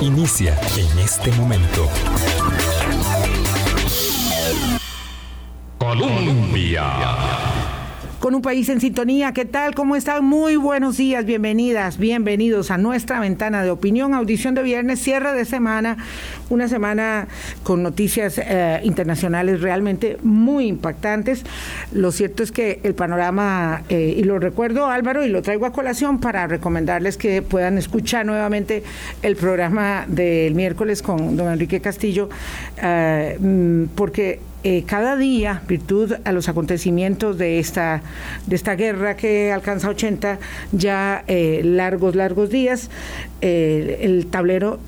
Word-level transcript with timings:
Inicia 0.00 0.58
en 0.76 0.98
este 0.98 1.30
momento. 1.32 1.88
Colombia 5.78 7.51
con 8.22 8.36
un 8.36 8.40
país 8.40 8.68
en 8.68 8.80
sintonía. 8.80 9.32
¿Qué 9.32 9.44
tal? 9.44 9.74
¿Cómo 9.74 9.96
están? 9.96 10.24
Muy 10.24 10.54
buenos 10.54 10.96
días, 10.96 11.24
bienvenidas, 11.24 11.98
bienvenidos 11.98 12.70
a 12.70 12.78
nuestra 12.78 13.18
ventana 13.18 13.64
de 13.64 13.72
opinión, 13.72 14.14
audición 14.14 14.54
de 14.54 14.62
viernes, 14.62 15.00
cierre 15.00 15.32
de 15.32 15.44
semana, 15.44 15.96
una 16.48 16.68
semana 16.68 17.26
con 17.64 17.82
noticias 17.82 18.38
eh, 18.38 18.80
internacionales 18.84 19.60
realmente 19.60 20.18
muy 20.22 20.68
impactantes. 20.68 21.42
Lo 21.90 22.12
cierto 22.12 22.44
es 22.44 22.52
que 22.52 22.78
el 22.84 22.94
panorama, 22.94 23.82
eh, 23.88 24.14
y 24.16 24.22
lo 24.22 24.38
recuerdo 24.38 24.86
Álvaro, 24.86 25.24
y 25.24 25.28
lo 25.28 25.42
traigo 25.42 25.66
a 25.66 25.72
colación 25.72 26.20
para 26.20 26.46
recomendarles 26.46 27.16
que 27.16 27.42
puedan 27.42 27.76
escuchar 27.76 28.24
nuevamente 28.24 28.84
el 29.22 29.34
programa 29.34 30.04
del 30.06 30.54
miércoles 30.54 31.02
con 31.02 31.36
don 31.36 31.52
Enrique 31.52 31.80
Castillo, 31.80 32.30
eh, 32.80 33.36
mm, 33.40 33.96
porque 33.96 34.51
eh, 34.64 34.84
cada 34.86 35.16
día, 35.16 35.62
virtud 35.66 36.12
a 36.24 36.30
los 36.30 36.48
acontecimientos 36.48 37.36
de 37.36 37.58
esta, 37.58 38.02
de 38.46 38.54
esta 38.54 38.76
guerra 38.76 39.16
que 39.16 39.50
alcanza 39.50 39.88
80 39.88 40.38
ya 40.70 41.24
eh, 41.26 41.62
largos, 41.64 42.14
largos 42.14 42.48
días, 42.50 42.88
eh, 43.40 43.98
el 44.02 44.26
tablero 44.26 44.78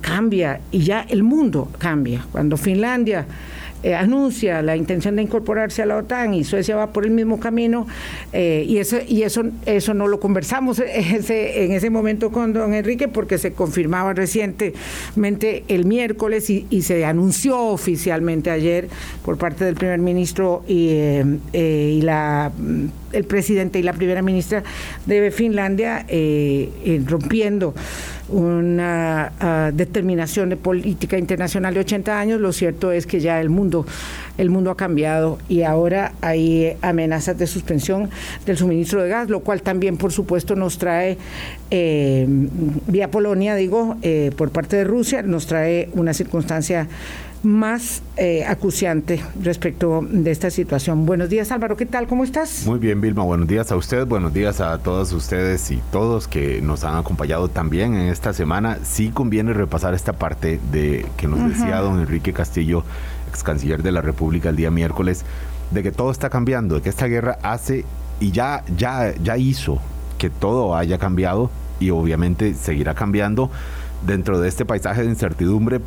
cambia 0.00 0.60
y 0.70 0.80
ya 0.80 1.00
el 1.08 1.24
mundo 1.24 1.68
cambia. 1.78 2.24
Cuando 2.30 2.56
Finlandia 2.56 3.26
eh, 3.84 3.94
anuncia 3.94 4.60
la 4.60 4.76
intención 4.76 5.14
de 5.14 5.22
incorporarse 5.22 5.82
a 5.82 5.86
la 5.86 5.96
OTAN 5.98 6.34
y 6.34 6.42
Suecia 6.42 6.74
va 6.74 6.92
por 6.92 7.04
el 7.04 7.12
mismo 7.12 7.38
camino 7.38 7.86
eh, 8.32 8.64
y 8.66 8.78
eso 8.78 8.96
y 9.06 9.22
eso 9.22 9.44
eso 9.66 9.94
no 9.94 10.08
lo 10.08 10.18
conversamos 10.18 10.80
en 10.84 11.72
ese 11.72 11.88
momento 11.88 12.32
con 12.32 12.52
don 12.52 12.74
Enrique 12.74 13.06
porque 13.06 13.38
se 13.38 13.52
confirmaba 13.52 14.14
recientemente 14.14 15.62
el 15.68 15.84
miércoles 15.84 16.50
y, 16.50 16.66
se 16.82 17.04
anunció 17.04 17.58
oficialmente 17.58 18.50
ayer 18.50 18.88
por 19.24 19.36
parte 19.36 19.64
del 19.64 19.74
primer 19.74 19.98
ministro 19.98 20.64
y, 20.66 20.88
eh, 20.90 21.94
y 21.98 22.00
la 22.02 22.50
el 23.12 23.24
presidente 23.24 23.78
y 23.78 23.82
la 23.82 23.92
primera 23.92 24.22
ministra 24.22 24.62
de 25.06 25.30
Finlandia 25.30 26.06
rompiendo 27.06 27.74
una 28.28 29.32
ah, 29.40 29.70
determinación 29.72 30.48
de 30.48 30.56
política 30.56 31.18
internacional 31.18 31.74
de 31.74 31.80
80 31.80 32.18
años, 32.18 32.40
lo 32.40 32.52
cierto 32.52 32.92
es 32.92 33.06
que 33.06 33.20
ya 33.20 33.40
el 33.40 33.50
mundo, 33.50 33.86
el 34.36 34.50
mundo 34.50 34.70
ha 34.70 34.76
cambiado 34.76 35.38
y 35.48 35.62
ahora 35.62 36.12
hay 36.20 36.76
amenazas 36.82 37.38
de 37.38 37.46
suspensión 37.46 38.10
del 38.46 38.56
suministro 38.56 39.02
de 39.02 39.08
gas, 39.08 39.28
lo 39.28 39.40
cual 39.40 39.62
también, 39.62 39.96
por 39.96 40.12
supuesto, 40.12 40.54
nos 40.56 40.78
trae, 40.78 41.18
eh, 41.70 42.26
vía 42.86 43.10
Polonia, 43.10 43.54
digo, 43.54 43.96
eh, 44.02 44.30
por 44.36 44.50
parte 44.50 44.76
de 44.76 44.84
Rusia, 44.84 45.22
nos 45.22 45.46
trae 45.46 45.88
una 45.94 46.12
circunstancia 46.12 46.88
más 47.42 48.02
eh, 48.16 48.44
acuciante 48.44 49.22
respecto 49.42 50.04
de 50.08 50.30
esta 50.30 50.50
situación. 50.50 51.06
Buenos 51.06 51.28
días 51.28 51.52
Álvaro, 51.52 51.76
¿qué 51.76 51.86
tal? 51.86 52.06
¿Cómo 52.06 52.24
estás? 52.24 52.66
Muy 52.66 52.78
bien 52.78 53.00
Vilma, 53.00 53.22
buenos 53.22 53.48
días 53.48 53.70
a 53.72 53.76
usted, 53.76 54.06
buenos 54.06 54.32
días 54.32 54.60
a 54.60 54.78
todos 54.78 55.12
ustedes 55.12 55.70
y 55.70 55.80
todos 55.92 56.28
que 56.28 56.60
nos 56.60 56.84
han 56.84 56.96
acompañado 56.96 57.48
también 57.48 57.94
en 57.94 58.08
esta 58.08 58.32
semana. 58.32 58.78
Sí 58.82 59.10
conviene 59.10 59.52
repasar 59.52 59.94
esta 59.94 60.12
parte 60.12 60.60
de 60.72 61.06
que 61.16 61.28
nos 61.28 61.48
decía 61.48 61.78
don 61.78 62.00
Enrique 62.00 62.32
Castillo, 62.32 62.84
ex 63.28 63.42
canciller 63.42 63.82
de 63.82 63.92
la 63.92 64.00
República 64.00 64.48
el 64.48 64.56
día 64.56 64.70
miércoles, 64.70 65.24
de 65.70 65.82
que 65.82 65.92
todo 65.92 66.10
está 66.10 66.30
cambiando, 66.30 66.76
de 66.76 66.82
que 66.82 66.88
esta 66.88 67.06
guerra 67.06 67.38
hace 67.42 67.84
y 68.20 68.32
ya, 68.32 68.64
ya, 68.76 69.14
ya 69.22 69.36
hizo 69.36 69.78
que 70.18 70.30
todo 70.30 70.76
haya 70.76 70.98
cambiado 70.98 71.50
y 71.80 71.90
obviamente 71.90 72.54
seguirá 72.54 72.94
cambiando 72.94 73.50
dentro 74.06 74.40
de 74.40 74.48
este 74.48 74.64
paisaje 74.64 75.02
de 75.02 75.08
incertidumbre 75.08 75.80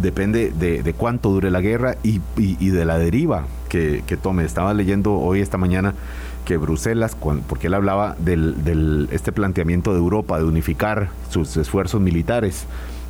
depende 0.00 0.50
de, 0.50 0.94
cuánto 0.94 1.30
dure 1.30 1.50
la 1.50 1.60
guerra 1.60 1.96
y, 2.02 2.20
de 2.70 2.84
la 2.84 2.98
deriva 2.98 3.46
que, 3.68 4.02
tome. 4.22 4.44
Estaba 4.44 4.74
leyendo 4.74 5.14
hoy, 5.14 5.40
esta 5.40 5.58
mañana, 5.58 5.94
que 6.44 6.56
Bruselas, 6.56 7.16
porque 7.48 7.66
él 7.66 7.74
hablaba 7.74 8.16
del, 8.18 9.08
este 9.10 9.32
planteamiento 9.32 9.92
de 9.92 9.98
Europa 9.98 10.38
de 10.38 10.44
unificar 10.44 11.08
sus 11.30 11.56
esfuerzos 11.56 12.00
militares, 12.00 12.66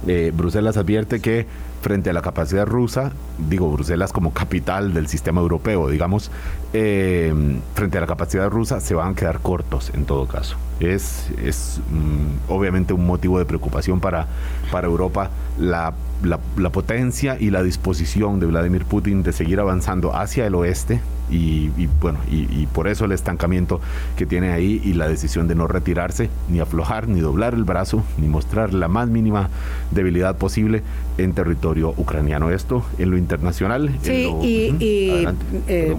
eh, 0.07 0.33
Bruselas 0.35 0.77
advierte 0.77 1.21
que 1.21 1.47
frente 1.81 2.11
a 2.11 2.13
la 2.13 2.23
capacidad 2.23 2.67
rusa, 2.67 3.13
digo 3.39 3.71
Bruselas 3.71 4.13
como 4.13 4.33
capital 4.33 4.93
del 4.93 5.07
sistema 5.07 5.41
europeo, 5.41 5.89
digamos, 5.89 6.31
eh, 6.73 7.33
frente 7.75 7.99
a 7.99 8.01
la 8.01 8.07
capacidad 8.07 8.51
rusa 8.51 8.81
se 8.81 8.95
van 8.95 9.13
a 9.13 9.15
quedar 9.15 9.41
cortos 9.41 9.91
en 9.95 10.05
todo 10.05 10.27
caso. 10.27 10.57
Es, 10.81 11.31
es 11.43 11.81
mm, 11.91 12.51
obviamente 12.53 12.93
un 12.93 13.07
motivo 13.07 13.39
de 13.39 13.45
preocupación 13.45 14.01
para, 14.01 14.27
para 14.71 14.87
Europa 14.87 15.31
la, 15.59 15.95
la, 16.23 16.39
potencia 16.71 17.37
y 17.39 17.51
la 17.51 17.63
disposición 17.63 18.41
de 18.41 18.47
Vladimir 18.47 18.85
Putin 18.85 19.23
de 19.23 19.33
seguir 19.33 19.61
avanzando 19.61 20.15
hacia 20.15 20.47
el 20.47 20.55
oeste 20.55 21.01
y, 21.29 21.69
bueno, 22.01 22.21
y, 22.31 22.67
por 22.67 22.87
eso 22.87 23.05
el 23.05 23.13
estancamiento 23.13 23.81
que 24.17 24.27
tiene 24.27 24.53
ahí 24.53 24.81
y 24.85 24.93
la 24.93 25.09
decisión 25.09 25.49
de 25.49 25.57
no 25.57 25.67
retirarse, 25.67 26.31
ni 26.49 26.61
aflojar, 26.61 27.09
ni 27.09 27.21
doblar 27.21 27.55
el 27.55 27.65
brazo, 27.65 28.05
ni 28.17 28.29
mostrar 28.29 28.73
la 28.73 28.87
más 28.87 29.09
mínima 29.09 29.49
debilidad 29.91 30.37
posible 30.37 30.83
en 31.19 31.33
territorio 31.33 31.95
ucraniano. 31.97 32.51
Esto 32.51 32.85
en 32.99 33.11
lo 33.11 33.19
internacional. 33.19 33.93
Sí, 34.03 34.33
y, 34.41 35.27
eh, 35.67 35.97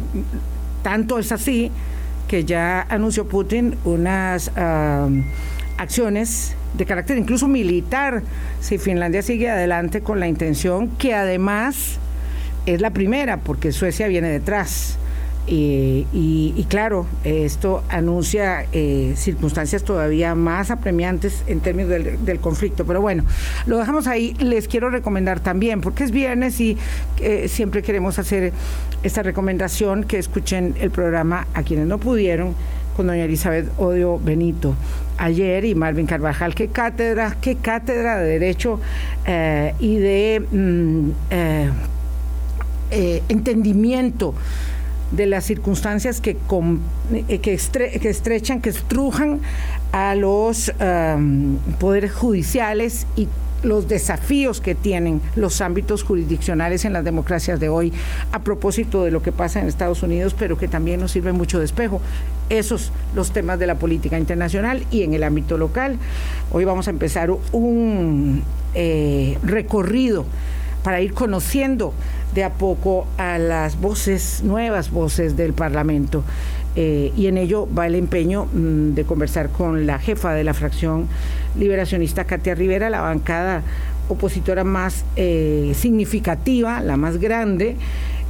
tanto 0.82 1.20
es 1.20 1.34
así 1.34 1.72
que 2.30 2.46
ya 2.46 2.82
anunció 2.90 3.28
Putin 3.28 3.76
unas 3.84 4.52
acciones 5.78 6.57
de 6.76 6.86
carácter 6.86 7.18
incluso 7.18 7.48
militar 7.48 8.24
si 8.60 8.78
Finlandia 8.78 9.22
sigue 9.22 9.50
adelante 9.50 10.02
con 10.02 10.20
la 10.20 10.28
intención 10.28 10.90
que 10.98 11.14
además 11.14 11.98
es 12.66 12.82
la 12.82 12.92
primera 12.92 13.38
porque 13.38 13.72
Suecia 13.72 14.08
viene 14.08 14.30
detrás. 14.30 14.98
Y, 15.50 16.66
claro, 16.70 17.06
esto 17.24 17.82
anuncia 17.88 18.66
eh, 18.74 19.14
circunstancias 19.16 19.84
todavía 19.84 20.36
más 20.36 20.72
apremiantes 20.72 21.44
en 21.48 21.62
términos 21.62 21.90
del, 21.90 22.40
conflicto. 22.40 22.86
Pero 22.86 23.00
bueno, 23.00 23.24
lo 23.66 23.78
dejamos 23.78 24.08
ahí. 24.08 24.34
Les 24.40 24.68
quiero 24.68 24.90
recomendar 24.90 25.40
también, 25.40 25.80
porque 25.80 26.04
es 26.04 26.12
viernes 26.12 26.60
y 26.60 26.78
eh, 27.22 27.48
siempre 27.48 27.82
queremos 27.82 28.20
hacer 28.20 28.52
esta 29.04 29.24
recomendación, 29.24 30.04
que 30.04 30.18
escuchen 30.18 30.76
el 30.82 30.92
programa 30.92 31.48
a 31.54 31.64
quienes 31.64 31.88
no 31.88 31.98
pudieron 31.98 32.54
con 32.98 33.08
doña 33.08 33.26
Elizabeth 33.26 33.70
Odio 33.78 34.20
Benito 34.20 34.76
ayer 35.20 35.64
y 35.66 35.76
Marvin 35.76 36.08
Carvajal. 36.08 36.56
Qué 36.56 36.68
cátedra, 36.70 37.38
qué 37.40 37.56
cátedra 37.56 38.18
de 38.18 38.28
derecho 38.28 38.80
eh, 39.26 39.76
y 39.80 39.98
de 39.98 40.44
mm, 40.52 41.10
entendimiento 43.30 44.34
de 45.12 45.28
las 45.28 45.46
circunstancias 45.46 46.20
que, 46.20 46.38
eh, 47.30 47.40
que, 47.40 47.54
estrechan, 47.54 48.62
que 48.62 48.70
estrujan 48.70 49.42
a 49.92 50.16
los 50.16 50.74
poderes 51.80 52.12
judiciales 52.12 53.06
y 53.16 53.28
los 53.64 53.88
desafíos 53.88 54.62
que 54.62 54.76
tienen 54.76 55.22
los 55.36 55.62
ámbitos 55.62 56.04
jurisdiccionales 56.04 56.86
en 56.86 56.94
las 56.94 57.04
democracias 57.04 57.60
de 57.60 57.70
hoy 57.70 57.94
a 58.32 58.40
propósito 58.40 59.04
de 59.04 59.12
lo 59.12 59.22
que 59.22 59.32
pasa 59.32 59.60
en 59.60 59.68
Estados 59.68 60.04
Unidos, 60.04 60.36
pero 60.38 60.58
que 60.58 60.68
también 60.68 61.00
nos 61.00 61.12
sirve 61.12 61.34
mucho 61.34 61.60
de 61.60 61.66
espejo. 61.66 62.02
Esos 62.50 62.92
los 63.16 63.32
temas 63.32 63.60
de 63.60 63.68
la 63.68 63.76
política 63.76 64.18
internacional 64.18 64.84
y 64.92 65.04
en 65.04 65.14
el 65.14 65.24
ámbito 65.24 65.58
local. 65.58 65.98
Hoy 66.52 66.66
vamos 66.66 66.88
a 66.88 66.92
empezar 66.92 67.30
un 67.52 68.44
eh, 68.74 69.38
recorrido 69.44 70.26
para 70.84 71.02
ir 71.02 71.14
conociendo 71.14 71.94
de 72.34 72.44
a 72.44 72.54
poco 72.54 73.08
a 73.18 73.38
las 73.38 73.80
voces, 73.80 74.42
nuevas 74.44 74.92
voces 74.92 75.36
del 75.36 75.54
Parlamento. 75.54 76.24
Eh, 76.80 77.12
y 77.18 77.26
en 77.26 77.40
ello 77.40 77.68
va 77.76 77.88
el 77.88 77.96
empeño 77.96 78.46
mm, 78.46 78.94
de 78.94 79.04
conversar 79.04 79.50
con 79.50 79.88
la 79.88 79.98
jefa 79.98 80.34
de 80.34 80.44
la 80.44 80.54
fracción 80.54 81.08
liberacionista, 81.58 82.26
Katia 82.26 82.54
Rivera, 82.54 82.92
la 82.92 83.02
bancada 83.02 83.64
opositora 84.10 84.64
más 84.64 85.04
eh, 85.16 85.74
significativa, 85.76 86.80
la 86.82 86.96
más 86.96 87.18
grande. 87.18 87.76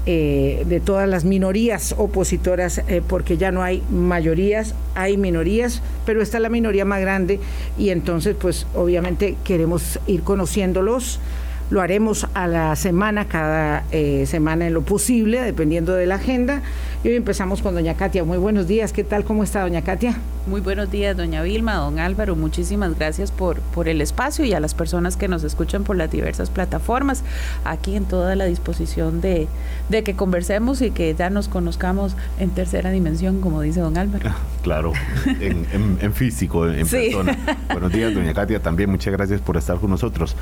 Eh, 0.09 0.63
de 0.69 0.79
todas 0.79 1.09
las 1.09 1.25
minorías 1.25 1.93
opositoras, 1.97 2.81
porque 3.09 3.35
ya 3.35 3.51
no 3.51 3.61
hay 3.61 3.83
mayorías, 3.91 4.73
hay 4.95 5.17
minorías, 5.17 5.81
pero 6.05 6.21
está 6.21 6.39
la 6.39 6.47
minoría 6.47 6.85
más 6.85 7.01
grande 7.01 7.41
y 7.77 7.89
entonces 7.89 8.33
pues 8.39 8.67
obviamente 8.73 9.35
queremos 9.43 9.99
ir 10.07 10.23
conociéndolos, 10.23 11.19
lo 11.69 11.81
haremos 11.81 12.27
a 12.33 12.47
la 12.47 12.75
semana, 12.75 13.27
cada 13.27 13.83
eh, 13.91 14.25
semana 14.25 14.67
en 14.67 14.73
lo 14.73 14.83
posible, 14.83 15.41
dependiendo 15.41 15.93
de 15.93 16.05
la 16.05 16.15
agenda. 16.15 16.61
Y 17.03 17.09
hoy 17.09 17.15
empezamos 17.15 17.61
con 17.61 17.75
doña 17.75 17.95
Katia. 17.95 18.23
Muy 18.23 18.37
buenos 18.37 18.67
días, 18.67 18.93
¿qué 18.93 19.03
tal? 19.03 19.23
¿Cómo 19.23 19.43
está 19.43 19.61
doña 19.61 19.81
Katia? 19.81 20.17
Muy 20.47 20.61
buenos 20.61 20.89
días, 20.89 21.17
doña 21.17 21.41
Vilma, 21.41 21.75
don 21.75 21.99
Álvaro. 21.99 22.35
Muchísimas 22.35 22.97
gracias 22.97 23.31
por, 23.31 23.59
por 23.59 23.89
el 23.89 23.99
espacio 23.99 24.45
y 24.45 24.53
a 24.53 24.59
las 24.61 24.73
personas 24.73 25.17
que 25.17 25.27
nos 25.27 25.43
escuchan 25.43 25.83
por 25.83 25.97
las 25.97 26.09
diversas 26.09 26.49
plataformas. 26.49 27.23
Aquí 27.65 27.95
en 27.95 28.05
toda 28.05 28.35
la 28.35 28.45
disposición 28.45 29.19
de, 29.19 29.47
de 29.89 30.03
que 30.03 30.15
conversemos 30.15 30.81
y 30.81 30.91
que 30.91 31.13
ya 31.15 31.29
nos 31.29 31.49
conozcamos 31.49 32.15
en 32.39 32.51
tercera 32.51 32.91
dimensión, 32.91 33.41
como 33.41 33.61
dice 33.61 33.81
don 33.81 33.97
Álvaro. 33.97 34.31
Claro, 34.67 34.91
en, 35.39 36.11
físico, 36.13 36.67
en 36.67 36.85
persona. 36.85 37.37
Buenos 37.71 37.89
días, 37.89 38.13
doña 38.13 38.33
Katia. 38.33 38.61
También 38.61 38.89
muchas 38.89 39.13
gracias 39.13 39.39
por 39.39 39.55
estar 39.55 39.77
con 39.77 39.89
nosotros. 39.89 40.35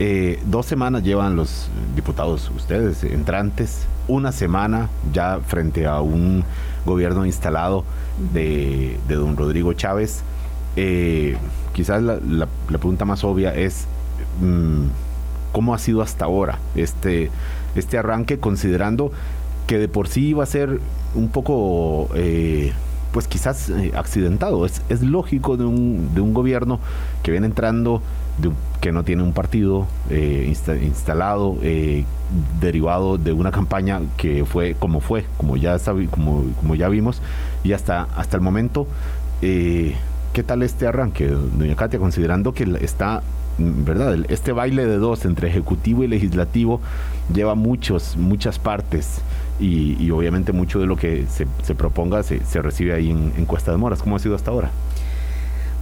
Eh, 0.00 0.40
dos 0.46 0.66
semanas 0.66 1.04
llevan 1.04 1.36
los 1.36 1.70
diputados, 1.94 2.50
ustedes, 2.56 3.04
entrantes, 3.04 3.86
una 4.08 4.32
semana 4.32 4.88
ya 5.12 5.38
frente 5.46 5.86
a 5.86 6.00
un 6.00 6.42
gobierno 6.84 7.24
instalado 7.24 7.84
de, 8.32 8.98
don 9.08 9.36
Rodrigo 9.36 9.72
Chávez. 9.74 10.22
Eh, 10.74 11.36
quizás 11.72 12.02
la, 12.02 12.48
pregunta 12.66 13.04
más 13.04 13.22
obvia 13.22 13.54
es 13.54 13.86
mm, 14.42 14.86
cómo 15.52 15.72
ha 15.72 15.78
sido 15.78 16.02
hasta 16.02 16.24
ahora 16.24 16.58
este, 16.74 17.30
este 17.76 17.96
arranque, 17.96 18.40
considerando 18.40 19.12
que 19.68 19.78
de 19.78 19.86
por 19.86 20.08
sí 20.08 20.30
iba 20.30 20.42
a 20.42 20.46
ser 20.46 20.80
un 21.14 21.28
poco, 21.28 22.08
eh, 22.14 22.72
pues 23.12 23.28
quizás 23.28 23.70
eh, 23.70 23.92
accidentado. 23.96 24.66
Es, 24.66 24.82
es 24.88 25.02
lógico 25.02 25.56
de 25.56 25.64
un, 25.64 26.14
de 26.14 26.20
un 26.20 26.34
gobierno 26.34 26.80
que 27.22 27.30
viene 27.30 27.46
entrando 27.46 28.02
que 28.80 28.92
no 28.92 29.02
tiene 29.02 29.24
un 29.24 29.32
partido 29.32 29.88
eh, 30.10 30.54
instalado, 30.82 31.58
eh, 31.62 32.04
derivado 32.60 33.18
de 33.18 33.32
una 33.32 33.50
campaña 33.50 34.00
que 34.16 34.44
fue 34.44 34.76
como 34.78 35.00
fue, 35.00 35.24
como 35.36 35.56
ya, 35.56 35.76
como, 36.10 36.44
como 36.60 36.76
ya 36.76 36.88
vimos, 36.88 37.20
y 37.64 37.72
hasta, 37.72 38.06
hasta 38.16 38.36
el 38.36 38.42
momento, 38.42 38.86
¿qué 39.40 39.96
tal 40.46 40.62
este 40.62 40.86
arranque, 40.86 41.26
doña 41.26 41.74
Katia, 41.74 41.98
considerando 41.98 42.52
que 42.52 42.78
está, 42.80 43.24
¿verdad? 43.58 44.16
Este 44.28 44.52
baile 44.52 44.86
de 44.86 44.98
dos 44.98 45.24
entre 45.24 45.48
ejecutivo 45.48 46.04
y 46.04 46.06
legislativo 46.06 46.80
lleva 47.34 47.56
muchos, 47.56 48.16
muchas 48.16 48.60
partes. 48.60 49.20
Y, 49.60 50.10
obviamente 50.10 50.52
mucho 50.52 50.78
de 50.78 50.86
lo 50.86 50.96
que 50.96 51.26
se, 51.28 51.74
proponga 51.74 52.22
se, 52.22 52.62
recibe 52.62 52.94
ahí 52.94 53.10
en, 53.10 53.32
en 53.36 53.44
Cuesta 53.44 53.72
de 53.72 53.76
Moras. 53.76 54.02
¿Cómo 54.02 54.16
ha 54.16 54.18
sido 54.18 54.34
hasta 54.34 54.50
ahora? 54.50 54.70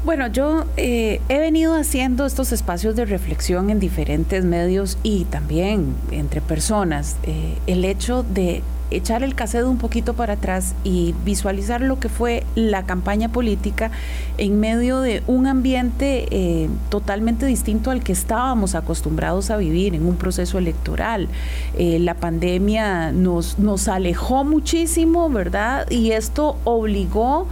Bueno, 0.07 0.29
yo 0.29 0.67
eh, 0.77 1.21
he 1.29 1.41
venido 1.41 1.75
haciendo 1.75 2.27
estos 2.27 2.53
espacios 2.53 2.95
de 2.95 3.07
reflexión 3.07 3.71
en 3.71 3.81
diferentes 3.81 4.45
medios 4.45 4.99
y 5.03 5.25
también 5.25 5.97
entre 6.13 6.41
personas. 6.41 7.17
Eh, 7.25 7.59
el 7.67 7.85
hecho 7.85 8.23
de 8.23 8.63
echar 8.91 9.23
el 9.23 9.35
cassette 9.35 9.65
un 9.65 9.79
poquito 9.79 10.15
para 10.15 10.35
atrás 10.35 10.75
y 10.85 11.15
visualizar 11.25 11.81
lo 11.81 11.99
que 11.99 12.09
fue 12.09 12.45
la 12.55 12.85
campaña 12.85 13.29
política 13.29 13.91
en 14.39 14.61
medio 14.61 15.01
de 15.01 15.23
un 15.27 15.47
ambiente 15.47 16.27
eh, 16.31 16.69
totalmente 16.89 17.47
distinto 17.47 17.91
al 17.91 18.03
que 18.03 18.13
estábamos 18.13 18.75
acostumbrados 18.75 19.51
a 19.51 19.57
vivir 19.57 19.95
en 19.95 20.07
un 20.07 20.17
proceso 20.17 20.59
electoral. 20.59 21.29
la 21.77 22.15
pandemia 22.15 23.13
nos, 23.13 23.59
nos 23.59 23.89
alejó 23.89 24.45
muchísimo, 24.45 25.29
¿verdad? 25.31 25.91
Y 25.91 26.13
esto 26.13 26.57
obligó 26.65 27.47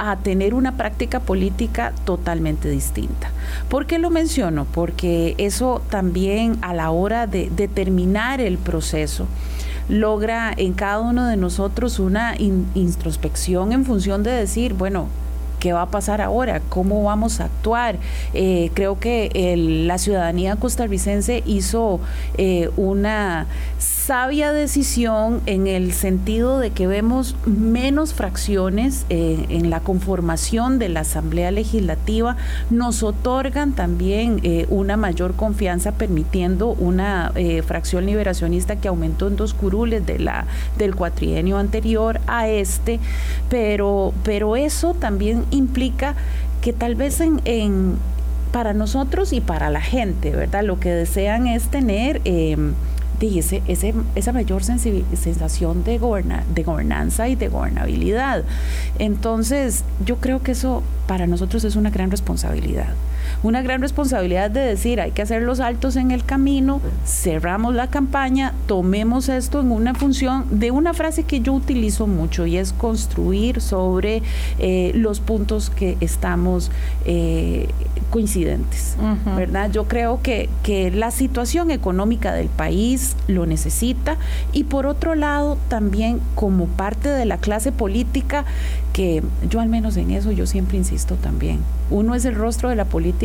a 0.00 0.16
tener 0.16 0.54
una 0.54 0.78
práctica 0.78 1.20
política 1.20 1.92
totalmente 2.04 2.70
distinta. 2.70 3.30
¿Por 3.68 3.84
qué 3.86 3.98
lo 3.98 4.08
menciono? 4.08 4.66
Porque 4.72 5.34
eso 5.36 5.82
también 5.90 6.56
a 6.62 6.72
la 6.72 6.90
hora 6.90 7.26
de 7.26 7.50
determinar 7.54 8.40
el 8.40 8.56
proceso 8.56 9.26
logra 9.90 10.54
en 10.56 10.72
cada 10.72 11.00
uno 11.00 11.26
de 11.26 11.36
nosotros 11.36 11.98
una 11.98 12.34
introspección 12.38 13.72
en 13.72 13.84
función 13.84 14.22
de 14.22 14.30
decir, 14.30 14.74
bueno, 14.74 15.08
¿Qué 15.60 15.74
va 15.74 15.82
a 15.82 15.90
pasar 15.90 16.22
ahora? 16.22 16.62
¿Cómo 16.70 17.04
vamos 17.04 17.38
a 17.38 17.44
actuar? 17.44 17.98
Eh, 18.32 18.70
creo 18.72 18.98
que 18.98 19.30
la 19.86 19.98
ciudadanía 19.98 20.56
costarricense 20.56 21.42
hizo 21.44 22.00
eh, 22.38 22.70
una 22.78 23.46
sabia 23.78 24.54
decisión 24.54 25.42
en 25.44 25.66
el 25.66 25.92
sentido 25.92 26.58
de 26.58 26.70
que 26.70 26.86
vemos 26.86 27.36
menos 27.44 28.14
fracciones 28.14 29.04
eh, 29.10 29.44
en 29.50 29.68
la 29.68 29.80
conformación 29.80 30.78
de 30.78 30.88
la 30.88 31.00
Asamblea 31.00 31.50
Legislativa, 31.50 32.38
nos 32.70 33.02
otorgan 33.02 33.74
también 33.74 34.40
una 34.70 34.96
mayor 34.96 35.34
confianza 35.34 35.92
permitiendo 35.92 36.68
una 36.70 37.32
fracción 37.66 38.06
liberacionista 38.06 38.76
que 38.76 38.88
aumentó 38.88 39.28
en 39.28 39.36
dos 39.36 39.52
curules 39.52 40.06
de 40.06 40.18
la, 40.18 40.46
del 40.78 40.94
cuatrienio 40.94 41.58
anterior 41.58 42.20
a 42.26 42.48
este, 42.48 42.98
pero, 43.50 44.14
pero 44.24 44.56
eso 44.56 44.94
también 44.94 45.44
implica 45.50 46.14
que 46.60 46.72
tal 46.72 46.94
vez 46.94 47.20
en, 47.20 47.96
para 48.52 48.74
nosotros 48.74 49.32
y 49.32 49.40
para 49.40 49.70
la 49.70 49.80
gente, 49.80 50.30
¿verdad? 50.30 50.64
Lo 50.64 50.78
que 50.80 50.90
desean 50.90 51.46
es 51.46 51.68
tener 51.68 52.20
eh, 52.24 52.56
ese, 53.20 53.62
esa 54.14 54.32
mayor 54.32 54.62
sensación 54.64 55.84
de, 55.84 55.98
de 56.54 56.62
gobernanza 56.62 57.28
y 57.28 57.34
de 57.34 57.48
gobernabilidad. 57.48 58.44
Entonces, 58.98 59.84
yo 60.04 60.16
creo 60.16 60.42
que 60.42 60.52
eso 60.52 60.82
para 61.06 61.26
nosotros 61.26 61.64
es 61.64 61.76
una 61.76 61.90
gran 61.90 62.10
responsabilidad 62.10 62.94
una 63.42 63.62
gran 63.62 63.80
responsabilidad 63.80 64.50
de 64.50 64.60
decir, 64.60 65.00
hay 65.00 65.12
que 65.12 65.22
hacer 65.22 65.42
los 65.42 65.60
altos 65.60 65.96
en 65.96 66.10
el 66.10 66.24
camino, 66.24 66.80
cerramos 67.04 67.74
la 67.74 67.88
campaña, 67.88 68.52
tomemos 68.66 69.28
esto 69.28 69.60
en 69.60 69.70
una 69.70 69.94
función 69.94 70.46
de 70.50 70.70
una 70.70 70.94
frase 70.94 71.24
que 71.24 71.40
yo 71.40 71.52
utilizo 71.52 72.06
mucho 72.06 72.46
y 72.46 72.56
es 72.56 72.72
construir 72.72 73.60
sobre 73.60 74.22
eh, 74.58 74.92
los 74.94 75.20
puntos 75.20 75.70
que 75.70 75.96
estamos 76.00 76.70
eh, 77.04 77.68
coincidentes, 78.10 78.96
¿verdad? 79.36 79.70
Yo 79.70 79.84
creo 79.84 80.20
que, 80.20 80.48
que 80.62 80.90
la 80.90 81.10
situación 81.10 81.70
económica 81.70 82.32
del 82.32 82.48
país 82.48 83.16
lo 83.28 83.46
necesita 83.46 84.16
y 84.52 84.64
por 84.64 84.86
otro 84.86 85.14
lado 85.14 85.56
también 85.68 86.20
como 86.34 86.66
parte 86.66 87.08
de 87.08 87.24
la 87.24 87.38
clase 87.38 87.70
política 87.72 88.44
que 88.92 89.22
yo 89.48 89.60
al 89.60 89.68
menos 89.68 89.96
en 89.96 90.10
eso 90.10 90.32
yo 90.32 90.46
siempre 90.46 90.76
insisto 90.76 91.14
también. 91.14 91.60
Uno 91.90 92.14
es 92.14 92.24
el 92.24 92.34
rostro 92.34 92.68
de 92.68 92.76
la 92.76 92.84
política 92.84 93.19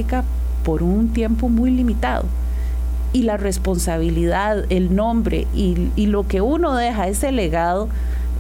por 0.64 0.84
un 0.84 1.10
tiempo 1.10 1.48
muy 1.48 1.72
limitado 1.72 2.26
y 3.14 3.24
la 3.24 3.38
responsabilidad, 3.38 4.66
el 4.70 4.94
nombre 4.94 5.48
y, 5.56 6.06
lo 6.08 6.28
que 6.28 6.42
uno 6.42 6.76
deja, 6.76 7.08
ese 7.08 7.32
legado, 7.32 7.88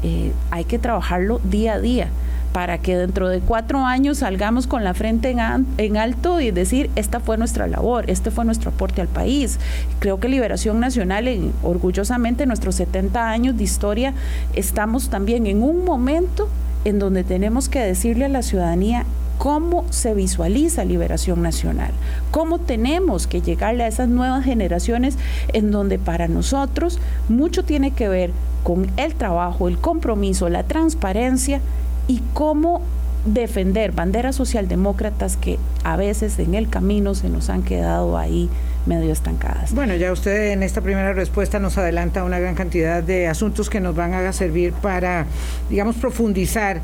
eh, 0.03 0.33
hay 0.51 0.65
que 0.65 0.79
trabajarlo 0.79 1.39
día 1.45 1.75
a 1.75 1.79
día 1.79 2.09
para 2.51 2.77
que 2.77 2.97
dentro 2.97 3.29
de 3.29 3.39
cuatro 3.39 3.85
años 3.85 4.17
salgamos 4.17 4.67
con 4.67 4.83
la 4.83 4.93
frente 4.93 5.29
en, 5.29 5.39
en, 5.77 5.97
alto 5.97 6.41
y 6.41 6.51
decir, 6.51 6.89
esta 6.95 7.21
fue 7.21 7.37
nuestra 7.37 7.67
labor, 7.67 8.09
este 8.09 8.31
fue 8.31 8.43
nuestro 8.43 8.71
aporte 8.71 9.01
al 9.01 9.07
país. 9.07 9.59
Creo 9.99 10.19
que 10.19 10.27
Liberación 10.27 10.79
Nacional, 10.81 11.27
en, 11.27 11.53
orgullosamente, 11.63 12.45
nuestros 12.45 12.75
70 12.75 13.29
años 13.29 13.57
de 13.57 13.63
historia, 13.63 14.13
estamos 14.55 15.09
también 15.09 15.47
en 15.47 15.63
un 15.63 15.85
momento 15.85 16.49
en 16.83 16.99
donde 16.99 17.23
tenemos 17.23 17.67
que 17.69 17.79
decirle 17.79 18.25
a 18.25 18.29
la 18.29 18.41
ciudadanía 18.41 19.05
cómo 19.37 19.85
se 19.91 20.13
visualiza 20.13 20.85
liberación 20.85 21.41
nacional, 21.41 21.91
cómo 22.31 22.59
tenemos 22.59 23.27
que 23.27 23.41
llegarle 23.41 23.83
a 23.83 23.87
esas 23.87 24.09
nuevas 24.09 24.43
generaciones 24.43 25.17
en 25.53 25.71
donde 25.71 25.99
para 25.99 26.27
nosotros 26.27 26.99
mucho 27.29 27.63
tiene 27.63 27.91
que 27.91 28.07
ver 28.07 28.31
con 28.63 28.87
el 28.97 29.15
trabajo, 29.15 29.67
el 29.67 29.77
compromiso, 29.77 30.49
la 30.49 30.63
transparencia 30.63 31.61
y 32.07 32.21
cómo 32.33 32.81
defender 33.25 33.91
banderas 33.91 34.35
socialdemócratas 34.35 35.37
que 35.37 35.57
a 35.83 35.95
veces 35.95 36.37
en 36.39 36.53
el 36.53 36.69
camino 36.69 37.15
se 37.15 37.29
nos 37.29 37.49
han 37.49 37.63
quedado 37.63 38.17
ahí 38.17 38.49
medio 38.85 39.11
estancadas. 39.11 39.73
Bueno, 39.73 39.95
ya 39.95 40.11
usted 40.11 40.51
en 40.51 40.61
esta 40.61 40.81
primera 40.81 41.13
respuesta 41.13 41.59
nos 41.59 41.77
adelanta 41.77 42.23
una 42.23 42.39
gran 42.39 42.53
cantidad 42.53 43.01
de 43.01 43.27
asuntos 43.27 43.69
que 43.69 43.79
nos 43.79 43.95
van 43.95 44.13
a 44.13 44.31
servir 44.31 44.73
para, 44.73 45.25
digamos, 45.69 45.95
profundizar 45.95 46.81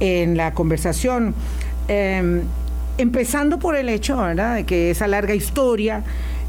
en 0.00 0.36
la 0.36 0.54
conversación. 0.54 1.34
Em, 1.88 2.42
empezando 2.96 3.58
por 3.58 3.76
el 3.76 3.88
hecho, 3.88 4.16
de 4.22 4.64
que 4.64 4.90
esa 4.90 5.06
larga 5.08 5.34
historia 5.34 6.02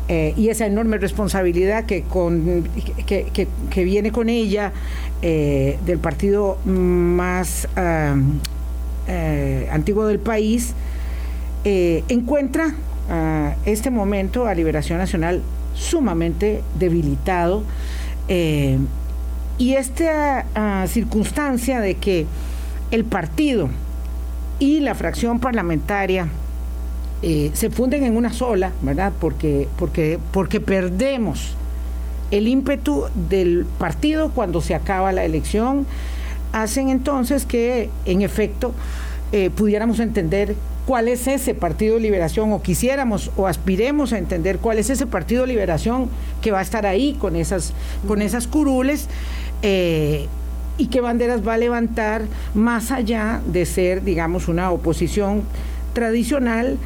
eh, 0.08 0.34
y 0.38 0.50
esa 0.50 0.68
enorme 0.68 0.98
responsabilidad 1.00 1.86
que, 1.86 2.04
con, 2.04 2.70
que, 3.06 3.84
viene 3.84 4.12
con 4.12 4.30
ella 4.30 4.72
eh, 5.22 5.80
del 5.86 5.98
partido 5.98 6.60
más 6.66 7.68
eh, 9.08 9.68
antiguo 9.72 10.06
del 10.06 10.20
país, 10.20 10.74
encuentra 11.64 12.76
este 13.66 13.90
momento 13.90 14.46
a 14.46 14.54
Liberación 14.54 15.00
Nacional 15.00 15.42
sumamente 15.74 16.62
debilitado 16.78 17.64
y 19.58 19.74
esta 19.74 20.46
ah, 20.54 20.86
circunstancia 20.88 21.80
de 21.80 21.96
que 21.96 22.28
el 22.92 23.04
partido 23.04 23.70
y 24.60 24.80
la 24.80 24.96
fracción 24.96 25.40
parlamentaria 25.40 26.28
eh, 27.22 27.52
se 27.54 27.70
funden 27.70 28.04
en 28.04 28.16
una 28.16 28.32
sola, 28.34 28.72
¿verdad? 28.82 29.12
Porque, 29.20 29.68
porque, 29.78 30.20
porque 30.32 30.60
perdemos 30.60 31.56
el 32.32 32.48
ímpetu 32.48 33.06
del 33.30 33.66
partido 33.78 34.32
cuando 34.32 34.62
se 34.62 34.76
acaba 34.76 35.12
la 35.12 35.26
elección, 35.26 35.86
hacen 36.52 36.90
entonces 36.90 37.46
que, 37.46 37.90
en 38.06 38.22
efecto, 38.22 38.74
eh, 39.32 39.50
pudiéramos 39.50 40.00
entender 40.00 40.56
cuál 40.86 41.08
es 41.08 41.28
ese 41.28 41.56
Partido 41.56 41.96
de 41.96 42.02
Liberación 42.02 42.52
o 42.52 42.62
quisiéramos 42.62 43.32
o 43.36 43.48
aspiremos 43.48 44.14
a 44.14 44.18
entender 44.18 44.60
cuál 44.60 44.78
es 44.78 44.90
ese 44.90 45.08
Partido 45.08 45.42
de 45.42 45.48
Liberación 45.48 46.10
que 46.42 46.52
va 46.52 46.60
a 46.60 46.62
estar 46.62 46.86
ahí 46.86 47.14
con 47.20 47.36
esas, 47.36 47.74
con 48.08 48.22
esas 48.22 48.48
curules 48.48 49.08
eh, 49.62 50.28
y 50.78 50.88
qué 50.88 51.02
banderas 51.02 51.48
va 51.48 51.54
a 51.54 51.58
levantar 51.58 52.24
más 52.54 52.92
allá 52.92 53.42
de 53.46 53.66
ser, 53.66 54.04
digamos, 54.04 54.48
una 54.48 54.72
oposición 54.72 55.44
tradicional, 55.94 56.78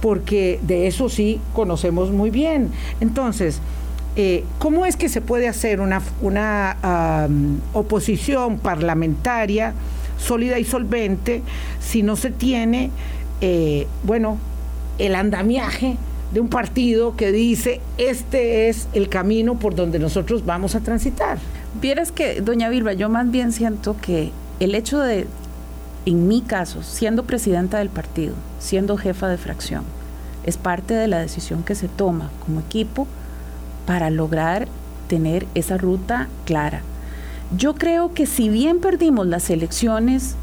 porque 0.00 0.60
de 0.62 0.86
eso 0.86 1.08
sí 1.08 1.40
conocemos 1.54 2.10
muy 2.10 2.30
bien. 2.30 2.70
Entonces, 3.00 3.60
eh, 4.16 4.44
¿cómo 4.58 4.86
es 4.86 4.96
que 4.96 5.08
se 5.08 5.20
puede 5.20 5.48
hacer 5.48 5.80
una, 5.80 6.02
una 6.20 7.28
oposición 7.72 8.58
parlamentaria 8.58 9.74
sólida 10.18 10.58
y 10.58 10.64
solvente 10.64 11.42
si 11.80 12.02
no 12.02 12.16
se 12.16 12.30
tiene 12.30 12.90
eh, 13.40 13.86
bueno, 14.02 14.38
el 14.98 15.14
andamiaje 15.14 15.96
de 16.32 16.40
un 16.40 16.48
partido 16.48 17.16
que 17.16 17.30
dice 17.30 17.80
este 17.96 18.68
es 18.68 18.88
el 18.92 19.08
camino 19.08 19.58
por 19.58 19.74
donde 19.74 19.98
nosotros 19.98 20.44
vamos 20.44 20.74
a 20.74 20.80
transitar. 20.80 21.38
Vieras 21.74 22.12
que, 22.12 22.40
doña 22.40 22.68
Vilma, 22.68 22.94
yo 22.94 23.08
más 23.08 23.30
bien 23.30 23.52
siento 23.52 23.96
que 24.00 24.32
el 24.58 24.74
hecho 24.74 25.00
de, 25.00 25.26
en 26.06 26.26
mi 26.26 26.40
caso, 26.40 26.82
siendo 26.82 27.24
presidenta 27.24 27.78
del 27.78 27.90
partido, 27.90 28.34
siendo 28.58 28.96
jefa 28.96 29.28
de 29.28 29.36
fracción, 29.36 29.84
es 30.44 30.56
parte 30.56 30.94
de 30.94 31.08
la 31.08 31.18
decisión 31.18 31.62
que 31.62 31.74
se 31.74 31.88
toma 31.88 32.30
como 32.44 32.60
equipo 32.60 33.06
para 33.86 34.10
lograr 34.10 34.66
tener 35.08 35.46
esa 35.54 35.76
ruta 35.76 36.28
clara. 36.44 36.80
Yo 37.56 37.74
creo 37.74 38.12
que 38.12 38.26
si 38.26 38.48
bien 38.48 38.80
perdimos 38.80 39.26
las 39.26 39.48
elecciones, 39.50 40.34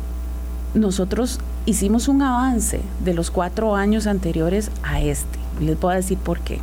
nosotros 0.73 1.39
hicimos 1.65 2.07
un 2.07 2.21
avance 2.21 2.81
de 3.03 3.13
los 3.13 3.31
cuatro 3.31 3.75
años 3.75 4.07
anteriores 4.07 4.71
a 4.83 5.01
este. 5.01 5.39
Les 5.59 5.79
voy 5.79 5.93
a 5.93 5.97
decir 5.97 6.17
por 6.17 6.39
qué. 6.39 6.59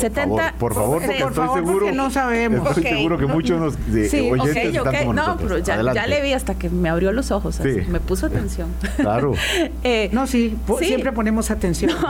Por 0.00 0.12
70, 0.12 0.36
favor, 0.36 0.52
por 0.58 0.74
favor, 0.74 1.02
porque 1.02 1.18
estoy 1.18 1.48
seguro 1.54 1.86
que 1.86 1.92
no 1.92 2.10
sabemos. 2.10 2.68
Estoy 2.68 2.82
seguro 2.82 3.18
que 3.18 3.26
muchos 3.26 3.60
nos, 3.60 3.92
de, 3.92 4.08
sí, 4.08 4.30
oyentes 4.30 4.78
okay, 4.78 4.78
okay. 4.78 5.08
No, 5.08 5.36
pero 5.36 5.58
ya, 5.58 5.92
ya, 5.92 6.06
le 6.06 6.22
vi 6.22 6.32
hasta 6.32 6.54
que 6.54 6.70
me 6.70 6.88
abrió 6.88 7.12
los 7.12 7.30
ojos, 7.30 7.60
así, 7.60 7.82
me 7.88 8.00
puso 8.00 8.26
atención. 8.26 8.68
Claro. 8.96 9.34
eh, 9.84 10.08
no, 10.12 10.26
sí, 10.26 10.56
sí, 10.78 10.84
siempre 10.84 11.12
ponemos 11.12 11.50
atención. 11.50 11.92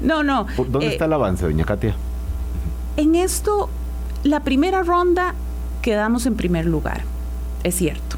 No, 0.00 0.22
no. 0.22 0.46
¿Dónde 0.56 0.86
eh, 0.86 0.92
está 0.92 1.06
el 1.06 1.12
avance, 1.12 1.44
doña 1.44 1.64
Katia? 1.64 1.94
En 2.96 3.14
esto, 3.14 3.68
la 4.22 4.40
primera 4.40 4.82
ronda 4.82 5.34
quedamos 5.82 6.26
en 6.26 6.34
primer 6.34 6.66
lugar, 6.66 7.02
es 7.62 7.74
cierto. 7.74 8.16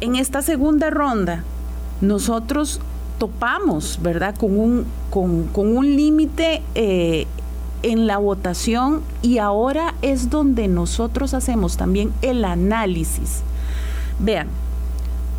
En 0.00 0.16
esta 0.16 0.42
segunda 0.42 0.90
ronda 0.90 1.44
nosotros 2.00 2.80
topamos, 3.18 3.98
¿verdad?, 4.02 4.34
con 4.34 4.58
un, 4.58 4.86
con, 5.10 5.48
un 5.54 5.96
límite 5.96 6.62
eh, 6.74 7.26
en 7.82 8.06
la 8.06 8.18
votación 8.18 9.02
y 9.22 9.38
ahora 9.38 9.94
es 10.02 10.30
donde 10.30 10.68
nosotros 10.68 11.34
hacemos 11.34 11.76
también 11.76 12.12
el 12.22 12.44
análisis. 12.44 13.42
Vean, 14.18 14.48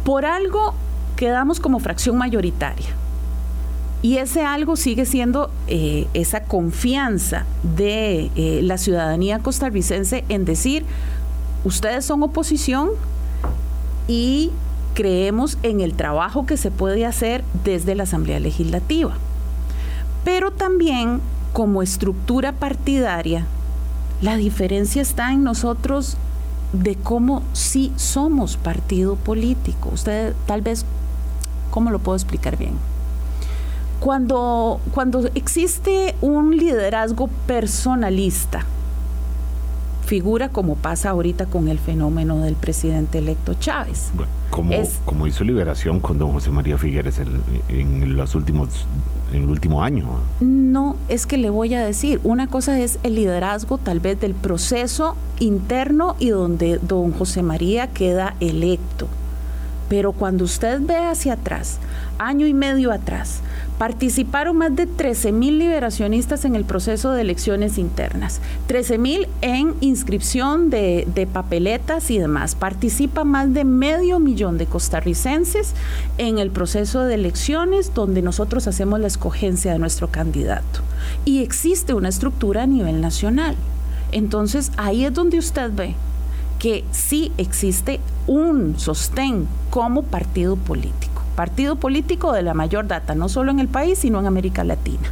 por 0.03 0.25
algo 0.25 0.74
quedamos 1.15 1.60
como 1.60 1.79
fracción 1.79 2.17
mayoritaria. 2.17 2.89
Y 4.01 4.17
ese 4.17 4.43
algo 4.43 4.75
sigue 4.75 5.05
siendo 5.05 5.51
eh, 5.67 6.07
esa 6.15 6.43
confianza 6.43 7.45
de 7.77 8.31
eh, 8.36 8.62
la 8.63 8.79
ciudadanía 8.79 9.39
costarricense 9.39 10.25
en 10.27 10.43
decir, 10.43 10.86
ustedes 11.63 12.03
son 12.03 12.24
oposición 12.24 12.89
y 14.07 14.50
creemos 14.95 15.60
en 15.62 15.81
el 15.81 15.93
trabajo 15.93 16.48
que 16.48 16.57
se 16.57 16.71
puede 16.71 17.05
hacer 17.05 17.43
desde 17.63 17.93
la 17.93 18.03
Asamblea 18.03 18.39
Legislativa. 18.39 19.13
Pero 20.24 20.51
también 20.51 21.21
como 21.53 21.81
estructura 21.81 22.53
partidaria, 22.53 23.46
la 24.22 24.36
diferencia 24.38 25.01
está 25.01 25.31
en 25.31 25.43
nosotros 25.43 26.17
de 26.74 26.96
cómo 26.96 27.43
sí 27.53 27.91
somos 27.96 28.58
partido 28.58 29.15
político. 29.15 29.89
Usted 29.93 30.34
tal 30.46 30.62
vez, 30.62 30.86
¿cómo 31.72 31.89
lo 31.91 32.00
puedo 32.00 32.15
explicar 32.15 32.58
bien? 32.58 32.74
Cuando, 34.00 34.79
cuando 34.93 35.29
existe 35.36 36.15
un 36.22 36.58
liderazgo 36.58 37.27
personalista, 37.46 38.65
figura 40.05 40.50
como 40.50 40.75
pasa 40.75 41.10
ahorita 41.12 41.46
con 41.46 41.67
el 41.67 41.79
fenómeno 41.79 42.41
del 42.41 42.55
presidente 42.55 43.20
electo 43.20 43.53
Chávez. 43.53 44.12
como, 44.50 44.74
como 45.05 45.27
hizo 45.27 45.43
Liberación 45.43 46.00
con 46.00 46.17
don 46.17 46.34
José 46.34 46.51
María 46.51 46.77
Figueres 46.77 47.20
en, 47.70 48.17
los 48.17 48.36
últimos 48.36 48.86
en 49.34 49.43
el 49.43 49.50
último 49.50 49.84
año. 49.84 50.05
No, 50.41 50.98
es 51.08 51.25
que 51.25 51.38
le 51.38 51.50
voy 51.50 51.74
a 51.74 51.86
decir, 51.86 52.20
una 52.24 52.48
cosa 52.48 52.77
es 52.79 53.00
el 53.03 53.15
liderazgo 53.15 53.77
tal 53.77 54.00
vez 54.00 54.20
del 54.20 54.34
proceso 54.34 55.15
interno 55.39 56.15
y 56.20 56.29
donde 56.29 56.79
don 56.79 57.13
José 57.13 57.41
María 57.41 57.88
queda 57.88 58.36
electo. 58.41 59.08
Pero 59.88 60.13
cuando 60.13 60.46
usted 60.46 60.79
ve 60.81 60.98
hacia 60.98 61.34
atrás, 61.34 61.77
año 62.17 62.48
y 62.48 62.53
medio 62.53 62.91
atrás, 62.91 63.41
Participaron 63.81 64.57
más 64.57 64.75
de 64.75 64.85
13 64.85 65.31
mil 65.31 65.57
liberacionistas 65.57 66.45
en 66.45 66.55
el 66.55 66.65
proceso 66.65 67.13
de 67.13 67.21
elecciones 67.21 67.79
internas, 67.79 68.39
13 68.67 69.00
mil 69.00 69.27
en 69.41 69.73
inscripción 69.81 70.69
de, 70.69 71.27
papeletas 71.33 72.11
y 72.11 72.19
demás. 72.19 72.53
Participa 72.53 73.23
más 73.23 73.55
de 73.55 73.63
medio 73.63 74.19
millón 74.19 74.59
de 74.59 74.67
costarricenses 74.67 75.73
en 76.19 76.38
el 76.38 76.51
proceso 76.51 77.05
de 77.05 77.15
elecciones 77.15 77.91
donde 77.95 78.21
nosotros 78.21 78.67
hacemos 78.67 79.00
la 79.00 79.07
escogencia 79.07 79.73
de 79.73 79.79
nuestro 79.79 80.09
candidato. 80.09 80.81
Y 81.25 81.41
existe 81.41 81.95
una 81.95 82.09
estructura 82.09 82.61
a 82.61 82.67
nivel 82.67 83.01
nacional. 83.01 83.55
Entonces 84.11 84.71
ahí 84.77 85.05
es 85.05 85.13
donde 85.15 85.39
usted 85.39 85.71
ve 85.73 85.95
que 86.59 86.85
sí 86.91 87.31
existe 87.39 88.00
un 88.27 88.77
sostén 88.77 89.47
como 89.71 90.03
partido 90.03 90.55
político 90.55 91.20
partido 91.41 91.75
político 91.75 92.33
de 92.33 92.43
la 92.43 92.53
mayor 92.53 92.86
data, 92.86 93.15
no 93.15 93.27
solo 93.27 93.50
en 93.50 93.60
el 93.60 93.67
país, 93.67 93.98
sino 93.98 94.19
en 94.19 94.27
América 94.27 94.63
Latina. 94.63 95.10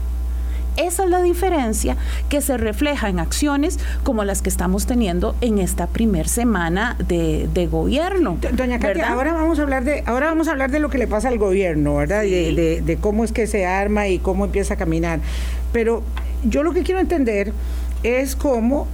Esa 0.78 1.06
es 1.06 1.10
la 1.10 1.24
diferencia 1.24 1.98
que 2.30 2.40
se 2.42 2.56
refleja 2.56 3.10
en 3.10 3.18
acciones 3.18 3.80
como 4.04 4.24
las 4.24 4.44
que 4.44 4.50
estamos 4.50 4.86
teniendo 4.86 5.34
en 5.42 5.58
esta 5.58 5.88
primer 5.88 6.28
semana 6.28 6.96
de, 7.00 7.68
gobierno. 7.72 8.38
Doña 8.52 8.78
Katia, 8.78 9.10
ahora 9.10 9.34
vamos 9.34 9.58
a 9.58 9.64
hablar 9.64 9.84
de, 9.84 10.04
ahora 10.06 10.28
vamos 10.28 10.48
a 10.48 10.52
hablar 10.52 10.70
de 10.70 10.78
lo 10.78 10.92
que 10.92 11.00
le 11.00 11.08
pasa 11.08 11.30
al 11.30 11.40
gobierno, 11.40 11.96
¿verdad? 11.96 12.22
De, 12.22 12.98
cómo 13.02 13.24
es 13.24 13.32
que 13.32 13.48
se 13.48 13.66
arma 13.66 14.08
y 14.08 14.20
cómo 14.20 14.46
empieza 14.46 14.76
a 14.76 14.78
caminar. 14.78 15.22
Pero 15.74 16.04
yo 16.44 16.62
lo 16.62 16.74
que 16.74 16.84
quiero 16.84 17.02
entender 17.02 17.54
es 18.04 18.36
cómo 18.36 18.86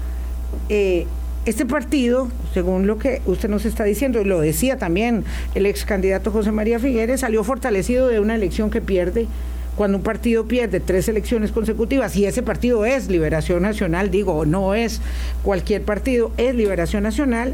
eh, 0.69 1.05
este 1.45 1.65
partido, 1.65 2.27
según 2.53 2.87
lo 2.87 2.97
que 2.97 3.21
usted 3.25 3.49
nos 3.49 3.65
está 3.65 3.83
diciendo, 3.83 4.23
lo 4.23 4.41
decía 4.41 4.77
también 4.77 5.23
el 5.53 5.65
ex 5.65 5.85
candidato 5.85 6.31
José 6.31 6.51
María 6.51 6.79
Figueres, 6.79 7.21
salió 7.21 7.43
fortalecido 7.43 8.07
de 8.07 8.19
una 8.19 8.35
elección 8.35 8.69
que 8.71 8.81
pierde. 8.81 9.27
Cuando 9.75 9.97
un 9.97 10.03
partido 10.03 10.45
pierde 10.45 10.79
tres 10.79 11.09
elecciones 11.09 11.51
consecutivas, 11.51 12.15
y 12.15 12.25
ese 12.25 12.41
partido 12.41 12.85
es 12.85 13.09
Liberación 13.09 13.61
Nacional, 13.61 14.09
digo, 14.09 14.45
no 14.45 14.73
es 14.73 15.01
cualquier 15.43 15.83
partido, 15.83 16.31
es 16.37 16.55
Liberación 16.55 17.03
Nacional, 17.03 17.53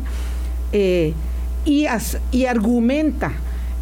eh, 0.71 1.13
y, 1.65 1.87
y 2.31 2.45
argumenta 2.45 3.33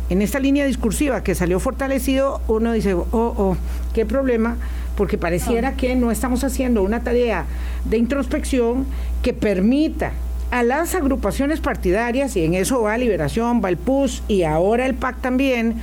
en 0.09 0.21
esta 0.21 0.39
línea 0.39 0.65
discursiva 0.65 1.21
que 1.21 1.35
salió 1.35 1.59
fortalecido, 1.59 2.41
uno 2.47 2.71
dice, 2.71 2.93
oh, 2.93 3.05
oh, 3.11 3.57
qué 3.93 4.05
problema, 4.05 4.57
porque 4.99 5.17
pareciera 5.17 5.77
que 5.77 5.95
no 5.95 6.11
estamos 6.11 6.43
haciendo 6.43 6.83
una 6.83 6.99
tarea 6.99 7.45
de 7.85 7.97
introspección 7.97 8.85
que 9.23 9.31
permita 9.31 10.11
a 10.51 10.61
las 10.61 10.93
agrupaciones 10.93 11.61
partidarias, 11.61 12.35
y 12.35 12.43
en 12.43 12.53
eso 12.53 12.81
va 12.81 12.97
Liberación, 12.97 13.61
va 13.63 13.69
el 13.69 13.77
PUS 13.77 14.23
y 14.27 14.43
ahora 14.43 14.85
el 14.85 14.95
PAC 14.95 15.21
también, 15.21 15.75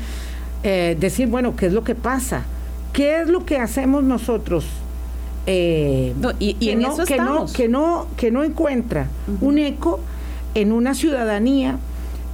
eh, 0.64 0.98
decir, 1.00 1.28
bueno, 1.28 1.56
¿qué 1.56 1.64
es 1.64 1.72
lo 1.72 1.82
que 1.82 1.94
pasa? 1.94 2.42
¿Qué 2.92 3.22
es 3.22 3.28
lo 3.28 3.46
que 3.46 3.56
hacemos 3.56 4.04
nosotros? 4.04 4.66
Eh, 5.46 6.12
y, 6.38 6.52
que, 6.52 6.76
no, 6.76 6.96
que, 7.06 7.16
no, 7.16 7.46
que, 7.46 7.68
no, 7.68 8.06
que 8.18 8.30
no 8.30 8.44
encuentra 8.44 9.06
un 9.40 9.56
eco 9.56 9.98
en 10.54 10.72
una 10.72 10.92
ciudadanía 10.92 11.78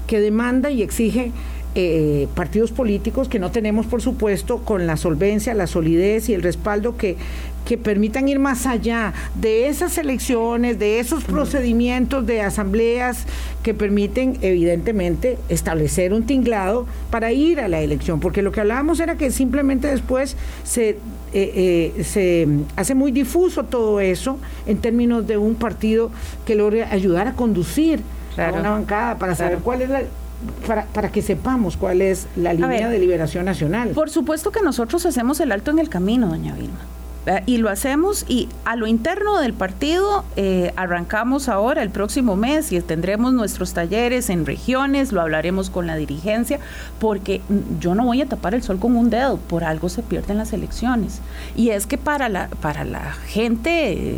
que 0.08 0.18
demanda 0.18 0.68
y 0.68 0.82
exige 0.82 1.30
eh, 1.74 2.28
partidos 2.34 2.70
políticos 2.70 3.28
que 3.28 3.38
no 3.38 3.50
tenemos, 3.50 3.86
por 3.86 4.02
supuesto, 4.02 4.58
con 4.58 4.86
la 4.86 4.98
solvencia, 4.98 5.54
la 5.54 5.66
solidez 5.66 6.28
y 6.28 6.34
el 6.34 6.42
respaldo 6.42 6.98
que, 6.98 7.16
que 7.64 7.78
permitan 7.78 8.28
ir 8.28 8.38
más 8.38 8.66
allá 8.66 9.14
de 9.34 9.68
esas 9.68 9.96
elecciones, 9.96 10.78
de 10.78 11.00
esos 11.00 11.24
procedimientos 11.24 12.26
de 12.26 12.42
asambleas 12.42 13.26
que 13.62 13.72
permiten, 13.72 14.36
evidentemente, 14.42 15.38
establecer 15.48 16.12
un 16.12 16.24
tinglado 16.24 16.86
para 17.10 17.32
ir 17.32 17.58
a 17.58 17.68
la 17.68 17.80
elección. 17.80 18.20
Porque 18.20 18.42
lo 18.42 18.52
que 18.52 18.60
hablábamos 18.60 19.00
era 19.00 19.16
que 19.16 19.30
simplemente 19.30 19.88
después 19.88 20.36
se, 20.64 20.90
eh, 20.90 20.96
eh, 21.32 22.04
se 22.04 22.48
hace 22.76 22.94
muy 22.94 23.12
difuso 23.12 23.64
todo 23.64 24.00
eso 24.00 24.38
en 24.66 24.76
términos 24.78 25.26
de 25.26 25.38
un 25.38 25.54
partido 25.54 26.10
que 26.44 26.54
logre 26.54 26.84
ayudar 26.84 27.28
a 27.28 27.32
conducir 27.32 28.00
a 28.36 28.52
una 28.52 28.70
bancada 28.70 29.16
para 29.18 29.34
saber 29.34 29.58
cuál 29.58 29.82
es 29.82 29.88
la 29.88 30.02
para, 30.66 30.84
para 30.86 31.10
que 31.10 31.22
sepamos 31.22 31.76
cuál 31.76 32.02
es 32.02 32.26
la 32.36 32.52
línea 32.52 32.88
de 32.88 32.98
liberación 32.98 33.44
nacional. 33.44 33.90
Por 33.90 34.10
supuesto 34.10 34.50
que 34.50 34.62
nosotros 34.62 35.04
hacemos 35.06 35.40
el 35.40 35.52
alto 35.52 35.70
en 35.70 35.78
el 35.78 35.88
camino, 35.88 36.28
doña 36.28 36.54
Vilma. 36.54 36.80
Y 37.46 37.58
lo 37.58 37.68
hacemos 37.68 38.24
y 38.28 38.48
a 38.64 38.74
lo 38.74 38.88
interno 38.88 39.38
del 39.38 39.52
partido 39.52 40.24
eh, 40.34 40.72
arrancamos 40.74 41.48
ahora 41.48 41.82
el 41.82 41.90
próximo 41.90 42.34
mes 42.34 42.72
y 42.72 42.80
tendremos 42.80 43.32
nuestros 43.32 43.74
talleres 43.74 44.28
en 44.28 44.44
regiones, 44.44 45.12
lo 45.12 45.20
hablaremos 45.20 45.70
con 45.70 45.86
la 45.86 45.94
dirigencia, 45.94 46.58
porque 46.98 47.40
yo 47.78 47.94
no 47.94 48.04
voy 48.04 48.22
a 48.22 48.26
tapar 48.26 48.54
el 48.54 48.64
sol 48.64 48.80
con 48.80 48.96
un 48.96 49.08
dedo, 49.08 49.36
por 49.36 49.62
algo 49.62 49.88
se 49.88 50.02
pierden 50.02 50.38
las 50.38 50.52
elecciones. 50.52 51.20
Y 51.54 51.70
es 51.70 51.86
que 51.86 51.96
para 51.96 52.28
la, 52.28 52.48
para 52.60 52.84
la 52.84 53.12
gente... 53.12 53.92
Eh, 53.92 54.16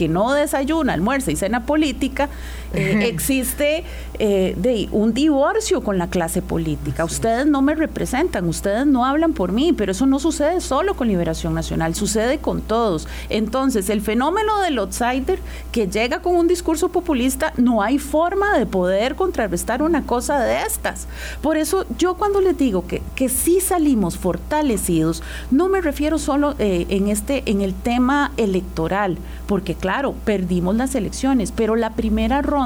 que 0.00 0.08
no 0.08 0.32
desayuna, 0.32 0.94
almuerza 0.94 1.30
y 1.30 1.36
cena 1.36 1.66
política, 1.66 2.30
eh, 2.74 3.08
existe 3.08 3.84
eh, 4.18 4.54
de 4.56 4.88
un 4.92 5.12
divorcio 5.14 5.82
con 5.82 5.98
la 5.98 6.08
clase 6.08 6.42
política. 6.42 7.04
Ustedes 7.04 7.46
no 7.46 7.62
me 7.62 7.74
representan, 7.74 8.48
ustedes 8.48 8.86
no 8.86 9.04
hablan 9.04 9.32
por 9.32 9.52
mí, 9.52 9.72
pero 9.72 9.92
eso 9.92 10.06
no 10.06 10.18
sucede 10.18 10.60
solo 10.60 10.94
con 10.94 11.08
Liberación 11.08 11.54
Nacional, 11.54 11.94
sucede 11.94 12.38
con 12.38 12.60
todos. 12.60 13.08
Entonces, 13.28 13.88
el 13.88 14.00
fenómeno 14.00 14.60
del 14.60 14.78
outsider 14.78 15.38
que 15.72 15.88
llega 15.88 16.20
con 16.20 16.36
un 16.36 16.48
discurso 16.48 16.90
populista, 16.90 17.52
no 17.56 17.82
hay 17.82 17.98
forma 17.98 18.58
de 18.58 18.66
poder 18.66 19.14
contrarrestar 19.14 19.82
una 19.82 20.02
cosa 20.02 20.40
de 20.40 20.62
estas. 20.62 21.06
Por 21.40 21.56
eso 21.56 21.86
yo 21.98 22.14
cuando 22.14 22.40
les 22.40 22.56
digo 22.56 22.86
que, 22.86 23.02
que 23.14 23.28
sí 23.28 23.60
salimos 23.60 24.18
fortalecidos, 24.18 25.22
no 25.50 25.68
me 25.68 25.80
refiero 25.80 26.18
solo 26.18 26.54
eh, 26.58 26.86
en, 26.90 27.08
este, 27.08 27.42
en 27.50 27.60
el 27.60 27.74
tema 27.74 28.32
electoral, 28.36 29.18
porque 29.46 29.74
claro, 29.74 30.14
perdimos 30.24 30.76
las 30.76 30.94
elecciones, 30.94 31.52
pero 31.52 31.76
la 31.76 31.90
primera 31.90 32.42
ronda, 32.42 32.59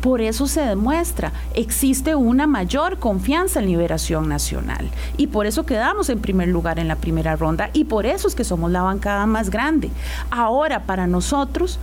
por 0.00 0.20
eso 0.20 0.46
se 0.46 0.60
demuestra, 0.60 1.32
existe 1.54 2.14
una 2.14 2.46
mayor 2.46 2.98
confianza 2.98 3.60
en 3.60 3.66
Liberación 3.66 4.28
Nacional 4.28 4.90
y 5.16 5.26
por 5.26 5.46
eso 5.46 5.66
quedamos 5.66 6.08
en 6.08 6.20
primer 6.20 6.48
lugar 6.48 6.78
en 6.78 6.88
la 6.88 6.96
primera 6.96 7.36
ronda 7.36 7.70
y 7.72 7.84
por 7.84 8.06
eso 8.06 8.28
es 8.28 8.34
que 8.34 8.44
somos 8.44 8.70
la 8.70 8.82
bancada 8.82 9.26
más 9.26 9.50
grande. 9.50 9.90
Ahora, 10.30 10.84
para 10.84 11.06
nosotros, 11.06 11.78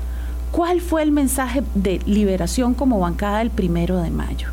¿cuál 0.51 0.81
fue 0.81 1.03
el 1.03 1.11
mensaje 1.11 1.63
de 1.75 1.99
liberación 2.05 2.73
como 2.73 2.99
bancada 2.99 3.39
del 3.39 3.49
primero 3.49 4.01
de 4.01 4.11
mayo? 4.11 4.49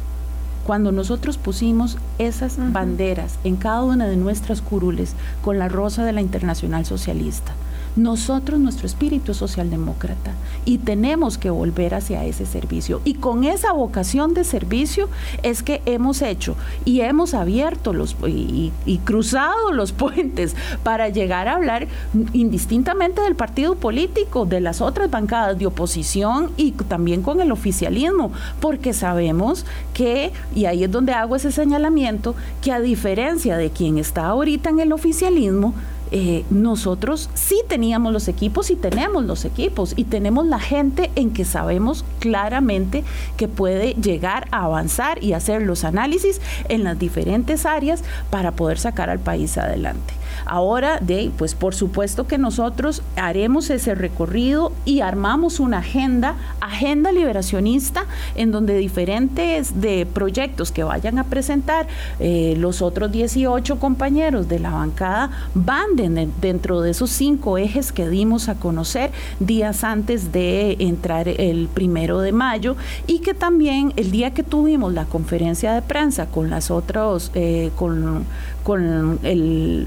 cuando 0.68 0.92
nosotros 0.92 1.38
pusimos 1.38 1.96
esas 2.18 2.58
banderas 2.58 3.38
en 3.42 3.56
cada 3.56 3.82
una 3.84 4.06
de 4.06 4.18
nuestras 4.18 4.60
curules 4.60 5.14
con 5.42 5.58
la 5.58 5.70
rosa 5.70 6.04
de 6.04 6.12
la 6.12 6.20
Internacional 6.20 6.84
Socialista, 6.84 7.54
nosotros, 7.98 8.60
nuestro 8.60 8.86
espíritu 8.86 9.34
socialdemócrata, 9.34 10.32
y 10.64 10.78
tenemos 10.78 11.36
que 11.36 11.50
volver 11.50 11.94
hacia 11.94 12.24
ese 12.24 12.46
servicio. 12.46 13.00
Y 13.04 13.14
con 13.14 13.44
esa 13.44 13.72
vocación 13.72 14.34
de 14.34 14.44
servicio 14.44 15.08
es 15.42 15.62
que 15.62 15.82
hemos 15.84 16.22
hecho 16.22 16.56
y 16.84 17.00
hemos 17.00 17.34
abierto 17.34 17.92
los 17.92 18.16
y, 18.26 18.72
cruzado 19.04 19.72
los 19.72 19.92
puentes 19.98 20.54
para 20.82 21.08
llegar 21.08 21.48
a 21.48 21.56
hablar 21.56 21.88
indistintamente 22.32 23.20
del 23.20 23.34
partido 23.34 23.74
político, 23.74 24.46
de 24.46 24.60
las 24.60 24.80
otras 24.80 25.10
bancadas 25.10 25.58
de 25.58 25.66
oposición 25.66 26.50
y 26.56 26.72
también 26.72 27.22
con 27.22 27.40
el 27.40 27.52
oficialismo, 27.52 28.32
porque 28.60 28.92
sabemos 28.92 29.66
que, 29.94 30.32
y 30.54 30.66
ahí 30.66 30.84
es 30.84 30.90
donde 30.90 31.12
hago 31.12 31.36
ese 31.36 31.52
señalamiento, 31.52 32.34
que 32.62 32.72
a 32.72 32.80
diferencia 32.80 33.56
de 33.56 33.70
quien 33.70 33.98
está 33.98 34.26
ahorita 34.26 34.70
en 34.70 34.80
el 34.80 34.92
oficialismo, 34.92 35.74
eh, 36.10 36.44
nosotros 36.50 37.30
sí 37.34 37.62
teníamos 37.68 38.12
los 38.12 38.28
equipos 38.28 38.70
y 38.70 38.76
tenemos 38.76 39.24
los 39.24 39.44
equipos 39.44 39.94
y 39.96 40.04
tenemos 40.04 40.46
la 40.46 40.58
gente 40.58 41.10
en 41.16 41.32
que 41.32 41.44
sabemos 41.44 42.04
claramente 42.18 43.04
que 43.36 43.48
puede 43.48 43.94
llegar 43.94 44.48
a 44.50 44.64
avanzar 44.64 45.22
y 45.22 45.32
hacer 45.32 45.62
los 45.62 45.84
análisis 45.84 46.40
en 46.68 46.84
las 46.84 46.98
diferentes 46.98 47.66
áreas 47.66 48.02
para 48.30 48.52
poder 48.52 48.78
sacar 48.78 49.10
al 49.10 49.18
país 49.18 49.58
adelante. 49.58 50.14
Ahora, 50.44 51.00
pues 51.36 51.54
por 51.54 51.74
supuesto 51.74 52.26
que 52.26 52.38
nosotros 52.38 53.02
haremos 53.16 53.70
ese 53.70 53.94
recorrido 53.94 54.72
y 54.84 55.00
armamos 55.00 55.60
una 55.60 55.78
agenda, 55.78 56.36
agenda 56.60 57.12
liberacionista, 57.12 58.04
en 58.34 58.52
donde 58.52 58.76
diferentes 58.76 59.80
de 59.80 60.06
proyectos 60.06 60.72
que 60.72 60.84
vayan 60.84 61.18
a 61.18 61.24
presentar 61.24 61.86
eh, 62.20 62.54
los 62.58 62.82
otros 62.82 63.10
18 63.12 63.78
compañeros 63.78 64.48
de 64.48 64.58
la 64.58 64.70
bancada 64.70 65.30
van 65.54 65.96
dentro 66.40 66.80
de 66.80 66.90
esos 66.90 67.10
cinco 67.10 67.58
ejes 67.58 67.92
que 67.92 68.08
dimos 68.08 68.48
a 68.48 68.54
conocer 68.54 69.10
días 69.40 69.84
antes 69.84 70.32
de 70.32 70.76
entrar 70.78 71.28
el 71.28 71.68
primero 71.68 72.20
de 72.20 72.32
mayo 72.32 72.76
y 73.06 73.20
que 73.20 73.34
también 73.34 73.92
el 73.96 74.10
día 74.10 74.32
que 74.32 74.42
tuvimos 74.42 74.92
la 74.92 75.04
conferencia 75.04 75.72
de 75.72 75.82
prensa 75.82 76.26
con 76.26 76.50
las 76.50 76.70
otras, 76.70 77.30
eh, 77.34 77.70
con, 77.76 78.24
con 78.68 79.18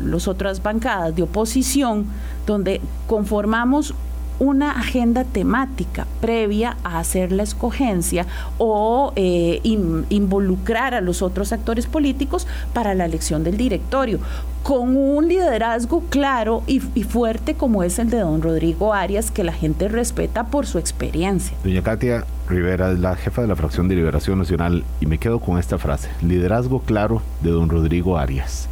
los 0.10 0.28
otras 0.28 0.64
bancadas 0.64 1.16
de 1.16 1.22
oposición, 1.22 2.08
donde 2.48 2.82
conformamos 3.06 3.94
una 4.42 4.72
agenda 4.72 5.24
temática 5.24 6.08
previa 6.20 6.76
a 6.84 6.98
hacer 6.98 7.32
la 7.32 7.44
escogencia 7.44 8.26
o 8.58 9.14
eh, 9.16 9.60
involucrar 9.64 10.96
a 10.96 11.02
los 11.02 11.22
otros 11.22 11.54
actores 11.54 11.86
políticos 11.86 12.48
para 12.74 12.96
la 12.96 13.06
elección 13.06 13.44
del 13.44 13.56
directorio, 13.56 14.18
con 14.64 14.98
un 14.98 15.28
liderazgo 15.28 16.02
claro 16.10 16.64
y, 16.66 16.80
fuerte 16.80 17.54
como 17.54 17.84
es 17.84 18.00
el 18.00 18.10
de 18.10 18.18
don 18.18 18.42
Rodrigo 18.42 18.96
Arias, 18.96 19.30
que 19.30 19.44
la 19.44 19.54
gente 19.54 19.88
respeta 19.88 20.48
por 20.48 20.66
su 20.66 20.80
experiencia. 20.80 21.56
Doña 21.64 21.84
Katia 21.84 22.26
Rivera 22.50 22.92
es 22.92 22.98
la 22.98 23.16
jefa 23.16 23.44
de 23.44 23.48
la 23.48 23.56
fracción 23.56 23.88
de 23.88 23.96
Liberación 23.96 24.40
Nacional 24.40 24.84
y 25.00 25.06
me 25.06 25.20
quedo 25.20 25.40
con 25.40 25.60
esta 25.60 25.78
frase, 25.78 26.10
liderazgo 26.24 26.80
claro 26.80 27.22
de 27.44 27.52
don 27.52 27.70
Rodrigo 27.70 28.18
Arias. 28.18 28.68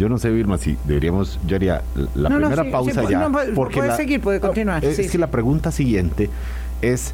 Yo 0.00 0.08
no 0.08 0.16
sé, 0.16 0.30
Vilma, 0.30 0.56
si 0.56 0.78
deberíamos, 0.86 1.38
yo 1.46 1.56
haría 1.56 1.82
la 2.14 2.30
primera 2.30 2.70
pausa 2.70 3.06
ya. 3.06 3.28
porque 3.54 3.80
puede 3.80 3.96
seguir, 3.96 4.22
puede 4.22 4.40
continuar. 4.40 4.82
Es, 4.82 5.10
que 5.10 5.18
la 5.18 5.30
pregunta 5.30 5.70
siguiente 5.70 6.30
es, 6.80 7.12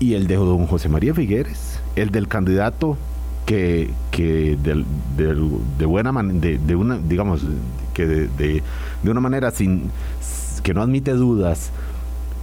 ¿y 0.00 0.14
el 0.14 0.26
de 0.26 0.34
don 0.34 0.66
José 0.66 0.88
María 0.88 1.14
Figueres? 1.14 1.78
El 1.94 2.10
del 2.10 2.26
candidato 2.26 2.98
que, 3.46 3.92
que 4.10 4.58
de 4.60 5.86
buena 5.86 6.10
manera, 6.10 6.58
de, 6.60 6.74
una, 6.74 6.98
digamos, 6.98 7.42
que 7.94 8.06
de, 8.08 8.62
una 9.04 9.20
manera 9.20 9.52
sin 9.52 9.92
que 10.64 10.74
no 10.74 10.82
admite 10.82 11.12
dudas, 11.12 11.70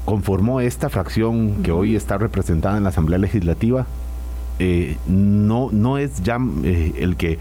conformó 0.05 0.61
esta 0.61 0.87
fracción 0.87 1.61
que 1.61 1.73
hoy 1.73 1.97
está 1.97 2.17
representada 2.17 2.77
en 2.77 2.83
la 2.83 2.89
Asamblea 2.89 3.19
Legislativa, 3.19 3.85
eh, 4.59 4.95
no, 5.07 5.71
no 5.73 5.97
es 5.97 6.23
ya 6.23 6.37
eh, 6.63 6.93
el 6.99 7.17
que 7.17 7.37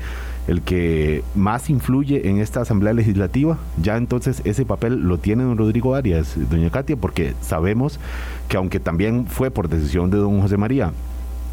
el 0.46 0.62
que 0.62 1.22
más 1.34 1.70
influye 1.70 2.28
en 2.28 2.38
esta 2.38 2.60
Asamblea 2.60 2.92
Legislativa, 2.92 3.58
ya 3.82 3.96
entonces 3.96 4.42
ese 4.44 4.64
papel 4.64 5.00
lo 5.00 5.18
tiene 5.18 5.44
don 5.44 5.56
Rodrigo 5.56 5.94
Arias, 5.94 6.34
doña 6.50 6.70
Katia, 6.70 6.96
porque 6.96 7.34
sabemos 7.40 7.98
que 8.48 8.56
aunque 8.56 8.80
también 8.80 9.26
fue 9.26 9.50
por 9.50 9.68
decisión 9.68 10.10
de 10.10 10.18
don 10.18 10.40
José 10.40 10.56
María, 10.56 10.92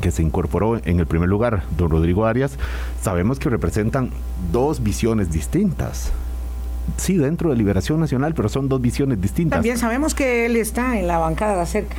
que 0.01 0.11
se 0.11 0.23
incorporó 0.23 0.81
en 0.83 0.99
el 0.99 1.05
primer 1.05 1.29
lugar, 1.29 1.63
don 1.77 1.89
Rodrigo 1.89 2.25
Arias, 2.25 2.57
sabemos 3.01 3.39
que 3.39 3.49
representan 3.49 4.09
dos 4.51 4.83
visiones 4.83 5.31
distintas. 5.31 6.11
Sí, 6.97 7.17
dentro 7.17 7.51
de 7.51 7.55
Liberación 7.55 7.99
Nacional, 7.99 8.33
pero 8.33 8.49
son 8.49 8.67
dos 8.67 8.81
visiones 8.81 9.21
distintas. 9.21 9.57
También 9.57 9.77
sabemos 9.77 10.15
que 10.15 10.47
él 10.47 10.57
está 10.57 10.99
en 10.99 11.07
la 11.07 11.19
bancada 11.19 11.65
cerca. 11.65 11.95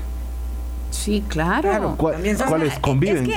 Sí, 0.91 1.25
claro. 1.27 1.97
¿Cuáles 1.97 2.79
conviven? 2.81 3.31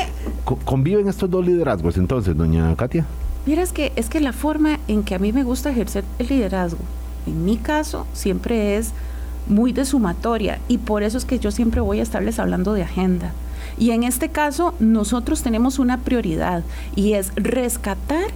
¿Conviven 0.43 1.07
estos 1.07 1.29
dos 1.29 1.45
liderazgos 1.45 1.97
entonces, 1.97 2.35
doña 2.35 2.75
Katia? 2.75 3.05
Mira, 3.45 3.61
es 3.61 3.71
que, 3.71 3.91
es 3.95 4.09
que 4.09 4.19
la 4.19 4.33
forma 4.33 4.79
en 4.87 5.03
que 5.03 5.15
a 5.15 5.19
mí 5.19 5.31
me 5.31 5.43
gusta 5.43 5.69
ejercer 5.69 6.03
el 6.17 6.27
liderazgo, 6.27 6.79
en 7.27 7.45
mi 7.45 7.57
caso, 7.57 8.07
siempre 8.13 8.77
es 8.77 8.91
muy 9.47 9.71
de 9.71 9.85
sumatoria 9.85 10.59
y 10.67 10.79
por 10.79 11.03
eso 11.03 11.17
es 11.17 11.25
que 11.25 11.39
yo 11.39 11.51
siempre 11.51 11.81
voy 11.81 11.99
a 11.99 12.03
estarles 12.03 12.39
hablando 12.39 12.73
de 12.73 12.83
agenda. 12.83 13.31
Y 13.77 13.91
en 13.91 14.03
este 14.03 14.29
caso, 14.29 14.73
nosotros 14.79 15.41
tenemos 15.41 15.79
una 15.79 15.99
prioridad 15.99 16.63
y 16.95 17.13
es 17.13 17.31
rescatar 17.35 18.27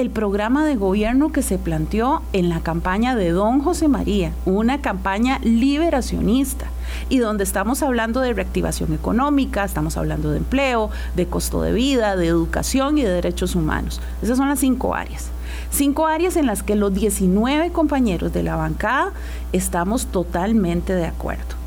el 0.00 0.08
programa 0.08 0.64
de 0.64 0.76
gobierno 0.76 1.30
que 1.30 1.42
se 1.42 1.58
planteó 1.58 2.22
en 2.32 2.48
la 2.48 2.60
campaña 2.60 3.14
de 3.14 3.32
Don 3.32 3.60
José 3.60 3.86
María, 3.86 4.32
una 4.46 4.80
campaña 4.80 5.38
liberacionista 5.42 6.66
y 7.10 7.18
donde 7.18 7.44
estamos 7.44 7.82
hablando 7.82 8.20
de 8.20 8.32
reactivación 8.32 8.94
económica, 8.94 9.62
estamos 9.62 9.98
hablando 9.98 10.30
de 10.30 10.38
empleo, 10.38 10.88
de 11.16 11.26
costo 11.26 11.60
de 11.60 11.72
vida, 11.72 12.16
de 12.16 12.28
educación 12.28 12.96
y 12.96 13.02
de 13.02 13.10
derechos 13.10 13.54
humanos. 13.54 14.00
Esas 14.22 14.38
son 14.38 14.48
las 14.48 14.60
cinco 14.60 14.94
áreas. 14.94 15.28
Cinco 15.70 16.06
áreas 16.06 16.36
en 16.36 16.46
las 16.46 16.62
que 16.62 16.76
los 16.76 16.94
19 16.94 17.70
compañeros 17.70 18.32
de 18.32 18.42
la 18.42 18.56
bancada 18.56 19.12
estamos 19.52 20.06
totalmente 20.06 20.94
de 20.94 21.04
acuerdo 21.04 21.59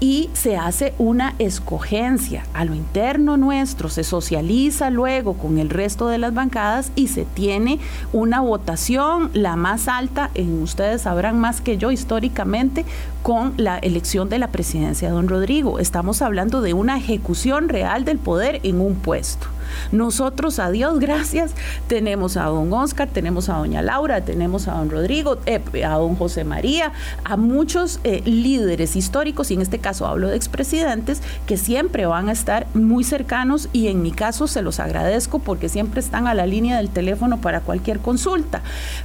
y 0.00 0.30
se 0.32 0.56
hace 0.56 0.94
una 0.98 1.34
escogencia 1.38 2.44
a 2.54 2.64
lo 2.64 2.74
interno 2.74 3.36
nuestro, 3.36 3.90
se 3.90 4.02
socializa 4.02 4.88
luego 4.90 5.34
con 5.34 5.58
el 5.58 5.68
resto 5.68 6.08
de 6.08 6.16
las 6.18 6.32
bancadas 6.32 6.90
y 6.96 7.08
se 7.08 7.26
tiene 7.26 7.78
una 8.12 8.40
votación, 8.40 9.30
la 9.34 9.56
más 9.56 9.88
alta, 9.88 10.30
en 10.34 10.62
ustedes 10.62 11.02
sabrán 11.02 11.38
más 11.38 11.60
que 11.60 11.76
yo 11.76 11.90
históricamente, 11.90 12.86
con 13.22 13.52
la 13.58 13.78
elección 13.78 14.30
de 14.30 14.38
la 14.38 14.48
presidencia 14.48 15.08
de 15.08 15.14
don 15.14 15.28
Rodrigo. 15.28 15.78
Estamos 15.78 16.22
hablando 16.22 16.62
de 16.62 16.72
una 16.72 16.96
ejecución 16.96 17.68
real 17.68 18.04
del 18.04 18.18
poder 18.18 18.60
en 18.62 18.80
un 18.80 18.94
puesto. 18.94 19.46
Nosotros, 19.92 20.58
a 20.58 20.70
Dios 20.70 20.98
gracias, 20.98 21.52
tenemos 21.88 22.36
a 22.36 22.44
don 22.44 22.72
Oscar, 22.72 23.08
tenemos 23.08 23.48
a 23.48 23.54
doña 23.54 23.82
Laura, 23.82 24.20
tenemos 24.22 24.68
a 24.68 24.72
don 24.72 24.90
Rodrigo, 24.90 25.38
eh, 25.46 25.60
a 25.84 25.94
don 25.94 26.16
José 26.16 26.44
María, 26.44 26.92
a 27.24 27.36
muchos 27.36 28.00
eh, 28.04 28.22
líderes 28.24 28.96
históricos, 28.96 29.50
y 29.50 29.54
en 29.54 29.62
este 29.62 29.78
caso 29.78 30.06
hablo 30.06 30.28
de 30.28 30.36
expresidentes, 30.36 31.22
que 31.46 31.56
siempre 31.56 32.06
van 32.06 32.28
a 32.28 32.32
estar 32.32 32.66
muy 32.74 33.04
cercanos 33.04 33.68
y 33.72 33.88
en 33.88 34.02
mi 34.02 34.12
caso 34.12 34.46
se 34.46 34.62
los 34.62 34.80
agradezco 34.80 35.38
porque 35.38 35.68
siempre 35.68 36.00
están 36.00 36.26
a 36.26 36.34
la 36.34 36.46
línea 36.46 36.76
del 36.76 36.90
teléfono 36.90 37.40
para 37.40 37.60
cualquier 37.60 38.00
consulta. 38.00 38.62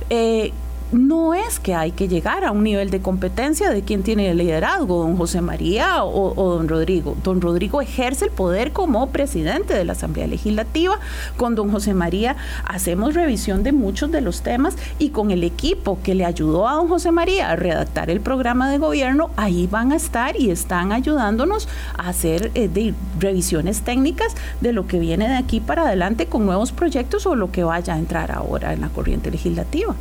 Eh, 0.10 0.52
no 0.92 1.34
es 1.34 1.60
que 1.60 1.74
hay 1.74 1.92
que 1.92 2.08
llegar 2.08 2.46
a 2.46 2.52
un 2.52 2.64
nivel 2.64 2.90
de 2.90 3.02
competencia 3.02 3.70
de 3.70 3.82
quien 3.82 4.04
tiene 4.04 4.30
el 4.30 4.38
liderazgo, 4.38 5.00
don 5.00 5.18
José 5.18 5.42
María 5.42 6.04
o, 6.04 6.56
don 6.56 6.68
Rodrigo. 6.68 7.16
Don 7.24 7.42
Rodrigo 7.42 7.82
ejerce 7.82 8.26
el 8.26 8.32
poder 8.32 8.72
como 8.72 9.08
presidente 9.10 9.74
de 9.74 9.84
la 9.84 9.94
Asamblea 9.94 10.28
Legislativa. 10.28 11.00
Con 11.38 11.56
don 11.56 11.72
José 11.72 11.94
María 11.94 12.36
hacemos 12.66 13.14
revisión 13.14 13.64
de 13.64 13.72
muchos 13.72 14.12
de 14.12 14.22
los 14.22 14.42
temas 14.42 14.76
y 15.00 15.10
con 15.10 15.32
el 15.32 15.44
equipo 15.44 16.00
que 16.04 16.16
le 16.16 16.26
ayudó 16.26 16.68
a 16.68 16.74
don 16.74 16.88
José 16.88 17.12
María 17.12 17.50
a 17.50 17.56
redactar 17.56 18.10
el 18.10 18.22
programa 18.22 18.70
de 18.70 18.78
gobierno, 18.78 19.30
ahí 19.38 19.68
van 19.68 19.92
a 19.92 19.96
estar 19.96 20.40
y 20.40 20.52
están 20.52 20.92
ayudándonos 20.92 21.68
a 21.98 22.10
hacer 22.10 22.52
eh, 22.56 22.94
revisiones 23.20 23.82
técnicas 23.82 24.36
de 24.62 24.74
lo 24.74 24.88
que 24.88 25.00
viene 25.00 25.28
de 25.28 25.36
aquí 25.36 25.60
para 25.60 25.84
adelante 25.84 26.28
con 26.28 26.46
nuevos 26.46 26.72
proyectos 26.72 27.26
o 27.26 27.36
lo 27.36 27.52
que 27.52 27.64
vaya 27.64 27.96
a 27.96 27.98
entrar 27.98 28.32
ahora 28.32 28.74
en 28.74 28.82
la 28.82 28.90
corriente 28.90 29.32
legislativa. 29.32 29.96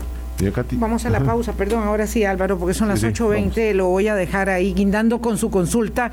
Vamos 0.72 1.06
a 1.06 1.10
la 1.10 1.20
pausa, 1.20 1.52
perdón, 1.52 1.84
ahora 1.84 2.06
sí 2.06 2.24
Álvaro, 2.24 2.58
porque 2.58 2.74
son 2.74 2.88
las 2.88 3.04
8.20, 3.04 3.72
lo 3.72 3.86
voy 3.86 4.08
a 4.08 4.14
dejar 4.14 4.50
ahí 4.50 4.74
guindando 4.74 5.20
con 5.20 5.38
su 5.38 5.50
consulta. 5.50 6.10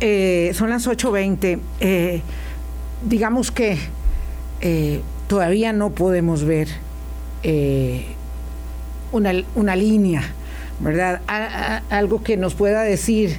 Eh, 0.00 0.50
son 0.54 0.70
las 0.70 0.88
8.20. 0.88 1.58
Eh, 1.80 2.22
digamos 3.04 3.50
que 3.50 3.78
eh, 4.60 5.00
todavía 5.28 5.72
no 5.72 5.90
podemos 5.90 6.44
ver 6.44 6.68
una, 9.12 9.32
una, 9.54 9.76
línea, 9.76 10.22
¿verdad? 10.80 11.22
algo 11.90 12.22
que 12.22 12.36
nos 12.36 12.54
pueda 12.54 12.82
decir, 12.82 13.38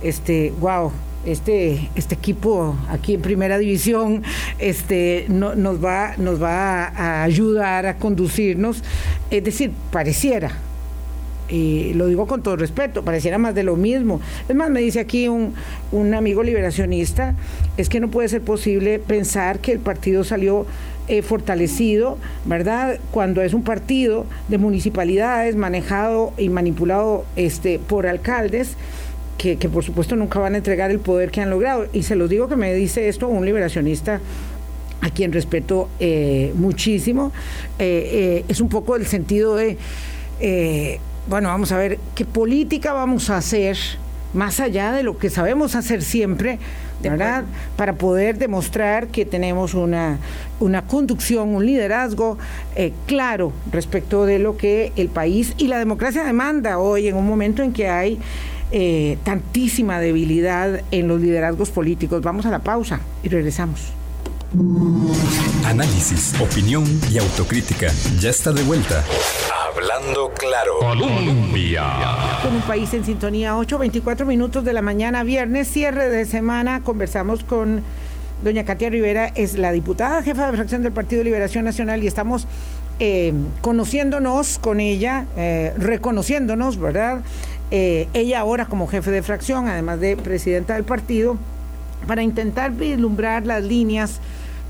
este, 0.00 0.54
wow, 0.60 0.92
este, 1.26 1.90
este 1.94 2.14
equipo 2.14 2.76
aquí 2.88 3.14
en 3.14 3.20
primera 3.20 3.58
división 3.58 4.22
este, 4.58 5.26
nos, 5.28 5.84
va, 5.84 6.14
nos 6.16 6.42
va 6.42 6.86
a 6.86 7.22
ayudar 7.24 7.86
a 7.86 7.96
conducirnos. 7.98 8.82
Es 9.30 9.44
decir, 9.44 9.72
pareciera, 9.90 10.52
y 11.48 11.92
lo 11.94 12.06
digo 12.06 12.26
con 12.26 12.42
todo 12.42 12.56
respeto, 12.56 13.04
pareciera 13.04 13.38
más 13.38 13.54
de 13.54 13.62
lo 13.62 13.76
mismo. 13.76 14.20
Es 14.48 14.56
más, 14.56 14.70
me 14.70 14.80
dice 14.80 15.00
aquí 15.00 15.28
un, 15.28 15.54
un, 15.92 16.14
amigo 16.14 16.42
liberacionista, 16.42 17.34
es 17.76 17.88
que 17.88 18.00
no 18.00 18.08
puede 18.08 18.28
ser 18.28 18.42
posible 18.42 18.98
pensar 18.98 19.58
que 19.58 19.72
el 19.72 19.78
partido 19.78 20.24
salió 20.24 20.66
eh, 21.08 21.22
fortalecido, 21.22 22.18
¿verdad? 22.44 22.98
Cuando 23.12 23.42
es 23.42 23.54
un 23.54 23.62
partido 23.62 24.26
de 24.48 24.58
municipalidades 24.58 25.54
manejado 25.54 26.32
y 26.36 26.48
manipulado 26.48 27.24
este, 27.36 27.78
por 27.78 28.06
alcaldes 28.06 28.76
que, 29.36 29.56
por 29.68 29.84
supuesto 29.84 30.16
nunca 30.16 30.38
van 30.38 30.54
a 30.54 30.58
entregar 30.58 30.90
el 30.90 30.98
poder 30.98 31.30
que 31.30 31.40
han 31.40 31.50
logrado. 31.50 31.86
Y 31.92 32.02
se 32.02 32.16
los 32.16 32.30
digo 32.30 32.48
que 32.48 32.56
me 32.56 32.72
dice 32.74 33.08
esto 33.08 33.28
un 33.28 33.44
liberacionista 33.44 34.20
a 35.00 35.10
quien 35.10 35.32
respeto 35.32 35.88
eh, 36.00 36.52
muchísimo. 36.56 37.32
Eh, 37.78 38.10
eh, 38.12 38.44
es 38.48 38.60
un 38.60 38.68
poco 38.68 38.96
el 38.96 39.06
sentido 39.06 39.56
de, 39.56 39.78
bueno, 41.28 41.48
vamos 41.48 41.72
a 41.72 41.78
ver, 41.78 41.98
¿qué 42.14 42.24
política 42.24 42.92
vamos 42.92 43.30
a 43.30 43.36
hacer 43.36 43.76
más 44.32 44.60
allá 44.60 44.92
de 44.92 45.02
lo 45.02 45.18
que 45.18 45.30
sabemos 45.30 45.74
hacer 45.74 46.02
siempre? 46.02 46.58
¿verdad? 47.02 47.44
Para 47.76 47.92
poder 47.92 48.38
demostrar 48.38 49.08
que 49.08 49.26
tenemos 49.26 49.74
una, 49.74 50.18
una 50.58 50.82
conducción, 50.82 51.54
un 51.54 51.64
liderazgo 51.64 52.38
claro 53.06 53.52
respecto 53.70 54.24
de 54.24 54.40
lo 54.40 54.56
que 54.56 54.92
el 54.96 55.08
país 55.08 55.54
y 55.58 55.68
la 55.68 55.78
democracia 55.78 56.24
demanda 56.24 56.78
hoy 56.78 57.06
en 57.06 57.16
un 57.16 57.26
momento 57.26 57.62
en 57.62 57.74
que 57.74 57.88
hay 57.88 58.18
eh, 58.72 59.18
tantísima 59.24 60.00
debilidad 60.00 60.80
en 60.90 61.08
los 61.08 61.20
liderazgos 61.20 61.70
políticos. 61.70 62.22
Vamos 62.22 62.46
a 62.46 62.50
la 62.50 62.60
pausa 62.60 63.00
y 63.22 63.28
regresamos. 63.28 63.92
Análisis, 65.64 66.34
opinión 66.40 66.84
y 67.12 67.18
autocrítica. 67.18 67.88
Ya 68.20 68.30
está 68.30 68.52
de 68.52 68.62
vuelta. 68.62 69.04
Hablando 69.68 70.32
claro. 70.34 70.78
Colombia. 70.80 71.84
Con 72.42 72.56
un 72.56 72.62
país 72.62 72.92
en 72.94 73.04
sintonía, 73.04 73.56
8, 73.56 73.78
24 73.78 74.24
minutos 74.24 74.64
de 74.64 74.72
la 74.72 74.82
mañana, 74.82 75.24
viernes, 75.24 75.68
cierre 75.68 76.08
de 76.08 76.24
semana. 76.24 76.82
Conversamos 76.82 77.44
con 77.44 77.82
doña 78.42 78.64
Katia 78.64 78.90
Rivera, 78.90 79.28
es 79.34 79.58
la 79.58 79.72
diputada 79.72 80.22
jefa 80.22 80.50
de 80.50 80.56
fracción 80.56 80.82
del 80.82 80.92
Partido 80.92 81.20
de 81.20 81.24
Liberación 81.24 81.64
Nacional 81.64 82.02
y 82.04 82.06
estamos 82.06 82.46
eh, 82.98 83.32
conociéndonos 83.60 84.58
con 84.58 84.80
ella, 84.80 85.26
eh, 85.36 85.74
reconociéndonos, 85.76 86.78
¿verdad? 86.78 87.20
Eh, 87.70 88.08
ella 88.14 88.40
ahora 88.40 88.66
como 88.66 88.86
jefe 88.86 89.10
de 89.10 89.22
fracción, 89.22 89.68
además 89.68 90.00
de 90.00 90.16
presidenta 90.16 90.74
del 90.74 90.84
partido, 90.84 91.36
para 92.06 92.22
intentar 92.22 92.72
vislumbrar 92.72 93.46
las 93.46 93.64
líneas 93.64 94.20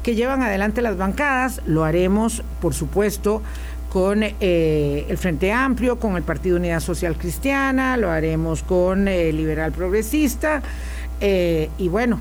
que 0.03 0.15
llevan 0.15 0.43
adelante 0.43 0.83
las 0.83 0.97
bancadas. 0.97 1.61
Lo 1.67 1.85
haremos, 1.85 2.43
por 2.61 2.75
supuesto, 2.75 3.43
con 3.91 4.23
eh, 4.23 5.07
el 5.09 5.19
Frente 5.19 5.53
Amplio, 5.53 5.99
con 5.99 6.17
el 6.17 6.23
Partido 6.23 6.57
Unidad 6.57 6.81
Social 6.81 7.17
Cristiana, 7.17 7.97
lo 7.97 8.11
haremos 8.11 8.63
con 8.63 9.09
el 9.09 9.37
Liberal 9.37 9.73
Progresista, 9.73 10.63
eh, 11.21 11.71
y 11.79 11.89
bueno, 11.89 12.21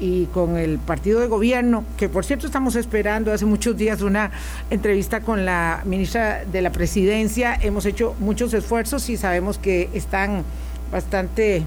y 0.00 0.26
con 0.26 0.56
el 0.56 0.78
partido 0.78 1.20
de 1.20 1.26
gobierno, 1.26 1.84
que 1.96 2.08
por 2.08 2.24
cierto 2.24 2.46
estamos 2.46 2.74
esperando 2.74 3.32
hace 3.32 3.44
muchos 3.44 3.76
días 3.76 4.00
una 4.02 4.30
entrevista 4.70 5.20
con 5.20 5.44
la 5.44 5.82
ministra 5.84 6.44
de 6.44 6.62
la 6.62 6.72
Presidencia. 6.72 7.54
Hemos 7.60 7.84
hecho 7.86 8.14
muchos 8.18 8.54
esfuerzos 8.54 9.08
y 9.10 9.16
sabemos 9.16 9.58
que 9.58 9.90
están 9.94 10.44
bastante 10.90 11.64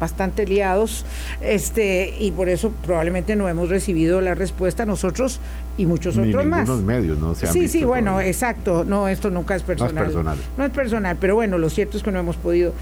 bastante 0.00 0.46
liados 0.46 1.06
este 1.40 2.12
y 2.18 2.32
por 2.32 2.48
eso 2.48 2.72
probablemente 2.84 3.36
no 3.36 3.48
hemos 3.48 3.68
recibido 3.68 4.20
la 4.20 4.34
respuesta 4.34 4.84
nosotros 4.84 5.38
y 5.76 5.86
muchos 5.86 6.18
otros 6.18 6.44
más. 6.44 6.68
medios 6.68 7.18
no 7.18 7.36
Sí, 7.36 7.68
sí, 7.68 7.84
bueno, 7.84 8.20
exacto. 8.20 8.84
No, 8.84 9.06
esto 9.06 9.30
nunca 9.30 9.54
es 9.54 9.62
personal. 9.62 9.94
No 9.94 10.00
es 10.00 10.06
personal. 10.06 10.38
No 10.56 10.64
es 10.64 10.70
personal, 10.72 11.16
pero 11.20 11.36
bueno, 11.36 11.56
lo 11.56 11.70
cierto 11.70 11.96
es 11.96 12.02
que 12.02 12.10
no 12.10 12.18
hemos 12.18 12.36
podido. 12.36 12.72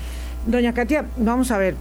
Doña 0.46 0.72
Katia, 0.72 1.04
vamos 1.18 1.50
a 1.50 1.58
ver, 1.58 1.74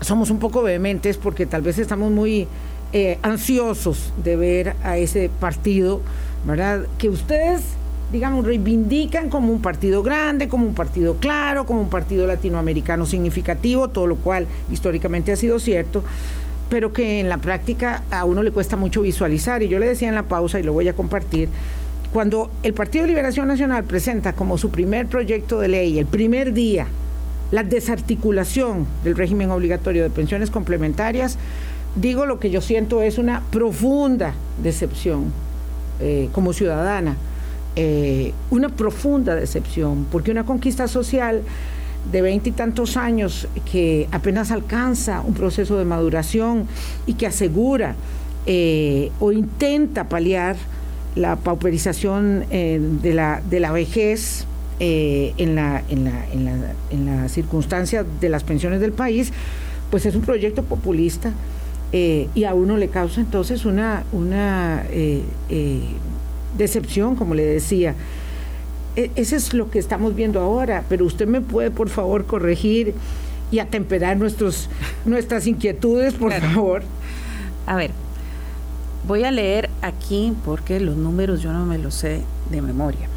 somos 0.00 0.30
un 0.30 0.38
poco 0.38 0.62
vehementes 0.62 1.16
porque 1.16 1.46
tal 1.46 1.62
vez 1.62 1.78
estamos 1.78 2.10
muy 2.10 2.48
eh, 2.92 3.18
ansiosos 3.22 4.12
de 4.22 4.36
ver 4.36 4.76
a 4.82 4.96
ese 4.96 5.30
partido, 5.40 6.00
¿verdad? 6.44 6.86
Que 6.98 7.08
ustedes, 7.08 7.62
digamos, 8.10 8.44
reivindican 8.44 9.30
como 9.30 9.52
un 9.52 9.62
partido 9.62 10.02
grande, 10.02 10.48
como 10.48 10.66
un 10.66 10.74
partido 10.74 11.16
claro, 11.16 11.66
como 11.66 11.80
un 11.80 11.90
partido 11.90 12.26
latinoamericano 12.26 13.06
significativo, 13.06 13.88
todo 13.88 14.06
lo 14.06 14.16
cual 14.16 14.46
históricamente 14.72 15.32
ha 15.32 15.36
sido 15.36 15.58
cierto, 15.58 16.02
pero 16.68 16.92
que 16.92 17.20
en 17.20 17.28
la 17.28 17.38
práctica 17.38 18.02
a 18.10 18.24
uno 18.24 18.42
le 18.42 18.50
cuesta 18.50 18.76
mucho 18.76 19.02
visualizar. 19.02 19.62
Y 19.62 19.68
yo 19.68 19.78
le 19.78 19.86
decía 19.86 20.08
en 20.08 20.14
la 20.14 20.24
pausa, 20.24 20.58
y 20.58 20.62
lo 20.62 20.72
voy 20.72 20.88
a 20.88 20.94
compartir, 20.94 21.48
cuando 22.12 22.50
el 22.64 22.74
Partido 22.74 23.04
de 23.04 23.10
Liberación 23.10 23.46
Nacional 23.46 23.84
presenta 23.84 24.32
como 24.32 24.58
su 24.58 24.70
primer 24.70 25.06
proyecto 25.06 25.60
de 25.60 25.68
ley, 25.68 25.98
el 25.98 26.06
primer 26.06 26.52
día, 26.52 26.88
la 27.50 27.64
desarticulación 27.64 28.86
del 29.04 29.16
régimen 29.16 29.50
obligatorio 29.50 30.02
de 30.02 30.10
pensiones 30.10 30.50
complementarias, 30.50 31.36
digo 31.96 32.26
lo 32.26 32.38
que 32.38 32.50
yo 32.50 32.60
siento 32.60 33.02
es 33.02 33.18
una 33.18 33.42
profunda 33.50 34.34
decepción 34.62 35.32
eh, 36.00 36.28
como 36.32 36.52
ciudadana, 36.52 37.16
eh, 37.76 38.32
una 38.50 38.68
profunda 38.68 39.34
decepción, 39.34 40.06
porque 40.10 40.30
una 40.30 40.44
conquista 40.44 40.88
social 40.88 41.42
de 42.10 42.22
veinte 42.22 42.48
y 42.50 42.52
tantos 42.52 42.96
años 42.96 43.48
que 43.70 44.08
apenas 44.12 44.50
alcanza 44.50 45.20
un 45.20 45.34
proceso 45.34 45.76
de 45.76 45.84
maduración 45.84 46.66
y 47.06 47.14
que 47.14 47.26
asegura 47.26 47.94
eh, 48.46 49.10
o 49.20 49.32
intenta 49.32 50.08
paliar 50.08 50.56
la 51.16 51.36
pauperización 51.36 52.44
de, 52.48 53.12
la, 53.12 53.42
de 53.50 53.58
la 53.58 53.72
vejez, 53.72 54.46
eh, 54.82 55.34
en, 55.36 55.56
la, 55.56 55.82
en, 55.90 56.04
la, 56.04 56.26
en, 56.32 56.44
la, 56.46 56.52
en 56.90 57.04
la 57.04 57.28
circunstancia 57.28 58.02
de 58.02 58.30
las 58.30 58.44
pensiones 58.44 58.80
del 58.80 58.92
país, 58.92 59.30
pues 59.90 60.06
es 60.06 60.14
un 60.14 60.22
proyecto 60.22 60.62
populista 60.62 61.34
eh, 61.92 62.28
y 62.34 62.44
a 62.44 62.54
uno 62.54 62.78
le 62.78 62.88
causa 62.88 63.20
entonces 63.20 63.66
una, 63.66 64.04
una 64.10 64.86
eh, 64.88 65.22
decepción, 66.56 67.14
como 67.14 67.34
le 67.34 67.44
decía. 67.44 67.94
E, 68.96 69.10
eso 69.16 69.36
es 69.36 69.52
lo 69.52 69.70
que 69.70 69.78
estamos 69.78 70.14
viendo 70.14 70.40
ahora, 70.40 70.82
pero 70.88 71.04
usted 71.04 71.28
me 71.28 71.42
puede 71.42 71.70
por 71.70 71.90
favor 71.90 72.24
corregir 72.24 72.94
y 73.52 73.58
atemperar 73.58 74.16
nuestros, 74.16 74.70
nuestras 75.04 75.46
inquietudes, 75.46 76.14
por 76.14 76.32
favor. 76.32 76.84
A 77.66 77.76
ver, 77.76 77.90
voy 79.06 79.24
a 79.24 79.30
leer 79.30 79.68
aquí 79.82 80.32
porque 80.42 80.80
los 80.80 80.96
números 80.96 81.42
yo 81.42 81.52
no 81.52 81.66
me 81.66 81.76
los 81.76 81.92
sé 81.96 82.22
de 82.50 82.62
memoria 82.62 83.10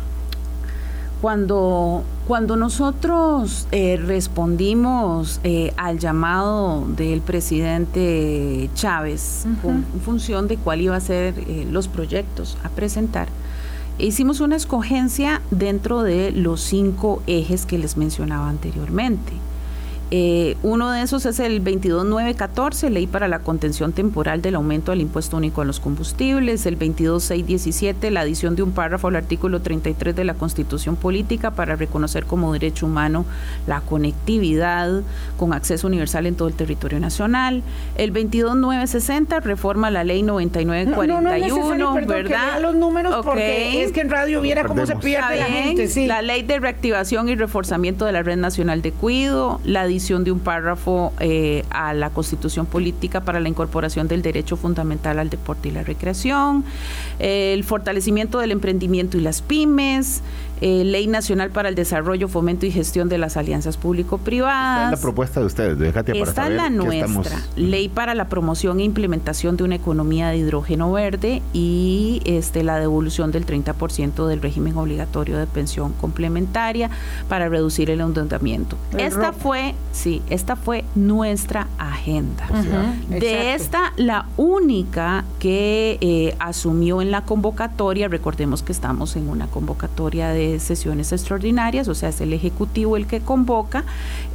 cuando 1.23 2.03
Cuando 2.27 2.57
nosotros 2.57 3.65
eh, 3.71 3.95
respondimos 3.95 5.39
eh, 5.45 5.73
al 5.77 5.97
llamado 5.97 6.85
del 6.97 7.21
presidente 7.21 8.69
Chávez 8.75 9.45
con 9.61 9.85
función 10.03 10.49
de 10.49 10.57
cuál 10.57 10.81
iba 10.81 10.97
a 10.97 10.99
ser 10.99 11.33
eh, 11.39 11.65
los 11.71 11.87
proyectos 11.87 12.57
a 12.65 12.69
presentar, 12.69 13.29
hicimos 13.99 14.41
una 14.41 14.57
escogencia 14.57 15.41
dentro 15.49 16.03
de 16.03 16.31
los 16.31 16.59
cinco 16.59 17.21
ejes 17.25 17.65
que 17.65 17.77
les 17.77 17.95
mencionaba 17.95 18.49
anteriormente. 18.49 19.31
Eh, 20.15 20.57
uno 20.61 20.91
de 20.91 21.01
esos 21.01 21.25
es 21.25 21.39
el 21.39 21.63
22914, 21.63 22.91
ley 22.91 23.07
para 23.07 23.27
la 23.27 23.39
contención 23.39 23.93
temporal 23.93 24.43
del 24.43 24.53
aumento 24.53 24.91
del 24.91 25.01
impuesto 25.01 25.37
único 25.37 25.61
a 25.61 25.65
los 25.65 25.79
combustibles, 25.79 26.67
el 26.67 26.77
22617, 26.77 28.11
la 28.11 28.19
adición 28.19 28.55
de 28.55 28.61
un 28.61 28.73
párrafo 28.73 29.07
al 29.07 29.15
artículo 29.15 29.63
33 29.63 30.15
de 30.15 30.23
la 30.23 30.35
Constitución 30.35 30.97
Política 30.97 31.49
para 31.49 31.75
reconocer 31.75 32.25
como 32.25 32.53
derecho 32.53 32.85
humano 32.85 33.25
la 33.65 33.81
conectividad 33.81 35.01
con 35.39 35.51
acceso 35.51 35.87
universal 35.87 36.27
en 36.27 36.35
todo 36.35 36.47
el 36.47 36.53
territorio 36.53 36.99
nacional, 36.99 37.63
el 37.97 38.13
22960, 38.13 39.39
reforma 39.39 39.89
la 39.89 40.03
ley 40.03 40.21
9941, 40.21 41.21
no, 41.21 41.75
no, 41.75 42.05
¿verdad? 42.05 42.61
los 42.61 42.75
números 42.75 43.25
porque 43.25 43.81
es 43.81 43.91
que 43.91 44.01
en 44.01 44.11
radio 44.11 44.41
viera 44.41 44.63
cómo 44.63 44.85
se 44.85 44.95
pierde 44.95 45.37
la 45.37 45.45
gente, 45.45 45.87
sí. 45.87 46.05
La 46.05 46.21
ley 46.21 46.43
de 46.43 46.59
reactivación 46.59 47.29
y 47.29 47.35
reforzamiento 47.35 48.05
de 48.05 48.11
la 48.11 48.21
Red 48.21 48.37
Nacional 48.37 48.83
de 48.83 48.91
Cuido, 48.91 49.59
la 49.63 49.81
adición 49.81 50.02
de 50.03 50.31
un 50.33 50.39
párrafo 50.39 51.13
eh, 51.21 51.63
a 51.69 51.93
la 51.93 52.09
Constitución 52.09 52.65
Política 52.65 53.21
para 53.21 53.39
la 53.39 53.47
incorporación 53.47 54.09
del 54.09 54.21
derecho 54.21 54.57
fundamental 54.57 55.17
al 55.17 55.29
deporte 55.29 55.69
y 55.69 55.71
la 55.71 55.83
recreación, 55.83 56.65
el 57.19 57.63
fortalecimiento 57.63 58.39
del 58.39 58.51
emprendimiento 58.51 59.17
y 59.17 59.21
las 59.21 59.41
pymes, 59.41 60.21
eh, 60.65 60.85
Ley 60.85 61.07
Nacional 61.07 61.49
para 61.49 61.67
el 61.67 61.75
Desarrollo, 61.75 62.29
Fomento 62.29 62.65
y 62.65 62.71
Gestión 62.71 63.09
de 63.09 63.17
las 63.17 63.35
Alianzas 63.35 63.75
Público-Privadas. 63.75 64.85
Esta 64.85 64.95
es 64.95 64.99
la 64.99 65.01
propuesta 65.01 65.39
de 65.41 65.45
ustedes, 65.45 65.77
déjate 65.77 66.13
para 66.13 66.23
Esta 66.23 66.47
es 66.47 66.53
la 66.53 66.69
nuestra, 66.69 67.41
Ley 67.57 67.89
para 67.89 68.13
la 68.15 68.29
Promoción 68.29 68.79
e 68.79 68.83
Implementación 68.83 69.57
de 69.57 69.65
una 69.65 69.75
Economía 69.75 70.29
de 70.29 70.37
Hidrógeno 70.37 70.91
Verde 70.91 71.41
y 71.51 72.21
este, 72.23 72.63
la 72.63 72.79
devolución 72.79 73.31
del 73.31 73.45
30% 73.45 74.25
del 74.25 74.41
régimen 74.41 74.77
obligatorio 74.77 75.37
de 75.37 75.47
pensión 75.47 75.91
complementaria 75.99 76.89
para 77.27 77.49
reducir 77.49 77.89
el 77.89 77.99
endeudamiento. 77.99 78.77
esta 78.97 79.33
fue, 79.33 79.75
sí, 79.93 80.21
esta 80.29 80.57
fue 80.57 80.83
nuestra 80.95 81.67
agenda. 81.77 82.45
de 83.07 83.53
esta, 83.53 83.93
la 83.95 84.25
única 84.35 85.23
que 85.39 85.97
eh, 86.01 86.35
asumió 86.39 87.01
en 87.01 87.11
la 87.11 87.21
convocatoria, 87.21 88.09
recordemos 88.09 88.63
que 88.63 88.73
estamos 88.73 89.15
en 89.15 89.29
una 89.29 89.47
convocatoria 89.47 90.29
de 90.29 90.59
sesiones 90.59 91.13
extraordinarias, 91.13 91.87
o 91.87 91.95
sea, 91.95 92.09
es 92.09 92.19
el 92.19 92.33
Ejecutivo 92.33 92.97
el 92.97 93.07
que 93.07 93.21
convoca, 93.21 93.85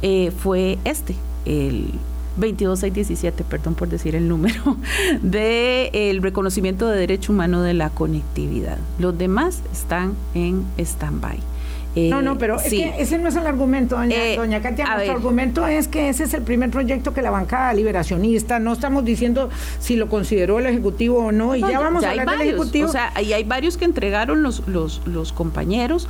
eh, 0.01 0.31
fue 0.31 0.79
este, 0.85 1.15
el 1.45 1.91
22617, 2.37 3.43
perdón 3.43 3.75
por 3.75 3.89
decir 3.89 4.15
el 4.15 4.27
número, 4.27 4.77
de 5.21 5.89
el 5.93 6.21
reconocimiento 6.21 6.87
de 6.87 6.97
derecho 6.97 7.33
humano 7.33 7.61
de 7.61 7.73
la 7.73 7.89
conectividad. 7.89 8.77
Los 8.97 9.17
demás 9.17 9.61
están 9.71 10.13
en 10.33 10.65
stand-by 10.77 11.48
no, 11.95 12.21
no, 12.21 12.37
pero 12.37 12.57
es 12.57 12.69
que 12.69 12.93
ese 12.99 13.17
no 13.17 13.29
es 13.29 13.35
el 13.35 13.47
argumento, 13.47 13.95
doña, 13.95 14.15
eh, 14.15 14.35
doña 14.35 14.61
Katia. 14.61 14.85
Nuestro 14.85 15.15
argumento 15.15 15.67
es 15.67 15.87
que 15.87 16.09
ese 16.09 16.23
es 16.23 16.33
el 16.33 16.43
primer 16.43 16.69
proyecto 16.69 17.13
que 17.13 17.21
la 17.21 17.31
bancada 17.31 17.73
liberacionista, 17.73 18.59
no 18.59 18.73
estamos 18.73 19.03
diciendo 19.05 19.49
si 19.79 19.95
lo 19.95 20.07
consideró 20.07 20.59
el 20.59 20.67
Ejecutivo 20.67 21.25
o 21.25 21.31
no, 21.31 21.55
y 21.55 21.61
ya 21.61 21.79
vamos 21.79 22.03
a 22.03 22.11
hablar 22.11 22.29
del 22.29 22.49
Ejecutivo. 22.49 22.89
O 22.89 22.91
sea, 22.91 23.11
ahí 23.15 23.33
hay 23.33 23.43
varios 23.43 23.77
que 23.77 23.85
entregaron 23.85 24.43
los, 24.43 24.67
los, 24.67 25.01
los 25.05 25.33
compañeros 25.33 26.07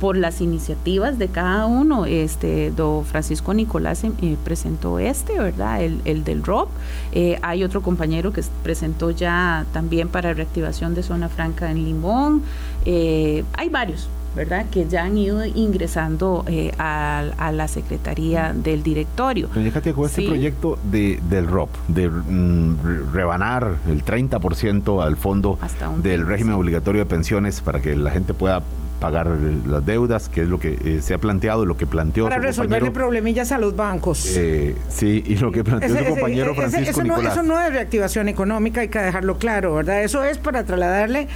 por 0.00 0.16
las 0.16 0.40
iniciativas 0.40 1.18
de 1.18 1.28
cada 1.28 1.66
uno. 1.66 2.06
Este, 2.06 2.70
do 2.70 3.04
Francisco 3.04 3.52
Nicolás 3.52 4.02
eh, 4.02 4.36
presentó 4.42 4.98
este, 4.98 5.38
¿verdad? 5.38 5.82
El, 5.82 6.00
el 6.06 6.24
del 6.24 6.42
ROP. 6.42 6.70
Eh, 7.12 7.38
hay 7.42 7.62
otro 7.62 7.82
compañero 7.82 8.32
que 8.32 8.42
presentó 8.62 9.10
ya 9.10 9.66
también 9.72 10.08
para 10.08 10.32
reactivación 10.32 10.94
de 10.94 11.02
zona 11.02 11.28
franca 11.28 11.70
en 11.70 11.84
Limón. 11.84 12.42
hay 12.86 13.68
varios, 13.70 14.08
¿verdad? 14.34 14.66
Que 14.70 14.86
ya 14.86 15.04
han 15.04 15.18
ido 15.18 15.44
ingresando 15.44 16.44
eh, 16.48 16.72
a, 16.78 17.50
la 17.52 17.68
Secretaría 17.68 18.52
del 18.54 18.82
Directorio. 18.82 19.48
Pero 19.52 19.64
déjate 19.64 19.92
con 19.92 20.06
este 20.06 20.22
proyecto 20.26 20.78
de, 20.90 21.20
del 21.28 21.46
ROP, 21.46 21.70
de 21.88 22.08
mm, 22.08 23.12
rebanar 23.12 23.76
el 23.88 24.04
30% 24.04 25.04
al 25.04 25.16
fondo 25.16 25.58
del 26.02 26.26
régimen 26.26 26.54
obligatorio 26.54 27.00
de 27.00 27.06
pensiones 27.06 27.60
para 27.60 27.80
que 27.80 27.96
la 27.96 28.10
gente 28.10 28.34
pueda 28.34 28.62
pagar 29.00 29.28
las 29.66 29.84
deudas, 29.84 30.28
que 30.28 30.42
es 30.42 30.48
lo 30.48 30.60
que 30.60 30.78
eh, 30.84 31.00
se 31.02 31.14
ha 31.14 31.18
planteado, 31.18 31.64
lo 31.64 31.76
que 31.76 31.86
planteó. 31.86 32.28
Para 32.28 32.38
resolverle 32.38 32.90
problemillas 32.90 33.50
a 33.50 33.58
los 33.58 33.74
bancos. 33.74 34.36
Eh, 34.36 34.76
sí, 34.88 35.24
y 35.26 35.36
lo 35.36 35.50
que 35.50 35.64
planteó 35.64 35.88
su 35.88 36.04
compañero 36.04 36.54
Francisco 36.54 36.90
eso 36.90 37.02
Nicolás. 37.02 37.24
No, 37.24 37.30
eso 37.30 37.42
no 37.42 37.60
es 37.60 37.72
reactivación 37.72 38.28
económica, 38.28 38.82
hay 38.82 38.88
que 38.88 38.98
dejarlo 38.98 39.38
claro, 39.38 39.74
¿verdad? 39.74 40.04
Eso 40.04 40.22
es 40.22 40.38
para 40.38 40.64
trasladarle 40.64 41.26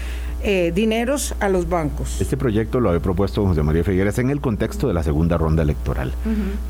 eh, 0.45 0.73
dineros 0.75 1.35
a 1.41 1.49
los 1.49 1.69
bancos. 1.69 2.21
Este 2.21 2.37
proyecto 2.37 2.81
lo 2.81 2.91
había 2.91 3.01
propuesto 3.01 3.47
José 3.47 3.63
María 3.63 3.83
Figueres 3.83 4.19
en 4.19 4.31
el 4.31 4.41
contexto 4.41 4.87
de 4.89 4.95
la 4.95 5.03
segunda 5.03 5.39
ronda 5.39 5.63
electoral. 5.63 6.13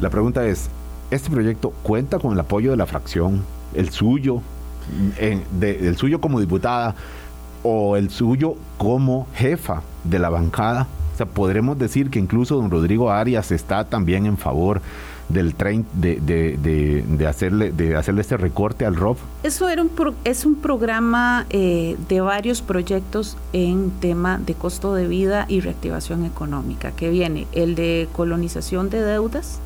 La 0.01 0.11
pregunta 0.11 0.47
es, 0.47 0.69
¿este 1.11 1.29
proyecto 1.31 1.71
cuenta 1.83 2.19
con 2.19 2.33
el 2.33 2.41
apoyo 2.41 2.71
de 2.71 2.77
la 2.77 2.87
fracción, 2.87 3.43
el 3.75 3.91
suyo, 3.91 4.41
el 5.19 5.97
suyo 5.97 6.21
como 6.21 6.41
diputada 6.41 6.95
o 7.63 7.97
el 7.97 8.11
suyo 8.11 8.55
como 8.79 9.27
jefa 9.35 9.83
de 10.05 10.19
la 10.19 10.31
bancada? 10.31 10.87
O 11.15 11.17
sea, 11.17 11.27
podremos 11.27 11.79
decir 11.79 12.11
que 12.11 12.19
incluso 12.19 12.57
don 12.57 12.71
Rodrigo 12.71 13.11
Arias 13.11 13.53
está 13.53 13.85
también 13.85 14.27
en 14.27 14.37
favor 14.37 14.83
del 15.29 15.55
tren 15.55 15.87
de, 15.95 16.21
de, 16.21 17.27
hacerle 17.27 17.73
de 17.73 17.97
hacerle 17.97 18.21
este 18.21 18.37
recorte 18.37 18.85
al 18.85 18.97
ROP? 18.97 19.19
Eso 19.43 19.69
era 19.69 19.83
un 19.83 19.91
es 20.25 20.45
un 20.45 20.57
programa 20.57 21.47
eh, 21.51 21.97
de 22.09 22.21
varios 22.21 22.63
proyectos 22.63 23.37
en 23.53 23.91
tema 24.01 24.39
de 24.39 24.55
costo 24.55 24.95
de 24.95 25.09
vida 25.09 25.47
y 25.49 25.61
reactivación 25.61 26.25
económica, 26.25 26.93
que 26.93 27.11
viene 27.11 27.47
el 27.53 27.75
de 27.75 28.09
colonización 28.13 28.91
de 28.91 29.03
deudas, 29.03 29.59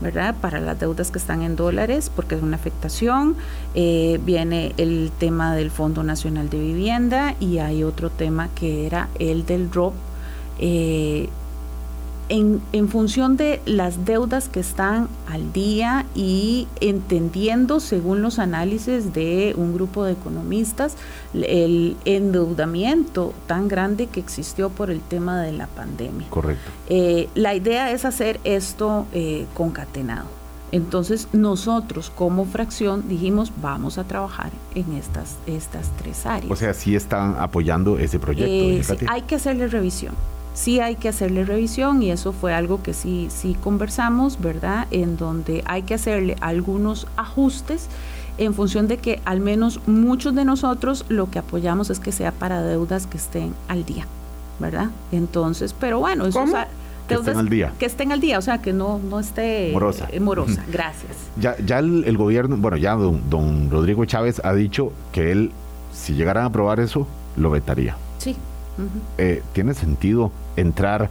¿verdad? 0.00 0.34
Para 0.40 0.60
las 0.60 0.78
deudas 0.78 1.10
que 1.10 1.18
están 1.18 1.42
en 1.42 1.56
dólares, 1.56 2.10
porque 2.14 2.34
es 2.34 2.42
una 2.42 2.56
afectación. 2.56 3.34
Eh, 3.74 4.20
viene 4.24 4.74
el 4.76 5.10
tema 5.18 5.54
del 5.54 5.70
Fondo 5.70 6.02
Nacional 6.02 6.50
de 6.50 6.58
Vivienda 6.58 7.34
y 7.40 7.58
hay 7.58 7.82
otro 7.82 8.10
tema 8.10 8.48
que 8.54 8.86
era 8.86 9.08
el 9.18 9.46
del 9.46 9.70
ROP. 9.72 9.94
Eh, 10.58 11.28
en, 12.28 12.60
en, 12.72 12.88
función 12.88 13.36
de 13.36 13.60
las 13.66 14.04
deudas 14.04 14.48
que 14.48 14.60
están 14.60 15.08
al 15.28 15.52
día 15.52 16.06
y 16.14 16.66
entendiendo, 16.80 17.80
según 17.80 18.22
los 18.22 18.38
análisis 18.38 19.12
de 19.12 19.54
un 19.56 19.74
grupo 19.74 20.04
de 20.04 20.12
economistas, 20.12 20.96
el 21.34 21.96
endeudamiento 22.04 23.32
tan 23.46 23.68
grande 23.68 24.06
que 24.06 24.20
existió 24.20 24.70
por 24.70 24.90
el 24.90 25.00
tema 25.00 25.40
de 25.40 25.52
la 25.52 25.66
pandemia. 25.66 26.28
Correcto. 26.30 26.70
Eh, 26.88 27.28
la 27.34 27.54
idea 27.54 27.90
es 27.90 28.04
hacer 28.04 28.40
esto 28.44 29.06
eh, 29.12 29.46
concatenado. 29.54 30.26
Entonces 30.72 31.28
nosotros 31.32 32.10
como 32.10 32.44
fracción 32.44 33.08
dijimos 33.08 33.52
vamos 33.62 33.98
a 33.98 34.04
trabajar 34.04 34.50
en 34.74 34.92
estas, 34.94 35.36
estas 35.46 35.90
tres 35.96 36.26
áreas. 36.26 36.50
O 36.50 36.56
sea, 36.56 36.74
sí 36.74 36.96
están 36.96 37.36
apoyando 37.38 37.98
ese 37.98 38.18
proyecto. 38.18 38.94
Eh, 38.94 39.06
hay 39.08 39.22
que 39.22 39.36
hacerle 39.36 39.68
revisión 39.68 40.14
sí 40.56 40.80
hay 40.80 40.96
que 40.96 41.08
hacerle 41.08 41.44
revisión 41.44 42.02
y 42.02 42.10
eso 42.10 42.32
fue 42.32 42.54
algo 42.54 42.82
que 42.82 42.94
sí, 42.94 43.28
sí 43.30 43.56
conversamos, 43.62 44.40
¿verdad? 44.40 44.88
En 44.90 45.16
donde 45.16 45.62
hay 45.66 45.82
que 45.82 45.94
hacerle 45.94 46.36
algunos 46.40 47.06
ajustes 47.16 47.88
en 48.38 48.54
función 48.54 48.88
de 48.88 48.96
que 48.96 49.20
al 49.24 49.40
menos 49.40 49.80
muchos 49.86 50.34
de 50.34 50.44
nosotros 50.44 51.04
lo 51.08 51.30
que 51.30 51.38
apoyamos 51.38 51.90
es 51.90 52.00
que 52.00 52.10
sea 52.10 52.32
para 52.32 52.62
deudas 52.62 53.06
que 53.06 53.18
estén 53.18 53.54
al 53.68 53.84
día, 53.84 54.06
¿verdad? 54.58 54.88
Entonces, 55.12 55.74
pero 55.78 56.00
bueno, 56.00 56.26
eso 56.26 56.44
que 57.06 57.14
estén 57.14 57.36
al 57.36 57.48
día. 57.48 57.72
Que 57.78 57.86
estén 57.86 58.10
al 58.10 58.20
día, 58.20 58.38
o 58.38 58.42
sea, 58.42 58.60
que 58.62 58.72
no, 58.72 58.98
no 58.98 59.20
esté 59.20 59.70
morosa. 59.72 60.08
Eh, 60.10 60.20
morosa. 60.20 60.64
Gracias. 60.72 61.12
Ya, 61.38 61.54
ya 61.64 61.78
el, 61.78 62.16
gobierno, 62.16 62.56
bueno, 62.56 62.78
ya 62.78 62.94
don 62.94 63.70
Rodrigo 63.70 64.04
Chávez 64.06 64.40
ha 64.42 64.54
dicho 64.54 64.90
que 65.12 65.30
él, 65.30 65.52
si 65.92 66.14
llegaran 66.14 66.44
a 66.44 66.46
aprobar 66.46 66.80
eso, 66.80 67.06
lo 67.36 67.50
vetaría. 67.50 67.96
Sí. 68.18 68.34
Eh, 69.18 69.42
¿tiene 69.52 69.72
sentido 69.74 70.32
entrar 70.56 71.10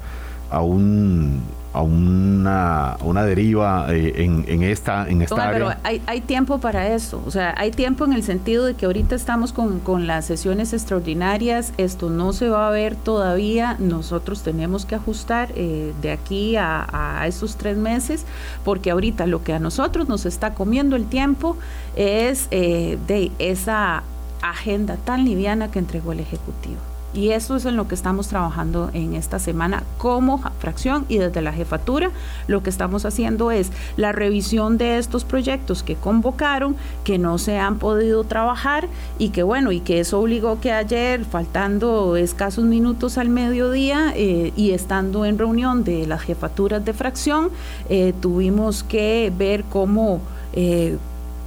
a 0.50 0.62
un 0.62 1.42
a 1.76 1.82
una, 1.82 2.96
una 3.04 3.26
deriva 3.26 3.88
eh, 3.90 4.24
en, 4.24 4.64
esta, 4.64 5.10
en 5.10 5.22
esta 5.22 5.50
área. 5.50 5.52
Pero 5.52 5.74
hay, 5.84 6.02
hay, 6.06 6.22
tiempo 6.22 6.60
para 6.60 6.88
eso, 6.96 7.22
o 7.28 7.32
sea, 7.32 7.54
hay 7.58 7.72
tiempo 7.72 8.06
en 8.06 8.14
el 8.14 8.24
sentido 8.24 8.64
de 8.64 8.76
que 8.76 8.86
ahorita 8.86 9.14
estamos 9.14 9.52
con, 9.52 9.82
con, 9.82 10.08
las 10.08 10.24
sesiones 10.24 10.72
extraordinarias, 10.72 11.74
esto 11.78 12.10
no 12.10 12.32
se 12.32 12.48
va 12.48 12.70
a 12.70 12.72
ver 12.72 12.96
todavía, 12.96 13.76
nosotros 13.78 14.42
tenemos 14.42 14.86
que 14.86 14.96
ajustar 14.96 15.50
eh, 15.56 15.94
de 16.02 16.12
aquí 16.14 16.56
a, 16.56 16.88
a, 17.20 17.28
estos 17.28 17.58
tres 17.58 17.76
meses, 17.76 18.26
porque 18.64 18.92
ahorita 18.92 19.28
lo 19.28 19.44
que 19.44 19.52
a 19.52 19.60
nosotros 19.60 20.08
nos 20.08 20.26
está 20.26 20.54
comiendo 20.54 20.96
el 20.96 21.08
tiempo 21.08 21.58
es 21.98 22.50
de 22.50 23.32
esa 23.38 24.04
agenda 24.42 24.96
tan 24.96 25.26
liviana 25.26 25.72
que 25.72 25.80
entregó 25.80 26.14
el 26.14 26.22
Ejecutivo 26.22 26.95
Y 27.16 27.32
eso 27.32 27.56
es 27.56 27.66
en 27.66 27.78
lo 27.78 27.88
que 27.88 27.96
estamos 27.96 28.28
trabajando 28.28 28.90
en 28.94 29.16
esta 29.16 29.40
semana 29.40 29.84
como 29.98 30.38
fracción 30.60 31.06
y 31.08 31.18
desde 31.18 31.42
la 31.42 31.54
jefatura. 31.54 32.12
Lo 32.48 32.62
que 32.62 32.70
estamos 32.70 33.06
haciendo 33.06 33.52
es 33.52 33.72
la 33.96 34.12
revisión 34.12 34.78
de 34.78 34.98
estos 34.98 35.24
proyectos 35.24 35.82
que 35.82 35.96
convocaron, 35.96 36.76
que 37.06 37.18
no 37.18 37.38
se 37.38 37.58
han 37.58 37.80
podido 37.80 38.26
trabajar 38.26 38.90
y 39.18 39.30
que 39.30 39.44
bueno, 39.44 39.72
y 39.72 39.80
que 39.80 40.02
eso 40.02 40.20
obligó 40.20 40.60
que 40.60 40.74
ayer, 40.74 41.24
faltando 41.24 42.18
escasos 42.18 42.66
minutos 42.66 43.18
al 43.18 43.30
mediodía 43.30 44.12
eh, 44.16 44.52
y 44.58 44.72
estando 44.72 45.26
en 45.26 45.38
reunión 45.38 45.86
de 45.86 46.06
las 46.08 46.22
jefaturas 46.22 46.84
de 46.84 46.92
fracción, 46.92 47.50
eh, 47.90 48.14
tuvimos 48.22 48.84
que 48.84 49.32
ver 49.38 49.64
cómo 49.64 50.20
eh, 50.54 50.98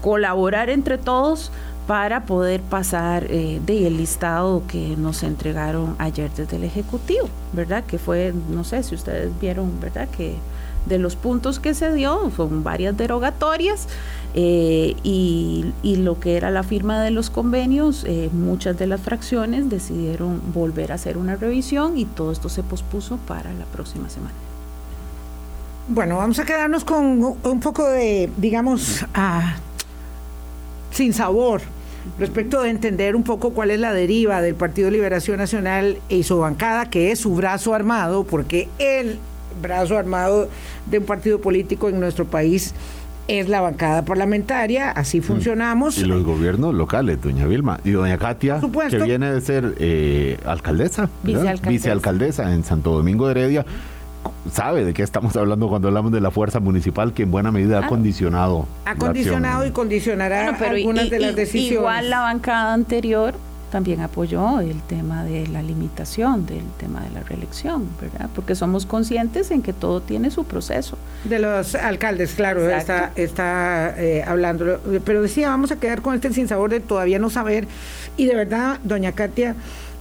colaborar 0.01 0.71
entre 0.71 0.97
todos 0.97 1.51
para 1.89 2.27
poder 2.27 2.61
pasar 2.61 3.25
eh, 3.31 3.63
del 3.65 3.97
listado 3.97 4.63
que 4.69 4.95
nos 4.99 5.23
entregaron 5.23 5.97
ayer 5.99 6.31
desde 6.37 6.57
el 6.57 6.65
Ejecutivo, 6.65 7.31
¿verdad? 7.55 7.83
Que 7.83 7.97
fue, 7.97 8.35
no 8.51 8.63
sé 8.63 8.83
si 8.83 8.95
ustedes 8.95 9.31
vieron, 9.41 9.81
¿verdad? 9.81 10.07
Que 10.15 10.35
de 10.85 10.99
los 10.99 11.17
puntos 11.17 11.59
que 11.61 11.73
se 11.73 11.91
dio, 11.95 12.31
son 12.37 12.63
varias 12.63 12.95
derogatorias 12.95 13.89
eh, 14.35 14.97
y, 15.03 15.73
lo 15.83 16.21
que 16.21 16.37
era 16.37 16.51
la 16.51 16.63
firma 16.63 17.01
de 17.01 17.11
los 17.11 17.31
convenios, 17.31 18.05
eh, 18.07 18.29
muchas 18.35 18.79
de 18.79 18.87
las 18.87 19.01
fracciones 19.01 19.71
decidieron 19.71 20.43
volver 20.53 20.93
a 20.93 20.97
hacer 20.97 21.17
una 21.17 21.37
revisión 21.37 21.97
y 21.97 22.05
todo 22.05 22.33
esto 22.33 22.51
se 22.51 22.63
pospuso 22.63 23.17
para 23.27 23.55
la 23.55 23.65
próxima 23.65 24.11
semana. 24.11 24.35
Bueno, 25.89 26.19
vamos 26.19 26.39
a 26.39 26.45
quedarnos 26.45 26.85
con 26.85 27.39
un 27.43 27.61
poco 27.61 27.89
de, 27.89 28.31
digamos, 28.37 29.07
ah, 29.15 29.57
sin 30.91 31.15
sabor 31.15 31.63
respecto 32.19 32.63
de 32.63 32.71
entender 32.71 33.17
un 33.17 33.23
poco 33.23 33.51
cuál 33.51 33.71
es 33.71 33.81
la 33.81 33.93
deriva 33.93 34.41
del 34.41 34.55
Partido 34.55 34.91
Liberación 34.91 35.39
Nacional 35.39 35.99
y 36.09 36.23
su 36.23 36.39
bancada, 36.39 36.91
que 36.91 37.13
es 37.13 37.21
su 37.21 37.35
brazo 37.35 37.75
armado, 37.75 38.25
porque 38.25 38.69
el 38.79 39.19
brazo 39.61 39.99
armado 39.99 40.49
de 40.87 40.99
un 40.99 41.05
partido 41.05 41.41
político 41.41 41.89
en 41.89 42.01
nuestro 42.01 42.25
país 42.25 42.75
es 43.29 43.49
la 43.49 43.61
bancada 43.61 44.05
parlamentaria, 44.05 44.91
así 44.91 45.21
mm. 45.21 45.23
funcionamos. 45.23 45.99
Y 45.99 46.05
los 46.05 46.25
gobiernos 46.25 46.75
locales, 46.75 47.21
doña 47.21 47.47
Vilma. 47.47 47.79
Y 47.85 47.91
doña 47.91 48.17
Katia, 48.17 48.61
que 48.91 48.99
viene 48.99 49.33
de 49.33 49.41
ser 49.41 49.75
eh, 49.79 50.39
alcaldesa, 50.47 51.11
vicealcaldesa. 51.23 51.71
vicealcaldesa 51.71 52.55
en 52.55 52.65
Santo 52.65 52.93
Domingo 52.93 53.27
de 53.27 53.33
Heredia 53.33 53.67
sabe 54.51 54.85
de 54.85 54.95
qué 54.95 55.03
estamos 55.03 55.37
hablando 55.37 55.69
cuando 55.69 55.89
hablamos 55.89 56.13
de 56.13 56.21
la 56.21 56.31
fuerza 56.31 56.61
municipal 56.61 57.13
que 57.13 57.23
en 57.25 57.31
buena 57.31 57.53
medida 57.53 57.81
ha 57.81 57.87
condicionado. 57.87 58.67
Ha 58.85 58.95
condicionado 58.95 59.67
y 59.67 59.71
condicionará 59.71 60.49
algunas 60.49 61.11
de 61.11 61.19
las 61.19 61.37
decisiones. 61.37 61.79
Igual 61.79 62.11
la 62.11 62.21
bancada 62.21 62.73
anterior 62.75 63.35
también 63.71 64.01
apoyó 64.01 64.61
el 64.61 64.81
tema 64.83 65.25
de 65.25 65.47
la 65.47 65.63
limitación 65.63 66.47
del 66.47 66.65
tema 66.79 67.03
de 67.03 67.11
la 67.11 67.21
reelección, 67.21 67.89
¿verdad? 68.01 68.31
Porque 68.35 68.55
somos 68.55 68.87
conscientes 68.87 69.51
en 69.51 69.63
que 69.63 69.73
todo 69.73 70.01
tiene 70.01 70.31
su 70.31 70.45
proceso. 70.45 70.97
De 71.25 71.39
los 71.39 71.75
alcaldes, 71.75 72.33
claro, 72.35 72.69
está, 72.71 73.13
está 73.15 73.95
eh, 73.99 74.25
hablando. 74.27 74.81
Pero 75.05 75.23
decía, 75.23 75.51
vamos 75.51 75.71
a 75.71 75.77
quedar 75.77 76.03
con 76.03 76.15
este 76.15 76.33
sinsabor 76.33 76.71
de 76.71 76.81
todavía 76.81 77.19
no 77.19 77.31
saber. 77.31 77.67
Y 78.17 78.27
de 78.27 78.35
verdad, 78.35 78.79
doña 78.85 79.13
Katia, 79.13 79.55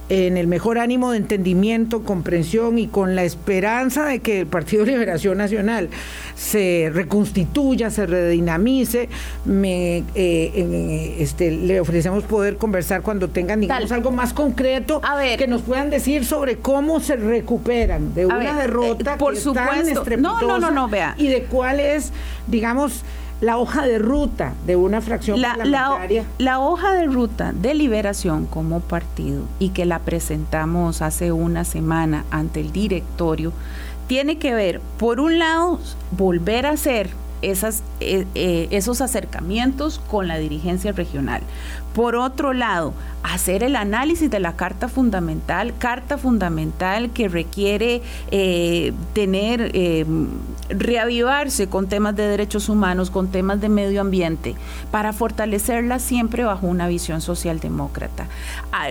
en 0.08 0.36
el 0.36 0.46
mejor 0.46 0.78
ánimo 0.78 1.10
de 1.12 1.18
entendimiento, 1.18 2.02
comprensión 2.02 2.78
y 2.78 2.86
con 2.86 3.14
la 3.14 3.24
esperanza 3.24 4.06
de 4.06 4.20
que 4.20 4.40
el 4.40 4.46
Partido 4.46 4.84
Liberación 4.84 5.38
Nacional 5.38 5.88
se 6.34 6.90
reconstituya, 6.92 7.90
se 7.90 8.06
redinamice, 8.06 9.08
me, 9.44 10.04
eh, 10.14 11.16
este, 11.18 11.50
le 11.50 11.80
ofrecemos 11.80 12.24
poder 12.24 12.56
conversar 12.56 13.02
cuando 13.02 13.28
tengan 13.28 13.60
digamos, 13.60 13.92
algo 13.92 14.10
más 14.10 14.32
concreto 14.32 15.00
que 15.36 15.46
nos 15.46 15.62
puedan 15.62 15.90
decir 15.90 16.24
sobre 16.24 16.56
cómo 16.56 17.00
se 17.00 17.16
recuperan 17.16 18.14
de 18.14 18.26
una 18.26 18.58
derrota 18.58 19.14
eh, 19.14 19.18
por 19.18 19.34
que 19.34 19.40
supuesto. 19.40 20.04
no, 20.16 20.40
no, 20.40 20.58
no, 20.58 20.70
no, 20.70 20.88
vea. 20.88 21.14
y 21.18 21.28
de 21.28 21.42
cuál 21.44 21.80
es, 21.80 22.12
digamos, 22.46 23.02
la 23.40 23.58
hoja 23.58 23.86
de 23.86 23.98
ruta 23.98 24.54
de 24.66 24.76
una 24.76 25.00
fracción 25.00 25.40
la, 25.40 25.54
parlamentaria. 25.54 26.24
La, 26.38 26.60
hoja 26.60 26.92
de 26.92 27.06
ruta 27.06 27.52
de 27.52 27.74
liberación 27.74 28.46
como 28.46 28.80
partido 28.80 29.42
y 29.58 29.70
que 29.70 29.84
la 29.84 30.00
presentamos 30.00 31.02
hace 31.02 31.32
una 31.32 31.64
semana 31.64 32.24
ante 32.30 32.60
el 32.60 32.72
directorio 32.72 33.52
tiene 34.06 34.38
que 34.38 34.54
ver, 34.54 34.80
por 34.98 35.20
un 35.20 35.38
lado, 35.38 35.78
volver 36.12 36.66
a 36.66 36.70
hacer 36.70 37.10
eh, 37.40 38.26
eh, 38.34 38.68
esos 38.70 39.00
acercamientos 39.00 40.00
con 40.10 40.26
la 40.26 40.38
dirigencia 40.38 40.92
regional. 40.92 41.42
Por 41.94 42.16
otro 42.16 42.52
lado, 42.52 42.92
hacer 43.22 43.62
el 43.62 43.74
análisis 43.74 44.30
de 44.30 44.38
la 44.38 44.54
Carta 44.54 44.88
Fundamental, 44.88 45.74
Carta 45.78 46.18
Fundamental 46.18 47.10
que 47.10 47.28
requiere 47.28 48.02
eh, 48.30 48.92
tener, 49.14 49.72
reavivarse 50.68 51.68
con 51.68 51.88
temas 51.88 52.14
de 52.14 52.28
derechos 52.28 52.68
humanos, 52.68 53.10
con 53.10 53.28
temas 53.28 53.60
de 53.60 53.68
medio 53.68 54.00
ambiente, 54.00 54.54
para 54.90 55.12
fortalecerla 55.12 55.98
siempre 55.98 56.44
bajo 56.44 56.66
una 56.66 56.86
visión 56.86 57.20
socialdemócrata. 57.20 58.28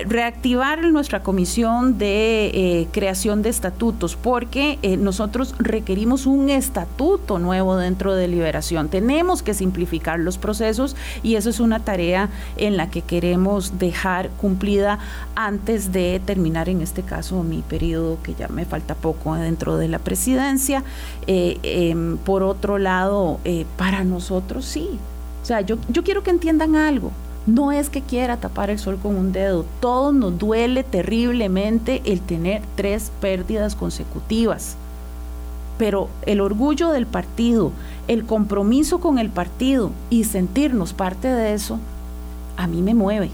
reactivar 0.06 0.84
nuestra 0.84 1.22
comisión 1.22 1.96
de 1.98 2.88
creación 2.92 3.42
de 3.42 3.48
estatutos, 3.48 4.16
porque 4.16 4.78
nosotros 4.98 5.54
requerimos 5.58 6.26
un 6.26 6.50
estatuto 6.50 7.38
nuevo 7.38 7.76
dentro 7.76 8.14
de 8.14 8.28
Tenemos 8.90 9.42
que 9.42 9.54
simplificar 9.54 10.18
los 10.18 10.38
procesos 10.38 10.96
y 11.22 11.34
eso 11.36 11.50
es 11.50 11.60
una 11.60 11.80
tarea 11.80 12.28
en 12.56 12.76
la 12.76 12.90
que 12.90 13.02
queremos 13.02 13.78
dejar 13.78 14.30
cumplida 14.40 14.98
antes 15.34 15.92
de 15.92 16.20
terminar, 16.24 16.68
en 16.68 16.82
este 16.82 17.02
caso, 17.02 17.42
mi 17.42 17.62
periodo, 17.62 18.18
que 18.22 18.34
ya 18.34 18.48
me 18.48 18.64
falta 18.64 18.94
poco 18.94 19.34
dentro 19.34 19.76
de 19.76 19.88
la 19.88 19.98
presidencia. 19.98 20.82
Eh, 21.26 21.58
em, 21.62 22.16
por 22.18 22.42
otro 22.42 22.78
lado, 22.78 23.40
eh, 23.44 23.66
para 23.76 24.04
nosotros 24.04 24.64
sí. 24.64 24.88
O 25.42 25.46
sea, 25.46 25.60
yo, 25.60 25.76
yo 25.88 26.04
quiero 26.04 26.22
que 26.22 26.30
entiendan 26.30 26.76
algo. 26.76 27.10
No 27.46 27.72
es 27.72 27.88
que 27.88 28.02
quiera 28.02 28.36
tapar 28.36 28.68
el 28.68 28.78
sol 28.78 28.98
con 29.02 29.16
un 29.16 29.32
dedo. 29.32 29.64
Todos 29.80 30.12
nos 30.12 30.38
duele 30.38 30.84
terriblemente 30.84 32.02
el 32.04 32.20
tener 32.20 32.60
tres 32.76 33.10
pérdidas 33.22 33.74
consecutivas. 33.74 34.76
Pero 35.78 36.10
el 36.26 36.42
orgullo 36.42 36.90
del 36.90 37.06
partido, 37.06 37.72
el 38.08 38.24
compromiso 38.24 39.00
con 39.00 39.18
el 39.18 39.28
partido 39.28 39.92
y 40.10 40.24
sentirnos 40.24 40.94
parte 40.94 41.28
de 41.28 41.54
eso 41.54 41.78
a 42.56 42.66
mí 42.66 42.82
me 42.82 42.94
mueve. 42.94 43.30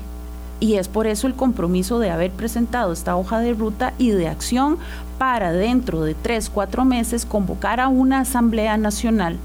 Y 0.60 0.74
es 0.74 0.88
por 0.88 1.06
eso 1.06 1.26
el 1.26 1.34
compromiso 1.34 1.98
de 1.98 2.10
haber 2.10 2.30
presentado 2.30 2.92
esta 2.92 3.16
hoja 3.16 3.38
de 3.40 3.54
ruta 3.54 3.94
y 3.98 4.10
de 4.10 4.28
acción 4.28 4.78
para 5.18 5.52
dentro 5.52 6.02
de 6.02 6.14
tres, 6.14 6.50
cuatro 6.50 6.84
meses 6.84 7.24
convocar 7.24 7.80
a 7.80 7.88
una 7.88 8.20
Asamblea 8.20 8.76
Nacional 8.76 9.36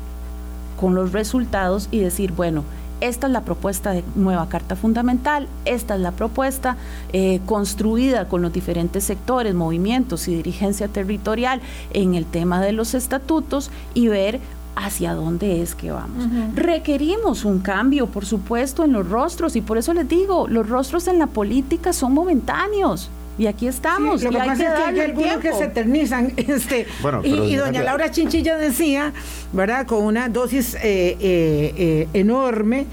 con 0.80 0.96
los 0.96 1.12
resultados 1.12 1.88
y 1.92 2.00
decir, 2.00 2.32
bueno, 2.32 2.64
esta 3.02 3.28
es 3.28 3.34
la 3.34 3.42
propuesta 3.42 3.92
de 3.92 4.04
nueva 4.16 4.50
Carta 4.50 4.76
Fundamental, 4.76 5.48
esta 5.64 5.96
es 5.96 6.02
la 6.02 6.12
propuesta 6.12 6.76
eh, 7.14 7.40
construida 7.46 8.28
con 8.28 8.42
los 8.42 8.52
diferentes 8.52 9.06
sectores, 9.06 9.56
movimientos 9.56 10.28
y 10.28 10.36
dirigencia 10.36 10.90
territorial 10.90 11.62
en 11.94 12.16
el 12.16 12.26
tema 12.26 12.62
de 12.62 12.74
los 12.74 12.94
estatutos 12.94 13.72
y 13.94 14.10
ver 14.10 14.42
hacia 14.76 15.14
dónde 15.14 15.62
es 15.62 15.76
que 15.76 15.92
vamos. 15.92 16.28
Requerimos 16.56 17.46
un 17.46 17.60
cambio, 17.60 18.08
por 18.08 18.26
supuesto, 18.26 18.86
en 18.86 18.94
los 18.94 19.10
rostros 19.10 19.56
y 19.56 19.62
por 19.62 19.78
eso 19.78 19.94
les 19.94 20.08
digo, 20.08 20.48
los 20.48 20.68
rostros 20.68 21.08
en 21.08 21.20
la 21.20 21.28
política 21.28 21.94
son 21.94 22.14
momentáneos. 22.14 23.10
Y 23.40 23.48
aquí 23.48 23.68
estamos. 23.68 24.22
lo 24.22 24.32
que 24.32 24.38
pasa 24.38 24.52
es 24.52 24.60
que 24.60 24.84
hay 24.84 25.00
algunos 25.00 25.38
que 25.38 25.54
se 25.54 25.64
eternizan. 25.64 26.34
Este, 26.38 26.86
y, 27.24 27.56
doña 27.56 27.84
Laura 27.84 28.12
Chinchilla 28.12 28.58
decía, 28.58 29.14
¿verdad? 29.54 29.88
Con 29.88 30.04
una 30.04 30.28
dosis 30.28 30.76
eh, 30.76 30.80
eh, 30.84 31.18
eh, 31.22 32.08
enorme 32.14 32.86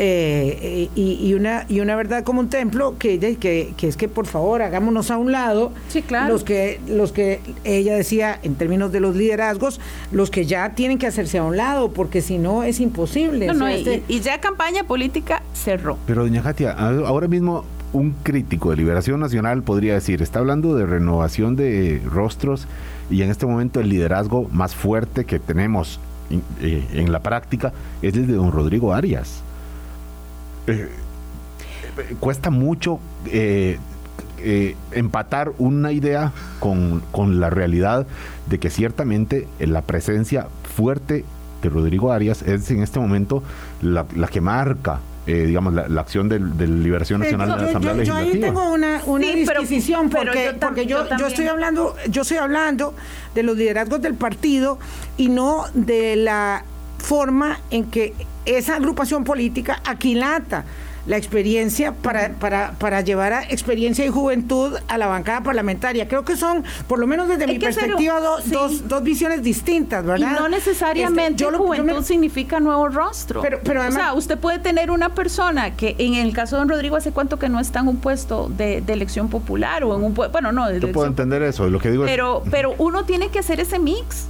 eh, 0.00 0.88
y, 0.94 1.34
una, 1.34 1.64
y 1.68 1.80
una 1.80 1.96
verdad 1.96 2.22
como 2.22 2.40
un 2.40 2.48
templo 2.48 2.96
que, 2.98 3.18
que, 3.18 3.74
que, 3.76 3.88
es 3.88 3.96
que 3.96 4.08
por 4.08 4.26
favor 4.26 4.62
hagámonos 4.62 5.10
a 5.10 5.18
un 5.18 5.32
lado. 5.32 5.72
Los 6.28 6.44
que 6.44 6.80
los 6.88 7.12
que 7.12 7.40
ella 7.64 7.96
decía 7.96 8.38
en 8.42 8.54
términos 8.54 8.92
de 8.92 9.00
los 9.00 9.16
liderazgos 9.16 9.80
los 10.12 10.30
que 10.30 10.46
ya 10.46 10.70
tienen 10.74 10.98
que 10.98 11.06
hacerse 11.06 11.38
a 11.38 11.42
un 11.42 11.56
lado 11.56 11.90
porque 11.90 12.20
si 12.22 12.38
no 12.38 12.62
es 12.62 12.80
imposible. 12.80 13.46
Este 13.46 14.02
y, 14.08 14.20
ya 14.20 14.40
campaña 14.40 14.84
política 14.84 15.42
cerró. 15.52 15.98
Pero 16.06 16.22
doña 16.22 16.42
Katia 16.42 16.72
ahora 16.72 17.26
mismo 17.26 17.64
un 17.92 18.14
crítico 18.22 18.70
de 18.70 18.76
Liberación 18.76 19.18
Nacional 19.18 19.62
podría 19.62 19.94
decir 19.94 20.22
está 20.22 20.38
hablando 20.38 20.76
de 20.76 20.86
renovación 20.86 21.56
de 21.56 22.00
rostros 22.04 22.68
y 23.10 23.22
en 23.22 23.30
este 23.30 23.46
momento 23.46 23.80
el 23.80 23.88
liderazgo 23.88 24.48
más 24.52 24.74
fuerte 24.74 25.24
que 25.24 25.38
tenemos 25.38 25.98
eh, 26.60 26.84
en 26.92 27.10
la 27.10 27.20
práctica 27.20 27.72
es 28.02 28.14
el 28.14 28.26
de 28.26 28.34
don 28.34 28.52
Rodrigo 28.52 28.92
Arias 28.92 29.42
eh, 30.68 30.88
cuesta 32.20 32.50
mucho 32.50 33.00
eh, 33.26 33.78
eh, 34.40 34.76
empatar 34.92 35.52
una 35.58 35.92
idea 35.92 36.32
con, 36.60 37.02
la 37.40 37.50
realidad 37.50 38.06
de 38.46 38.58
que 38.58 38.70
ciertamente 38.70 39.48
la 39.58 39.82
presencia 39.82 40.46
fuerte 40.76 41.24
de 41.62 41.68
Rodrigo 41.68 42.12
Arias 42.12 42.42
es 42.42 42.70
en 42.70 42.82
este 42.82 43.00
momento 43.00 43.42
la, 43.82 44.06
que 44.30 44.40
marca 44.40 45.00
eh, 45.26 45.44
digamos, 45.44 45.74
la, 45.74 46.00
acción 46.00 46.28
de, 46.28 46.38
Liberación 46.38 47.20
Nacional 47.20 47.50
de 47.50 47.56
la 47.56 47.68
Asamblea 47.68 47.92
yo, 47.92 47.98
Legislativa. 47.98 48.30
Yo 48.30 48.32
ahí 48.32 48.40
tengo 48.40 48.72
una, 48.72 49.02
una 49.04 49.26
disquisición 49.26 50.08
porque, 50.08 50.54
porque 50.58 50.86
yo, 50.86 51.04
yo, 51.18 51.26
estoy 51.26 51.48
hablando, 51.48 51.96
yo 52.08 52.22
estoy 52.22 52.38
hablando 52.38 52.94
de 53.34 53.42
los 53.42 53.56
liderazgos 53.56 54.00
del 54.00 54.14
partido 54.14 54.78
y 55.16 55.28
no 55.28 55.64
de 55.74 56.16
la 56.16 56.64
forma 56.98 57.58
en 57.70 57.84
que 57.90 58.14
esa 58.56 58.76
agrupación 58.76 59.24
política 59.24 59.80
aquilata 59.84 60.64
la 61.08 61.16
experiencia 61.16 61.92
para, 61.92 62.32
para, 62.34 62.72
para 62.72 63.00
llevar 63.00 63.32
a 63.32 63.42
experiencia 63.44 64.04
y 64.04 64.10
juventud 64.10 64.76
a 64.88 64.98
la 64.98 65.06
bancada 65.06 65.42
parlamentaria. 65.42 66.06
Creo 66.06 66.22
que 66.24 66.36
son, 66.36 66.64
por 66.86 66.98
lo 66.98 67.06
menos 67.06 67.28
desde 67.28 67.46
mi 67.46 67.58
perspectiva, 67.58 68.20
dos, 68.20 68.86
dos, 68.86 69.02
visiones 69.02 69.42
distintas, 69.42 70.04
¿verdad? 70.04 70.36
Y 70.36 70.40
no 70.40 70.48
necesariamente 70.50 71.44
este, 71.44 71.56
juventud 71.56 72.04
significa 72.04 72.60
nuevo 72.60 72.88
rostro. 72.88 73.40
Pero, 73.40 73.58
pero 73.64 73.80
además, 73.80 73.98
o 73.98 74.04
sea, 74.04 74.14
usted 74.14 74.38
puede 74.38 74.58
tener 74.58 74.90
una 74.90 75.14
persona 75.14 75.74
que 75.74 75.96
en 75.98 76.14
el 76.14 76.34
caso 76.34 76.56
de 76.56 76.60
don 76.60 76.68
Rodrigo 76.68 76.96
hace 76.96 77.10
cuánto 77.10 77.38
que 77.38 77.48
no 77.48 77.58
está 77.58 77.80
en 77.80 77.88
un 77.88 77.96
puesto 77.96 78.50
de, 78.54 78.84
elección 78.88 79.30
popular 79.30 79.84
o 79.84 79.96
en 79.96 80.04
un 80.04 80.14
bueno, 80.14 80.52
no, 80.52 80.70
Yo 80.72 80.92
puedo 80.92 81.06
entender 81.06 81.42
eso, 81.42 81.68
lo 81.70 81.78
que 81.78 81.90
digo 81.90 82.04
pero, 82.04 82.42
Pero 82.50 82.74
uno 82.78 83.04
tiene 83.04 83.30
que 83.30 83.38
hacer 83.38 83.60
ese 83.60 83.78
mix. 83.78 84.26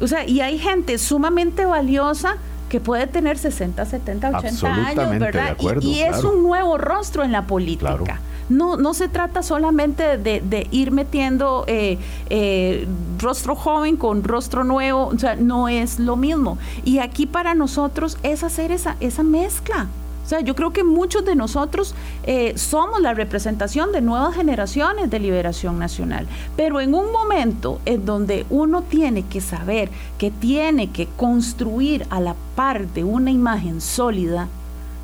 O 0.00 0.08
sea, 0.08 0.26
y 0.26 0.40
hay 0.40 0.58
gente 0.58 0.98
sumamente 0.98 1.64
valiosa 1.64 2.36
que 2.68 2.80
puede 2.80 3.06
tener 3.06 3.38
60, 3.38 3.84
70, 3.84 4.38
80 4.38 4.74
años, 4.74 5.18
¿verdad? 5.18 5.56
y, 5.80 6.00
es 6.00 6.24
un 6.24 6.42
nuevo 6.42 6.78
rostro 6.78 7.22
en 7.22 7.32
la 7.32 7.46
política. 7.46 8.20
No, 8.48 8.76
no 8.76 8.94
se 8.94 9.08
trata 9.08 9.42
solamente 9.42 10.18
de, 10.18 10.68
ir 10.70 10.92
metiendo 10.92 11.64
eh, 11.66 11.98
eh, 12.30 12.86
rostro 13.18 13.56
joven 13.56 13.96
con 13.96 14.22
rostro 14.22 14.62
nuevo, 14.62 15.06
o 15.06 15.18
sea, 15.18 15.34
no 15.34 15.68
es 15.68 15.98
lo 15.98 16.16
mismo. 16.16 16.58
Y 16.84 16.98
aquí 16.98 17.26
para 17.26 17.54
nosotros 17.54 18.18
es 18.22 18.44
hacer 18.44 18.70
esa, 18.70 18.96
esa 19.00 19.22
mezcla. 19.22 19.88
O 20.26 20.28
sea, 20.28 20.40
yo 20.40 20.56
creo 20.56 20.72
que 20.72 20.82
muchos 20.82 21.24
de 21.24 21.36
nosotros 21.36 21.94
eh, 22.24 22.54
somos 22.58 23.00
la 23.00 23.14
representación 23.14 23.92
de 23.92 24.00
nuevas 24.00 24.34
generaciones 24.34 25.08
de 25.08 25.20
liberación 25.20 25.78
nacional, 25.78 26.26
pero 26.56 26.80
en 26.80 26.96
un 26.96 27.12
momento 27.12 27.80
en 27.84 28.04
donde 28.04 28.44
uno 28.50 28.82
tiene 28.82 29.22
que 29.22 29.40
saber 29.40 29.88
que 30.18 30.32
tiene 30.32 30.90
que 30.90 31.06
construir 31.16 32.08
a 32.10 32.18
la 32.18 32.34
par 32.56 32.88
de 32.88 33.04
una 33.04 33.30
imagen 33.30 33.80
sólida, 33.80 34.48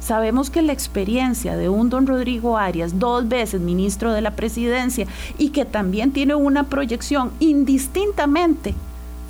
Sabemos 0.01 0.51
que 0.51 0.63
la 0.63 0.73
experiencia 0.73 1.57
de 1.57 1.69
un 1.69 1.89
don 1.89 2.09
Rodrigo 2.09 2.59
Arias, 2.59 2.99
dos 2.99 3.29
veces 3.29 3.61
ministro 3.61 4.13
de 4.13 4.21
la 4.21 4.33
presidencia, 4.33 5.07
y 5.39 5.51
que 5.51 5.65
también 5.65 6.11
tiene 6.11 6.35
una 6.35 6.65
proyección 6.65 7.31
indistintamente 7.39 8.75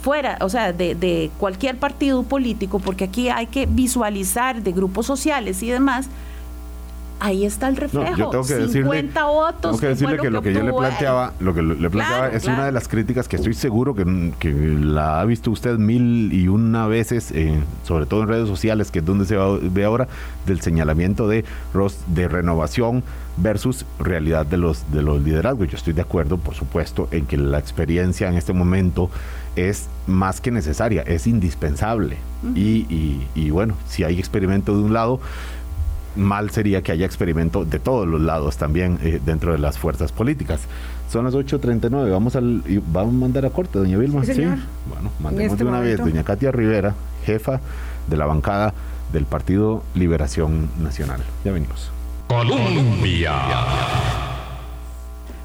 fuera, 0.02 0.36
o 0.40 0.48
sea, 0.48 0.72
de, 0.72 1.30
cualquier 1.38 1.76
partido 1.76 2.24
político, 2.24 2.80
porque 2.80 3.04
aquí 3.04 3.28
hay 3.28 3.46
que 3.46 3.66
visualizar 3.66 4.62
de 4.62 4.72
grupos 4.72 5.06
sociales 5.06 5.62
y 5.62 5.70
demás, 5.70 6.08
ahí 7.20 7.46
está 7.46 7.68
el 7.68 7.76
reflejo. 7.76 8.16
yo 8.16 8.30
tengo 8.30 8.44
que 8.44 8.66
50 8.66 8.66
decirle, 8.66 9.22
votos. 9.22 9.60
Tengo 9.60 9.78
que 9.78 9.86
decirle 9.86 10.18
que, 10.18 10.30
lo 10.30 10.42
que, 10.42 10.52
yo 10.52 10.62
le 10.64 10.72
planteaba, 10.72 11.34
lo 11.38 11.54
que 11.54 11.62
le 11.62 11.88
planteaba 11.88 12.28
es 12.30 12.44
una 12.46 12.66
de 12.66 12.72
las 12.72 12.88
críticas 12.88 13.28
que 13.28 13.36
estoy 13.36 13.54
seguro 13.54 13.94
que, 13.94 14.32
que, 14.40 14.52
la 14.52 15.20
ha 15.20 15.24
visto 15.24 15.52
usted 15.52 15.78
mil 15.78 16.32
y 16.32 16.48
una 16.48 16.88
veces, 16.88 17.30
eh, 17.30 17.62
sobre 17.84 18.06
todo 18.06 18.22
en 18.22 18.28
redes 18.28 18.48
sociales, 18.48 18.90
que 18.90 18.98
es 18.98 19.04
donde 19.04 19.24
se 19.24 19.36
ve 19.36 19.84
ahora, 19.84 20.08
del 20.46 20.60
señalamiento 20.60 21.28
de, 21.28 21.44
de 22.08 22.28
renovación 22.28 23.04
versus 23.36 23.86
realidad 24.00 24.44
de 24.44 24.56
los, 24.56 24.90
de 24.90 25.02
los 25.02 25.22
liderazgos. 25.22 25.68
Yo 25.68 25.76
estoy 25.76 25.92
de 25.92 26.02
acuerdo, 26.02 26.38
por 26.38 26.54
supuesto, 26.54 27.06
en 27.12 27.26
que 27.26 27.36
la 27.36 27.60
experiencia 27.60 28.28
en 28.28 28.34
este 28.34 28.52
momento 28.52 29.10
es 29.56 29.88
más 30.06 30.40
que 30.40 30.50
necesaria, 30.50 31.02
es 31.02 31.26
indispensable. 31.26 32.16
y, 32.56 33.26
y, 33.34 33.50
bueno, 33.50 33.74
si 33.86 34.02
hay 34.02 34.18
experimento 34.18 34.76
de 34.76 34.82
un 34.82 34.92
lado, 34.92 35.20
mal 36.16 36.50
sería 36.50 36.82
que 36.82 36.92
haya 36.92 37.06
experimento 37.06 37.64
de 37.64 37.78
todos 37.78 38.06
los 38.06 38.20
lados 38.20 38.56
también 38.56 38.98
eh, 39.02 39.20
dentro 39.24 39.52
de 39.52 39.58
las 39.58 39.78
fuerzas 39.78 40.12
políticas. 40.12 40.60
Son 41.10 41.24
las 41.24 41.34
8.39, 41.34 42.10
vamos, 42.10 42.36
al, 42.36 42.62
vamos 42.90 43.14
a 43.14 43.18
mandar 43.18 43.46
a 43.46 43.50
corte, 43.50 43.78
doña 43.78 43.98
Vilma. 43.98 44.24
Sí, 44.24 44.32
Bueno, 44.32 45.10
mandemos 45.20 45.52
este 45.52 45.64
de 45.64 45.70
una 45.70 45.80
vez, 45.80 45.98
doña 45.98 46.24
Katia 46.24 46.50
Rivera, 46.50 46.94
jefa 47.24 47.60
de 48.08 48.16
la 48.16 48.26
bancada 48.26 48.72
del 49.12 49.26
Partido 49.26 49.82
Liberación 49.94 50.70
Nacional. 50.80 51.20
Ya 51.44 51.52
venimos. 51.52 51.90
Colombia 52.28 53.32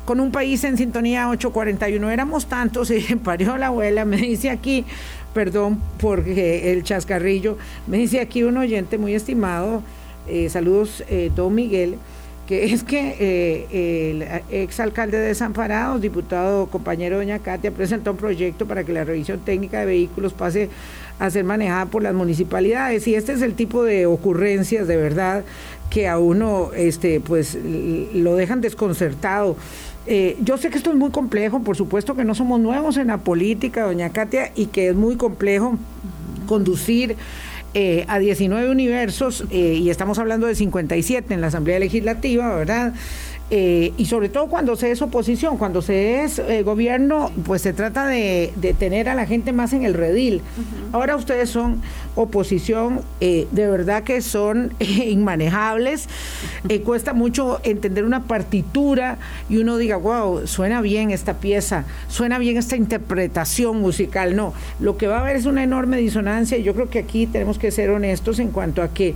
con 0.07 0.21
un 0.21 0.31
país 0.31 0.63
en 0.63 0.77
sintonía 0.77 1.27
841. 1.27 2.09
Éramos 2.09 2.45
tantos 2.45 2.89
y 2.91 3.01
parió 3.23 3.57
la 3.57 3.67
abuela, 3.67 4.05
me 4.05 4.15
dice 4.15 4.49
aquí, 4.49 4.85
perdón 5.33 5.81
por 5.99 6.25
el 6.25 6.81
chascarrillo, 6.83 7.57
me 7.87 7.97
dice 7.97 8.21
aquí 8.21 8.41
un 8.43 8.55
oyente 8.55 8.97
muy 8.97 9.13
estimado, 9.13 9.83
eh, 10.29 10.47
saludos, 10.49 11.03
eh, 11.09 11.29
don 11.35 11.53
Miguel, 11.53 11.97
que 12.47 12.63
es 12.73 12.85
que 12.85 13.17
eh, 13.19 14.11
el 14.49 14.61
exalcalde 14.61 15.19
de 15.19 15.27
Desamparados, 15.27 16.01
diputado 16.01 16.67
compañero 16.67 17.17
doña 17.17 17.39
Katia, 17.39 17.71
presentó 17.71 18.11
un 18.11 18.17
proyecto 18.17 18.65
para 18.65 18.85
que 18.85 18.93
la 18.93 19.03
revisión 19.03 19.41
técnica 19.41 19.81
de 19.81 19.87
vehículos 19.87 20.31
pase 20.31 20.69
a 21.19 21.29
ser 21.29 21.43
manejada 21.43 21.87
por 21.87 22.01
las 22.01 22.13
municipalidades. 22.13 23.05
Y 23.09 23.15
este 23.15 23.33
es 23.33 23.41
el 23.41 23.55
tipo 23.55 23.83
de 23.83 24.05
ocurrencias 24.05 24.87
de 24.87 24.95
verdad 24.95 25.43
que 25.89 26.07
a 26.07 26.17
uno 26.19 26.71
este, 26.75 27.19
pues, 27.19 27.57
lo 28.13 28.35
dejan 28.35 28.61
desconcertado. 28.61 29.55
Eh, 30.09 30.37
yo 30.41 30.57
sé 30.57 30.69
que 30.69 30.77
esto 30.77 30.89
es 30.91 30.95
muy 30.95 31.11
complejo, 31.11 31.61
por 31.61 31.75
supuesto 31.75 32.15
que 32.15 32.23
no 32.23 32.33
somos 32.33 32.61
nuevos 32.61 32.95
en 32.95 33.07
la 33.07 33.17
política, 33.17 33.83
doña 33.83 34.09
Katia, 34.11 34.51
y 34.55 34.67
que 34.67 34.89
es 34.89 34.95
muy 34.95 35.17
complejo 35.17 35.77
conducir 36.47 37.17
eh, 37.73 38.05
a 38.07 38.17
19 38.17 38.71
universos, 38.71 39.43
eh, 39.51 39.73
y 39.73 39.89
estamos 39.89 40.17
hablando 40.17 40.47
de 40.47 40.55
57 40.55 41.33
en 41.33 41.41
la 41.41 41.47
Asamblea 41.47 41.79
Legislativa, 41.79 42.55
¿verdad? 42.55 42.93
Eh, 43.49 43.93
y 43.95 44.05
sobre 44.05 44.27
todo 44.27 44.47
cuando 44.47 44.75
se 44.75 44.91
es 44.91 45.01
oposición, 45.01 45.57
cuando 45.57 45.81
se 45.81 46.23
es 46.23 46.37
eh, 46.37 46.63
gobierno, 46.63 47.31
pues 47.45 47.61
se 47.61 47.71
trata 47.71 48.05
de, 48.05 48.51
tener 48.77 49.07
a 49.07 49.15
la 49.15 49.25
gente 49.25 49.53
más 49.53 49.71
en 49.71 49.85
el 49.85 49.93
redil. 49.93 50.41
Ahora 50.91 51.15
ustedes 51.15 51.49
son 51.49 51.81
oposición, 52.15 53.01
eh, 53.21 53.47
de 53.51 53.67
verdad 53.67 54.03
que 54.03 54.21
son 54.21 54.73
inmanejables, 54.79 56.09
cuesta 56.83 57.13
mucho 57.13 57.61
entender 57.63 58.03
una 58.03 58.23
partitura 58.23 59.17
y 59.49 59.57
uno 59.57 59.77
diga, 59.77 59.95
wow, 59.95 60.45
suena 60.45 60.81
bien 60.81 61.11
esta 61.11 61.35
pieza, 61.35 61.85
suena 62.09 62.39
bien 62.39 62.57
esta 62.57 62.75
interpretación 62.75 63.79
musical. 63.79 64.35
No, 64.35 64.53
lo 64.81 64.97
que 64.97 65.07
va 65.07 65.19
a 65.19 65.21
haber 65.21 65.37
es 65.37 65.45
una 65.45 65.63
enorme 65.63 65.97
disonancia 65.97 66.57
y 66.57 66.63
yo 66.63 66.73
creo 66.73 66.89
que 66.89 66.99
aquí 66.99 67.27
tenemos 67.27 67.57
que 67.57 67.71
ser 67.71 67.91
honestos 67.91 68.39
en 68.39 68.51
cuanto 68.51 68.81
a 68.81 68.89
que 68.89 69.15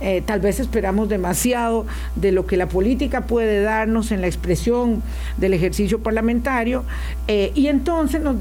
eh, 0.00 0.22
tal 0.24 0.40
vez 0.40 0.60
esperamos 0.60 1.08
demasiado 1.08 1.86
de 2.16 2.30
lo 2.30 2.46
que 2.46 2.56
la 2.56 2.68
política 2.68 3.22
puede 3.22 3.62
darnos 3.62 4.12
en 4.12 4.20
la 4.20 4.26
expresión 4.26 5.02
del 5.38 5.54
ejercicio 5.54 6.00
parlamentario 6.00 6.84
eh, 7.28 7.50
y 7.54 7.68
entonces 7.68 8.20
nos, 8.20 8.36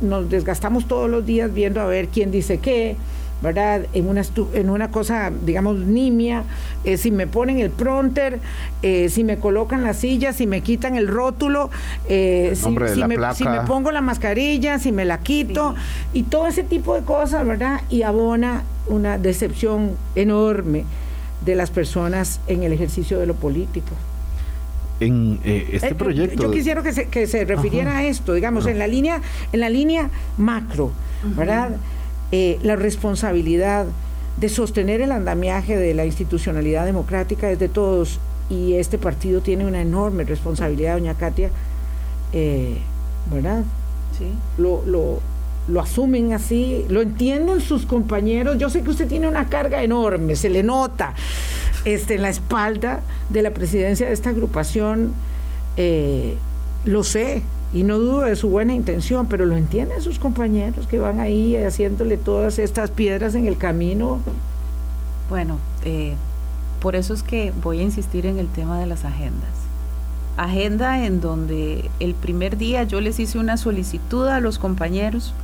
nos, 0.00 0.30
desgastamos 0.30 0.88
todos 0.88 1.10
los 1.10 1.26
días 1.26 1.52
viendo 1.52 1.80
a 1.82 1.86
ver 1.86 2.08
quién 2.08 2.30
dice 2.30 2.58
qué, 2.58 2.96
¿verdad? 3.42 3.86
En 3.92 4.08
una, 4.08 4.22
en 4.54 4.70
una 4.70 4.90
cosa, 4.90 5.30
digamos, 5.44 5.76
nimia, 5.78 6.44
eh, 6.84 6.96
si 6.96 7.10
me 7.10 7.26
ponen 7.26 7.58
el 7.58 7.70
pronter, 7.70 8.40
si 8.82 9.24
me 9.24 9.38
colocan 9.38 9.84
la 9.84 9.94
silla, 9.94 10.32
si 10.32 10.46
me 10.46 10.60
quitan 10.60 10.96
el 10.96 11.08
rótulo, 11.08 11.70
si, 12.06 12.54
si, 12.54 12.70
me, 12.70 13.34
si, 13.34 13.44
me, 13.44 13.60
pongo 13.66 13.90
la 13.90 14.00
mascarilla, 14.00 14.78
si 14.78 14.92
me 14.92 15.04
la 15.04 15.18
quito, 15.18 15.74
y 16.12 16.24
todo 16.24 16.46
ese 16.46 16.62
tipo 16.62 16.94
de 16.94 17.02
cosas, 17.02 17.46
¿verdad? 17.46 17.80
Y 17.90 18.02
abona 18.02 18.62
una 18.88 19.18
decepción 19.18 19.96
enorme 20.14 20.84
de 21.44 21.54
las 21.54 21.70
personas 21.70 22.40
en 22.46 22.62
el 22.62 22.72
ejercicio 22.72 23.18
de 23.18 23.26
lo 23.26 23.34
político. 23.34 23.90
En 25.00 25.38
eh, 25.44 25.70
este 25.72 25.88
eh, 25.88 25.94
proyecto. 25.94 26.42
Yo 26.42 26.50
quisiera 26.50 26.82
que 26.82 26.92
se, 26.92 27.06
que 27.06 27.26
se 27.26 27.44
refiriera 27.44 27.98
a 27.98 28.04
esto, 28.04 28.34
digamos, 28.34 28.66
en 28.66 28.78
la 28.78 28.86
línea, 28.86 29.22
en 29.52 29.60
la 29.60 29.70
línea 29.70 30.10
macro, 30.36 30.90
¿verdad? 31.36 31.76
Eh, 32.32 32.58
la 32.62 32.76
responsabilidad 32.76 33.86
de 34.36 34.48
sostener 34.48 35.00
el 35.00 35.12
andamiaje 35.12 35.76
de 35.76 35.94
la 35.94 36.04
institucionalidad 36.04 36.84
democrática 36.84 37.50
es 37.50 37.58
de 37.58 37.68
todos 37.68 38.20
y 38.50 38.74
este 38.74 38.98
partido 38.98 39.40
tiene 39.40 39.66
una 39.66 39.80
enorme 39.80 40.24
responsabilidad, 40.24 40.94
doña 40.94 41.14
Katia, 41.14 41.50
¿verdad? 43.32 43.64
Sí. 44.16 44.26
Lo, 44.56 44.82
lo, 44.86 45.20
lo 45.68 45.80
asumen 45.80 46.32
así, 46.32 46.84
lo 46.88 47.02
entienden 47.02 47.60
sus 47.60 47.84
compañeros. 47.84 48.58
Yo 48.58 48.70
sé 48.70 48.82
que 48.82 48.90
usted 48.90 49.06
tiene 49.06 49.28
una 49.28 49.48
carga 49.48 49.82
enorme, 49.82 50.34
se 50.34 50.48
le 50.48 50.62
nota 50.62 51.14
este, 51.84 52.14
en 52.14 52.22
la 52.22 52.30
espalda 52.30 53.00
de 53.28 53.42
la 53.42 53.50
presidencia 53.50 54.06
de 54.06 54.12
esta 54.12 54.30
agrupación, 54.30 55.12
eh, 55.76 56.36
lo 56.84 57.04
sé, 57.04 57.42
y 57.72 57.82
no 57.82 57.98
dudo 57.98 58.20
de 58.20 58.36
su 58.36 58.48
buena 58.48 58.74
intención, 58.74 59.26
pero 59.26 59.44
lo 59.44 59.56
entienden 59.56 60.00
sus 60.00 60.18
compañeros 60.18 60.86
que 60.86 60.98
van 60.98 61.20
ahí 61.20 61.56
haciéndole 61.56 62.16
todas 62.16 62.58
estas 62.58 62.90
piedras 62.90 63.34
en 63.34 63.46
el 63.46 63.58
camino. 63.58 64.20
Bueno, 65.28 65.58
eh, 65.84 66.14
por 66.80 66.96
eso 66.96 67.12
es 67.12 67.22
que 67.22 67.52
voy 67.62 67.80
a 67.80 67.82
insistir 67.82 68.26
en 68.26 68.38
el 68.38 68.48
tema 68.48 68.78
de 68.78 68.86
las 68.86 69.04
agendas. 69.04 69.50
Agenda 70.36 71.04
en 71.04 71.20
donde 71.20 71.90
el 72.00 72.14
primer 72.14 72.56
día 72.56 72.84
yo 72.84 73.00
les 73.00 73.18
hice 73.18 73.38
una 73.38 73.56
solicitud 73.56 74.26
a 74.28 74.40
los 74.40 74.58
compañeros 74.58 75.34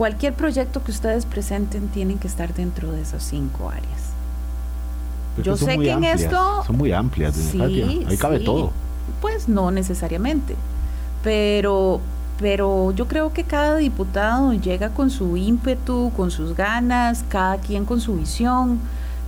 cualquier 0.00 0.32
proyecto 0.32 0.82
que 0.82 0.92
ustedes 0.92 1.26
presenten 1.26 1.88
tienen 1.88 2.18
que 2.18 2.26
estar 2.26 2.54
dentro 2.54 2.90
de 2.90 3.02
esas 3.02 3.22
cinco 3.22 3.68
áreas. 3.68 4.14
Yo 5.42 5.58
sé 5.58 5.76
que 5.76 5.90
en 5.90 6.04
esto... 6.04 6.64
Son 6.66 6.78
muy 6.78 6.90
amplias, 6.90 7.34
sí, 7.36 7.60
ahí 7.60 8.16
cabe 8.16 8.40
todo. 8.40 8.72
Pues 9.20 9.46
no 9.46 9.70
necesariamente, 9.70 10.56
pero, 11.22 12.00
pero 12.38 12.92
yo 12.92 13.06
creo 13.08 13.32
que 13.32 13.44
cada 13.44 13.76
diputado 13.76 14.52
llega 14.52 14.90
con 14.90 15.10
su 15.10 15.36
ímpetu, 15.36 16.12
con 16.16 16.30
sus 16.30 16.54
ganas, 16.56 17.24
cada 17.28 17.58
quien 17.58 17.84
con 17.84 18.00
su 18.00 18.16
visión 18.16 18.78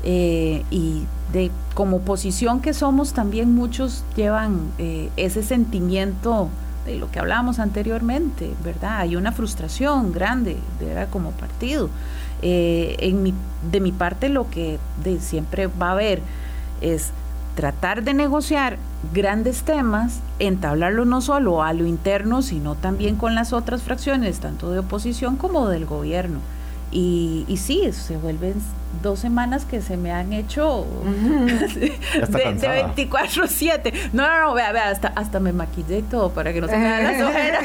eh, 0.04 0.64
y 0.70 1.04
de 1.32 1.50
como 1.74 1.98
oposición 1.98 2.60
que 2.60 2.74
somos 2.74 3.12
también 3.12 3.54
muchos 3.54 4.04
llevan 4.16 4.70
eh, 4.78 5.10
ese 5.16 5.42
sentimiento 5.42 6.48
de 6.84 6.96
lo 6.96 7.10
que 7.10 7.20
hablábamos 7.20 7.58
anteriormente, 7.58 8.50
¿verdad? 8.64 8.98
Hay 8.98 9.16
una 9.16 9.32
frustración 9.32 10.12
grande, 10.12 10.56
¿verdad? 10.80 11.08
Como 11.10 11.30
partido. 11.30 11.88
Eh, 12.42 12.96
en 12.98 13.22
mi, 13.22 13.32
de 13.70 13.80
mi 13.80 13.92
parte 13.92 14.28
lo 14.28 14.50
que 14.50 14.78
de 15.04 15.20
siempre 15.20 15.68
va 15.68 15.90
a 15.90 15.92
haber 15.92 16.20
es 16.80 17.12
tratar 17.54 18.02
de 18.02 18.14
negociar 18.14 18.78
grandes 19.12 19.62
temas, 19.62 20.20
entablarlo 20.38 21.04
no 21.04 21.20
solo 21.20 21.62
a 21.62 21.72
lo 21.72 21.86
interno, 21.86 22.42
sino 22.42 22.74
también 22.74 23.16
con 23.16 23.34
las 23.34 23.52
otras 23.52 23.82
fracciones, 23.82 24.40
tanto 24.40 24.70
de 24.70 24.80
oposición 24.80 25.36
como 25.36 25.68
del 25.68 25.86
gobierno. 25.86 26.40
Y, 26.92 27.46
y 27.48 27.56
sí, 27.56 27.90
se 27.92 28.18
vuelven 28.18 28.54
dos 29.02 29.18
semanas 29.18 29.64
que 29.64 29.80
se 29.80 29.96
me 29.96 30.12
han 30.12 30.34
hecho 30.34 30.86
de, 31.74 31.92
24-7. 32.28 33.92
No, 34.12 34.28
no, 34.28 34.48
no, 34.48 34.54
vea, 34.54 34.72
vea, 34.72 34.90
hasta, 34.90 35.08
hasta 35.08 35.40
me 35.40 35.52
maquillé 35.52 35.98
y 35.98 36.02
todo 36.02 36.30
para 36.30 36.52
que 36.52 36.60
no 36.60 36.68
se 36.68 36.76
me 36.76 36.84
vean 36.84 37.04
las 37.04 37.22
ojeras. 37.30 37.64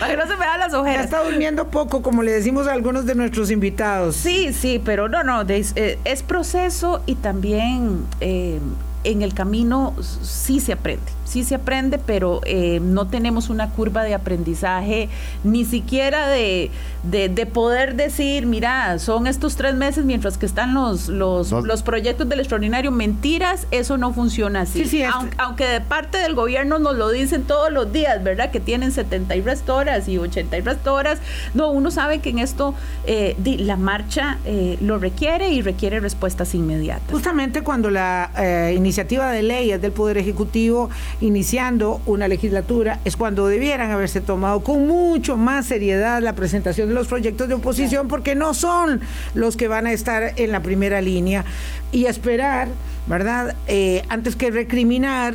para 0.00 0.10
que 0.10 0.16
no 0.16 0.24
se 0.24 0.32
me 0.32 0.40
vean 0.40 0.58
las 0.58 0.74
ojeras. 0.74 1.04
está 1.04 1.22
durmiendo 1.22 1.68
poco, 1.68 2.02
como 2.02 2.24
le 2.24 2.32
decimos 2.32 2.66
a 2.66 2.72
algunos 2.72 3.06
de 3.06 3.14
nuestros 3.14 3.52
invitados. 3.52 4.16
Sí, 4.16 4.52
sí, 4.52 4.82
pero 4.84 5.08
no, 5.08 5.22
no, 5.22 5.42
es, 5.42 5.72
eh, 5.76 6.00
es 6.04 6.24
proceso 6.24 7.02
y 7.06 7.14
también 7.14 8.04
eh, 8.20 8.58
en 9.06 9.22
el 9.22 9.34
camino 9.34 9.94
sí 10.22 10.60
se 10.60 10.72
aprende, 10.72 11.10
sí 11.26 11.44
se 11.44 11.54
aprende, 11.54 11.98
pero 11.98 12.40
eh, 12.44 12.80
no 12.82 13.06
tenemos 13.06 13.48
una 13.50 13.70
curva 13.70 14.02
de 14.02 14.14
aprendizaje 14.14 15.08
ni 15.44 15.64
siquiera 15.64 16.28
de, 16.28 16.70
de, 17.04 17.46
poder 17.46 17.94
decir, 17.94 18.46
mira, 18.46 18.98
son 18.98 19.26
estos 19.26 19.56
tres 19.56 19.74
meses 19.74 20.04
mientras 20.04 20.38
que 20.38 20.46
están 20.46 20.74
los, 20.74 21.08
los, 21.08 21.52
los 21.52 21.82
proyectos 21.82 22.28
del 22.28 22.40
extraordinario. 22.40 22.90
Mentiras, 22.90 23.66
eso 23.70 23.96
no 23.96 24.12
funciona 24.12 24.62
así. 24.62 25.04
aunque, 25.38 25.66
de 25.66 25.80
parte 25.80 26.18
del 26.18 26.34
gobierno 26.34 26.78
nos 26.78 26.96
lo 26.96 27.10
dicen 27.10 27.44
todos 27.44 27.72
los 27.72 27.92
días, 27.92 28.22
¿verdad? 28.22 28.50
Que 28.50 28.60
tienen 28.60 28.92
70 28.92 29.36
y 29.36 29.44
horas 29.68 30.08
y 30.08 30.18
80 30.18 30.58
y 30.58 30.62
horas. 30.88 31.20
No, 31.54 31.70
uno 31.70 31.90
sabe 31.90 32.20
que 32.20 32.30
en 32.30 32.38
esto 32.38 32.74
eh, 33.06 33.36
la 33.58 33.76
marcha 33.76 34.38
eh, 34.44 34.78
lo 34.80 34.98
requiere 34.98 35.50
y 35.50 35.62
requiere 35.62 36.00
respuestas 36.00 36.54
inmediatas. 36.54 37.10
Justamente 37.10 37.62
cuando 37.62 37.90
la 37.90 38.30
iniciativa 38.74 38.96
iniciativa 38.96 39.30
de 39.30 39.42
leyes 39.42 39.82
del 39.82 39.92
Poder 39.92 40.16
Ejecutivo 40.16 40.88
iniciando 41.20 42.00
una 42.06 42.28
legislatura 42.28 43.00
es 43.04 43.16
cuando 43.16 43.46
debieran 43.46 43.90
haberse 43.90 44.20
tomado 44.20 44.60
con 44.60 44.86
mucho 44.86 45.36
más 45.36 45.66
seriedad 45.66 46.22
la 46.22 46.34
presentación 46.34 46.88
de 46.88 46.94
los 46.94 47.08
proyectos 47.08 47.48
de 47.48 47.54
oposición 47.54 48.08
porque 48.08 48.34
no 48.34 48.54
son 48.54 49.00
los 49.34 49.56
que 49.56 49.68
van 49.68 49.86
a 49.86 49.92
estar 49.92 50.34
en 50.36 50.52
la 50.52 50.60
primera 50.60 51.00
línea 51.00 51.44
y 51.92 52.06
esperar, 52.06 52.68
¿verdad? 53.06 53.54
Eh, 53.66 54.02
antes 54.08 54.36
que 54.36 54.50
recriminar 54.50 55.34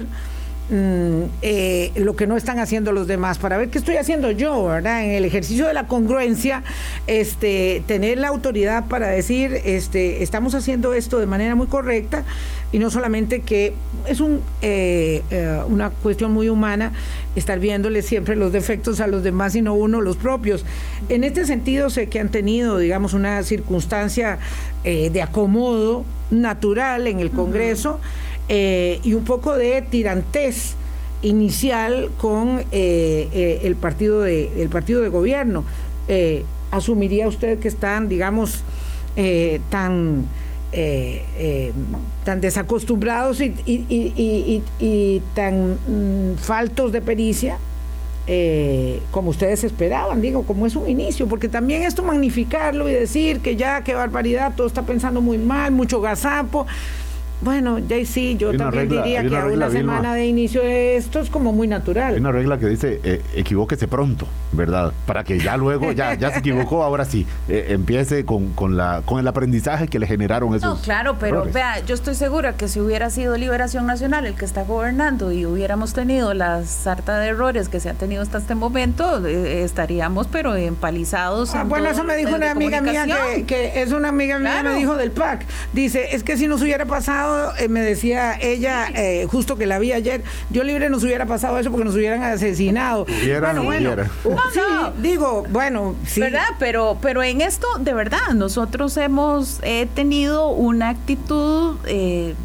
Mm, 0.69 1.23
eh, 1.41 1.91
lo 1.95 2.15
que 2.15 2.27
no 2.27 2.37
están 2.37 2.57
haciendo 2.59 2.93
los 2.93 3.05
demás, 3.05 3.39
para 3.39 3.57
ver 3.57 3.67
qué 3.69 3.77
estoy 3.77 3.97
haciendo 3.97 4.31
yo, 4.31 4.63
¿verdad? 4.67 5.03
En 5.03 5.11
el 5.11 5.25
ejercicio 5.25 5.67
de 5.67 5.73
la 5.73 5.85
congruencia, 5.85 6.63
este, 7.07 7.83
tener 7.87 8.19
la 8.19 8.29
autoridad 8.29 8.85
para 8.87 9.07
decir, 9.07 9.59
este, 9.65 10.23
estamos 10.23 10.55
haciendo 10.55 10.93
esto 10.93 11.19
de 11.19 11.25
manera 11.25 11.55
muy 11.55 11.67
correcta 11.67 12.23
y 12.71 12.79
no 12.79 12.89
solamente 12.89 13.41
que 13.41 13.73
es 14.07 14.21
un, 14.21 14.39
eh, 14.61 15.23
eh, 15.29 15.59
una 15.67 15.89
cuestión 15.89 16.31
muy 16.31 16.47
humana 16.47 16.93
estar 17.35 17.59
viéndole 17.59 18.01
siempre 18.01 18.37
los 18.37 18.53
defectos 18.53 19.01
a 19.01 19.07
los 19.07 19.23
demás 19.23 19.55
y 19.55 19.61
no 19.61 19.73
uno 19.73 19.99
los 19.99 20.15
propios. 20.15 20.63
En 21.09 21.25
este 21.25 21.45
sentido 21.45 21.89
sé 21.89 22.07
que 22.07 22.21
han 22.21 22.29
tenido, 22.29 22.77
digamos, 22.77 23.13
una 23.13 23.43
circunstancia 23.43 24.39
de 24.83 25.21
acomodo 25.21 26.05
natural 26.31 27.07
en 27.07 27.19
el 27.19 27.29
Congreso. 27.29 27.99
Eh, 28.53 28.99
y 29.03 29.13
un 29.13 29.23
poco 29.23 29.57
de 29.57 29.81
tirantez 29.81 30.73
inicial 31.21 32.11
con 32.17 32.59
eh, 32.73 33.29
eh, 33.31 33.61
el, 33.63 33.77
partido 33.77 34.19
de, 34.19 34.67
partido 34.69 35.01
de 35.01 35.07
gobierno. 35.07 35.63
¿Asumiría 36.69 37.29
usted 37.29 37.59
que 37.59 37.69
están, 37.69 38.09
digamos, 38.09 38.63
tan, 39.69 40.25
tan 42.25 42.41
desacostumbrados 42.41 43.39
y, 43.39 43.53
y, 43.65 45.21
tan 45.33 45.77
mm, 45.87 46.35
faltos 46.35 46.91
de 46.91 47.01
pericia? 47.01 47.57
como 49.11 49.31
ustedes 49.31 49.65
esperaban, 49.65 50.21
digo, 50.21 50.43
como 50.43 50.65
es 50.65 50.77
un 50.77 50.89
inicio, 50.89 51.27
porque 51.27 51.49
también 51.49 51.83
esto 51.83 52.01
magnificarlo 52.01 52.87
y 52.87 52.93
decir 52.93 53.41
que 53.41 53.57
ya, 53.57 53.83
qué 53.83 53.93
barbaridad, 53.93 54.53
todo 54.55 54.67
está 54.67 54.83
pensando 54.83 55.19
muy 55.19 55.37
mal, 55.37 55.73
mucho 55.73 55.99
gazapo, 55.99 56.65
bueno, 57.41 57.79
ya 57.79 58.03
sí, 58.05 58.35
yo 58.37 58.55
también 58.55 58.89
diría 58.89 59.23
que 59.23 59.35
a 59.35 59.45
una 59.45 59.69
semana 59.69 60.13
de 60.13 60.25
inicio 60.25 60.61
de 60.61 60.97
esto 60.97 61.19
es 61.19 61.29
como 61.29 61.53
muy 61.53 61.67
natural. 61.67 62.13
Hay 62.13 62.19
una 62.19 62.31
regla 62.31 62.59
que 62.59 62.67
dice, 62.67 62.99
eh, 63.03 63.21
equivóquese 63.35 63.87
pronto, 63.87 64.27
¿verdad? 64.51 64.93
Para 65.05 65.23
que 65.23 65.39
ya 65.39 65.57
luego, 65.57 65.91
ya, 65.91 66.13
ya 66.13 66.31
se 66.31 66.39
equivocó, 66.39 66.83
ahora 66.83 67.05
sí, 67.05 67.25
eh, 67.49 67.67
empiece 67.69 68.25
con, 68.25 68.53
con, 68.53 68.77
la, 68.77 69.01
con 69.05 69.19
el 69.19 69.27
aprendizaje 69.27 69.87
que 69.87 69.97
le 69.97 70.07
generaron 70.07 70.53
esos 70.53 70.79
No, 70.79 70.83
claro, 70.83 71.17
pero 71.19 71.45
vea, 71.51 71.83
yo 71.85 71.95
estoy 71.95 72.15
segura 72.15 72.53
que 72.53 72.67
si 72.67 72.79
hubiera 72.79 73.09
sido 73.09 73.35
Liberación 73.37 73.87
Nacional 73.87 74.25
el 74.25 74.35
que 74.35 74.45
está 74.45 74.63
gobernando 74.63 75.31
y 75.31 75.45
hubiéramos 75.45 75.93
tenido 75.93 76.33
la 76.33 76.63
sarta 76.65 77.19
de 77.19 77.29
errores 77.29 77.69
que 77.69 77.79
se 77.79 77.89
ha 77.89 77.93
tenido 77.93 78.21
hasta 78.21 78.37
este 78.37 78.55
momento, 78.55 79.25
eh, 79.25 79.63
estaríamos 79.63 80.27
pero 80.27 80.55
empalizados. 80.55 81.55
Ah, 81.55 81.63
bueno, 81.63 81.89
eso 81.89 82.03
me 82.03 82.15
dijo 82.15 82.35
una 82.35 82.51
amiga 82.51 82.81
mía 82.81 83.05
que, 83.47 83.81
es 83.81 83.91
una 83.91 84.09
amiga 84.09 84.37
mía, 84.37 84.61
me 84.63 84.75
dijo 84.75 84.95
del 84.95 85.11
PAC. 85.11 85.45
Dice, 85.73 86.15
es 86.15 86.23
que 86.23 86.37
si 86.37 86.47
nos 86.47 86.61
hubiera 86.61 86.85
pasado 86.85 87.30
eh, 87.57 87.67
me 87.67 87.81
decía 87.81 88.37
ella, 88.39 88.87
eh, 88.95 89.27
justo 89.29 89.57
que 89.57 89.65
la 89.65 89.79
vi 89.79 89.91
ayer, 89.93 90.23
yo 90.49 90.63
libre 90.63 90.89
nos 90.89 91.03
hubiera 91.03 91.25
pasado 91.25 91.57
eso 91.57 91.71
porque 91.71 91.85
nos 91.85 91.95
hubieran 91.95 92.23
asesinado. 92.23 93.05
bueno, 93.63 93.63
bueno, 93.63 93.95
sí, 94.53 94.59
digo, 95.01 95.45
bueno, 95.49 95.95
sí. 96.05 96.21
¿Verdad? 96.21 96.47
Pero, 96.59 96.97
pero 97.01 97.23
en 97.23 97.41
esto, 97.41 97.67
de 97.79 97.93
verdad, 97.93 98.29
nosotros 98.33 98.95
hemos 98.97 99.61
tenido 99.95 100.49
una 100.49 100.89
actitud 100.89 101.77
eh, 101.85 102.35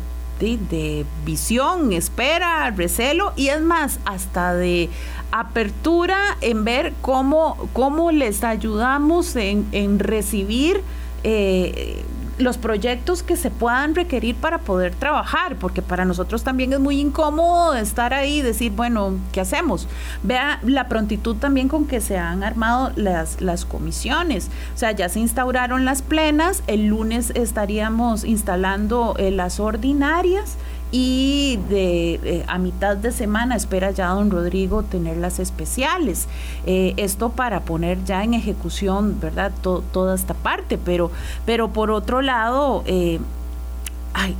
de, 0.40 1.06
visión, 1.24 1.92
espera, 1.92 2.70
recelo 2.70 3.32
y 3.36 3.48
es 3.48 3.60
más, 3.62 3.98
hasta 4.04 4.54
de 4.54 4.90
apertura 5.32 6.36
en 6.40 6.64
ver 6.64 6.92
cómo, 7.00 7.68
cómo 7.72 8.12
les 8.12 8.44
ayudamos 8.44 9.34
en, 9.36 9.66
en 9.72 9.98
recibir 9.98 10.82
eh, 11.24 12.02
los 12.38 12.58
proyectos 12.58 13.22
que 13.22 13.36
se 13.36 13.50
puedan 13.50 13.94
requerir 13.94 14.36
para 14.36 14.58
poder 14.58 14.94
trabajar, 14.94 15.56
porque 15.56 15.82
para 15.82 16.04
nosotros 16.04 16.42
también 16.42 16.72
es 16.72 16.80
muy 16.80 17.00
incómodo 17.00 17.74
estar 17.74 18.12
ahí 18.12 18.38
y 18.38 18.42
decir, 18.42 18.72
bueno, 18.72 19.14
¿qué 19.32 19.40
hacemos? 19.40 19.88
Vea 20.22 20.60
la 20.62 20.88
prontitud 20.88 21.36
también 21.36 21.68
con 21.68 21.86
que 21.86 22.00
se 22.00 22.18
han 22.18 22.42
armado 22.42 22.92
las, 22.96 23.40
las 23.40 23.64
comisiones. 23.64 24.50
O 24.74 24.78
sea, 24.78 24.92
ya 24.92 25.08
se 25.08 25.20
instauraron 25.20 25.84
las 25.84 26.02
plenas, 26.02 26.62
el 26.66 26.86
lunes 26.86 27.30
estaríamos 27.34 28.24
instalando 28.24 29.14
eh, 29.18 29.30
las 29.30 29.60
ordinarias 29.60 30.56
y 30.98 31.58
de 31.68 32.14
eh, 32.24 32.44
a 32.48 32.56
mitad 32.56 32.96
de 32.96 33.12
semana 33.12 33.54
espera 33.54 33.90
ya 33.90 34.08
don 34.08 34.30
Rodrigo 34.30 34.82
tener 34.82 35.18
las 35.18 35.38
especiales. 35.38 36.26
Eh, 36.64 36.94
esto 36.96 37.28
para 37.28 37.60
poner 37.60 38.02
ya 38.06 38.24
en 38.24 38.32
ejecución, 38.32 39.20
¿verdad? 39.20 39.52
toda 39.60 40.14
esta 40.14 40.32
parte, 40.32 40.78
pero, 40.78 41.10
pero 41.44 41.68
por 41.68 41.90
otro 41.90 42.22
lado, 42.22 42.82
eh, 42.86 43.20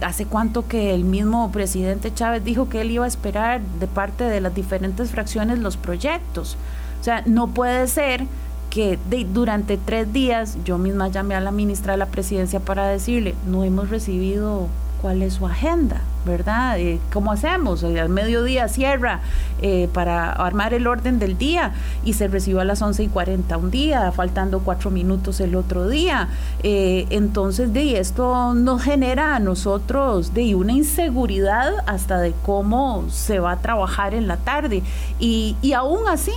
¿hace 0.01 0.25
cuánto 0.25 0.67
que 0.67 0.95
el 0.95 1.05
mismo 1.05 1.53
presidente 1.53 2.15
Chávez 2.15 2.43
dijo 2.43 2.71
que 2.71 2.81
él 2.81 2.91
iba 2.91 3.05
a 3.05 3.09
esperar 3.09 3.61
de 3.79 3.87
parte 3.87 4.25
de 4.25 4.41
las 4.41 4.55
diferentes 4.55 5.11
fracciones 5.11 5.59
los 5.59 5.77
proyectos? 5.77 6.57
O 7.03 7.05
sea, 7.05 7.23
no 7.27 7.49
puede 7.49 7.87
ser 7.87 8.25
que 8.71 8.99
durante 9.31 9.77
tres 9.77 10.11
días 10.11 10.57
yo 10.65 10.79
misma 10.79 11.09
llamé 11.09 11.35
a 11.35 11.41
la 11.41 11.51
ministra 11.51 11.93
de 11.93 11.99
la 11.99 12.07
presidencia 12.07 12.61
para 12.61 12.89
decirle, 12.89 13.35
no 13.47 13.63
hemos 13.63 13.91
recibido 13.91 14.69
cuál 15.01 15.23
es 15.23 15.35
su 15.35 15.47
agenda, 15.47 16.01
¿verdad? 16.25 16.79
Eh, 16.79 16.99
¿Cómo 17.13 17.33
hacemos? 17.33 17.85
al 17.85 18.09
mediodía 18.09 18.69
cierra 18.69 19.21
eh, 19.63 19.89
para 19.93 20.33
armar 20.33 20.75
el 20.75 20.87
orden 20.87 21.19
del 21.19 21.39
día 21.39 21.73
y 22.05 22.15
se 22.15 22.29
recibió 22.29 22.61
a 22.61 22.65
las 22.65 22.83
11 22.83 23.05
y 23.05 23.09
40 23.09 23.57
un 23.57 23.71
día, 23.71 24.11
faltando 24.13 24.61
cuatro 24.61 24.91
minutos 24.91 25.41
el 25.41 25.55
otro 25.55 25.89
día. 25.89 26.29
Eh, 26.63 27.07
entonces, 27.11 27.73
de 27.73 27.99
esto 27.99 28.55
nos 28.55 28.83
genera 28.83 29.37
a 29.37 29.39
nosotros 29.39 30.35
de 30.35 30.55
una 30.55 30.73
inseguridad 30.73 31.73
hasta 31.87 32.19
de 32.19 32.35
cómo 32.45 33.05
se 33.11 33.39
va 33.39 33.53
a 33.53 33.57
trabajar 33.59 34.15
en 34.15 34.27
la 34.27 34.37
tarde. 34.39 34.83
Y, 35.19 35.57
y 35.63 35.73
aún 35.73 36.09
así 36.09 36.33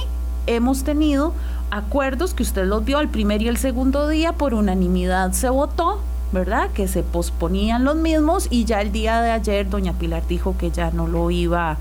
hemos 0.47 0.83
tenido 0.83 1.33
acuerdos 1.71 2.33
que 2.33 2.43
usted 2.43 2.65
los 2.65 2.83
vio 2.83 2.99
el 2.99 3.09
primer 3.09 3.41
y 3.41 3.47
el 3.47 3.57
segundo 3.57 4.07
día, 4.07 4.33
por 4.33 4.53
unanimidad 4.53 5.31
se 5.33 5.49
votó 5.49 5.99
¿verdad? 6.31 6.69
Que 6.71 6.87
se 6.87 7.03
posponían 7.03 7.83
los 7.83 7.95
mismos 7.95 8.47
y 8.49 8.65
ya 8.65 8.81
el 8.81 8.91
día 8.91 9.21
de 9.21 9.31
ayer 9.31 9.69
doña 9.69 9.93
Pilar 9.93 10.27
dijo 10.27 10.55
que 10.57 10.71
ya 10.71 10.91
no 10.91 11.07
lo 11.07 11.31
iba 11.31 11.77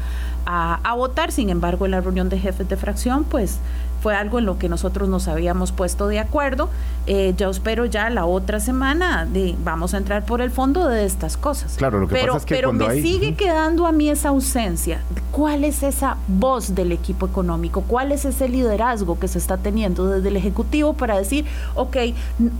a, 0.47 0.81
a 0.83 0.95
votar, 0.95 1.33
sin 1.33 1.51
embargo 1.51 1.85
en 1.85 1.93
la 1.93 2.01
reunión 2.01 2.29
de 2.29 2.39
jefes 2.39 2.69
de 2.69 2.77
fracción 2.77 3.25
pues 3.25 3.59
fue 4.01 4.15
algo 4.15 4.39
en 4.39 4.47
lo 4.47 4.59
que 4.59 4.69
nosotros 4.69 5.09
nos 5.09 5.29
habíamos 5.29 5.73
puesto 5.73 6.07
de 6.09 6.19
acuerdo. 6.21 6.69
Eh, 7.07 7.35
yo 7.37 7.49
espero 7.51 7.87
ya 7.87 8.11
la 8.11 8.27
otra 8.27 8.61
semana 8.61 9.27
de, 9.27 9.57
vamos 9.65 9.95
a 9.95 9.97
entrar 9.99 10.25
por 10.27 10.41
el 10.43 10.51
fondo 10.51 10.87
de 10.89 11.05
estas 11.05 11.37
cosas. 11.37 11.75
Claro, 11.77 11.99
lo 12.01 12.07
que 12.09 12.15
pero, 12.15 12.35
pasa 12.35 12.39
es 12.39 12.45
que 12.47 12.55
pero 12.55 12.69
cuando 12.69 12.87
me 12.87 12.93
hay- 12.93 13.03
sigue 13.03 13.35
quedando 13.35 13.87
a 13.87 13.93
mí 13.93 14.09
esa 14.11 14.29
ausencia. 14.29 15.01
¿Cuál 15.33 15.65
es 15.65 15.83
esa 15.83 16.17
voz 16.27 16.75
del 16.75 16.93
equipo 16.93 17.27
económico? 17.27 17.83
¿Cuál 17.83 18.13
es 18.13 18.25
ese 18.25 18.49
liderazgo 18.49 19.19
que 19.19 19.29
se 19.29 19.39
está 19.39 19.57
teniendo 19.57 20.07
desde 20.07 20.29
el 20.29 20.37
Ejecutivo 20.37 20.93
para 20.95 21.17
decir, 21.17 21.47
ok, 21.75 21.97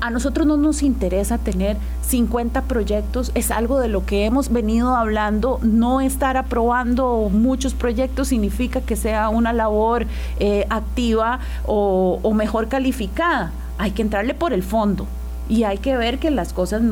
a 0.01 0.11
nosotros 0.11 0.47
no 0.47 0.57
nos 0.57 0.83
interesa 0.83 1.39
tener 1.39 1.77
50 2.03 2.63
proyectos, 2.63 3.33
es 3.35 3.51
algo 3.51 3.79
de 3.79 3.89
lo 3.89 4.07
que 4.07 4.25
hemos 4.25 4.51
venido 4.51 4.97
hablando, 4.97 5.59
no 5.63 6.01
estar 6.01 6.37
aprobando 6.39 7.29
muchos 7.31 7.75
proyectos 7.75 8.29
significa 8.29 8.81
que 8.81 8.97
sea 8.97 9.29
una 9.29 9.53
labor 9.53 10.07
eh, 10.41 10.67
activa 10.71 11.28
o, 11.67 12.33
mejor 12.35 12.69
calificada. 12.69 13.53
Hay 13.79 13.93
que 13.93 14.03
entrarle 14.03 14.35
por 14.35 14.53
el 14.53 14.63
fondo 14.63 15.07
y 15.49 15.65
hay 15.65 15.79
que 15.79 15.97
ver 15.97 16.19
que 16.19 16.31
las 16.31 16.53
cosas 16.53 16.83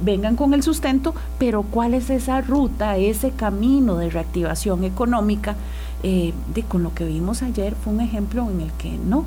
vengan 0.00 0.36
con 0.36 0.54
el 0.54 0.62
sustento, 0.62 1.14
pero 1.38 1.62
cuál 1.62 1.94
es 1.94 2.10
esa 2.10 2.40
ruta, 2.40 2.96
ese 2.96 3.30
camino 3.30 3.96
de 3.96 4.10
reactivación 4.10 4.84
económica. 4.84 5.54
Eh, 6.02 6.34
de, 6.54 6.62
con 6.62 6.82
lo 6.82 6.94
que 6.94 7.04
vimos 7.06 7.42
ayer 7.42 7.74
fue 7.74 7.92
un 7.92 8.00
ejemplo 8.00 8.48
en 8.50 8.60
el 8.60 8.70
que 8.72 8.98
no, 8.98 9.24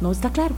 no 0.00 0.12
está 0.12 0.30
claro. 0.30 0.54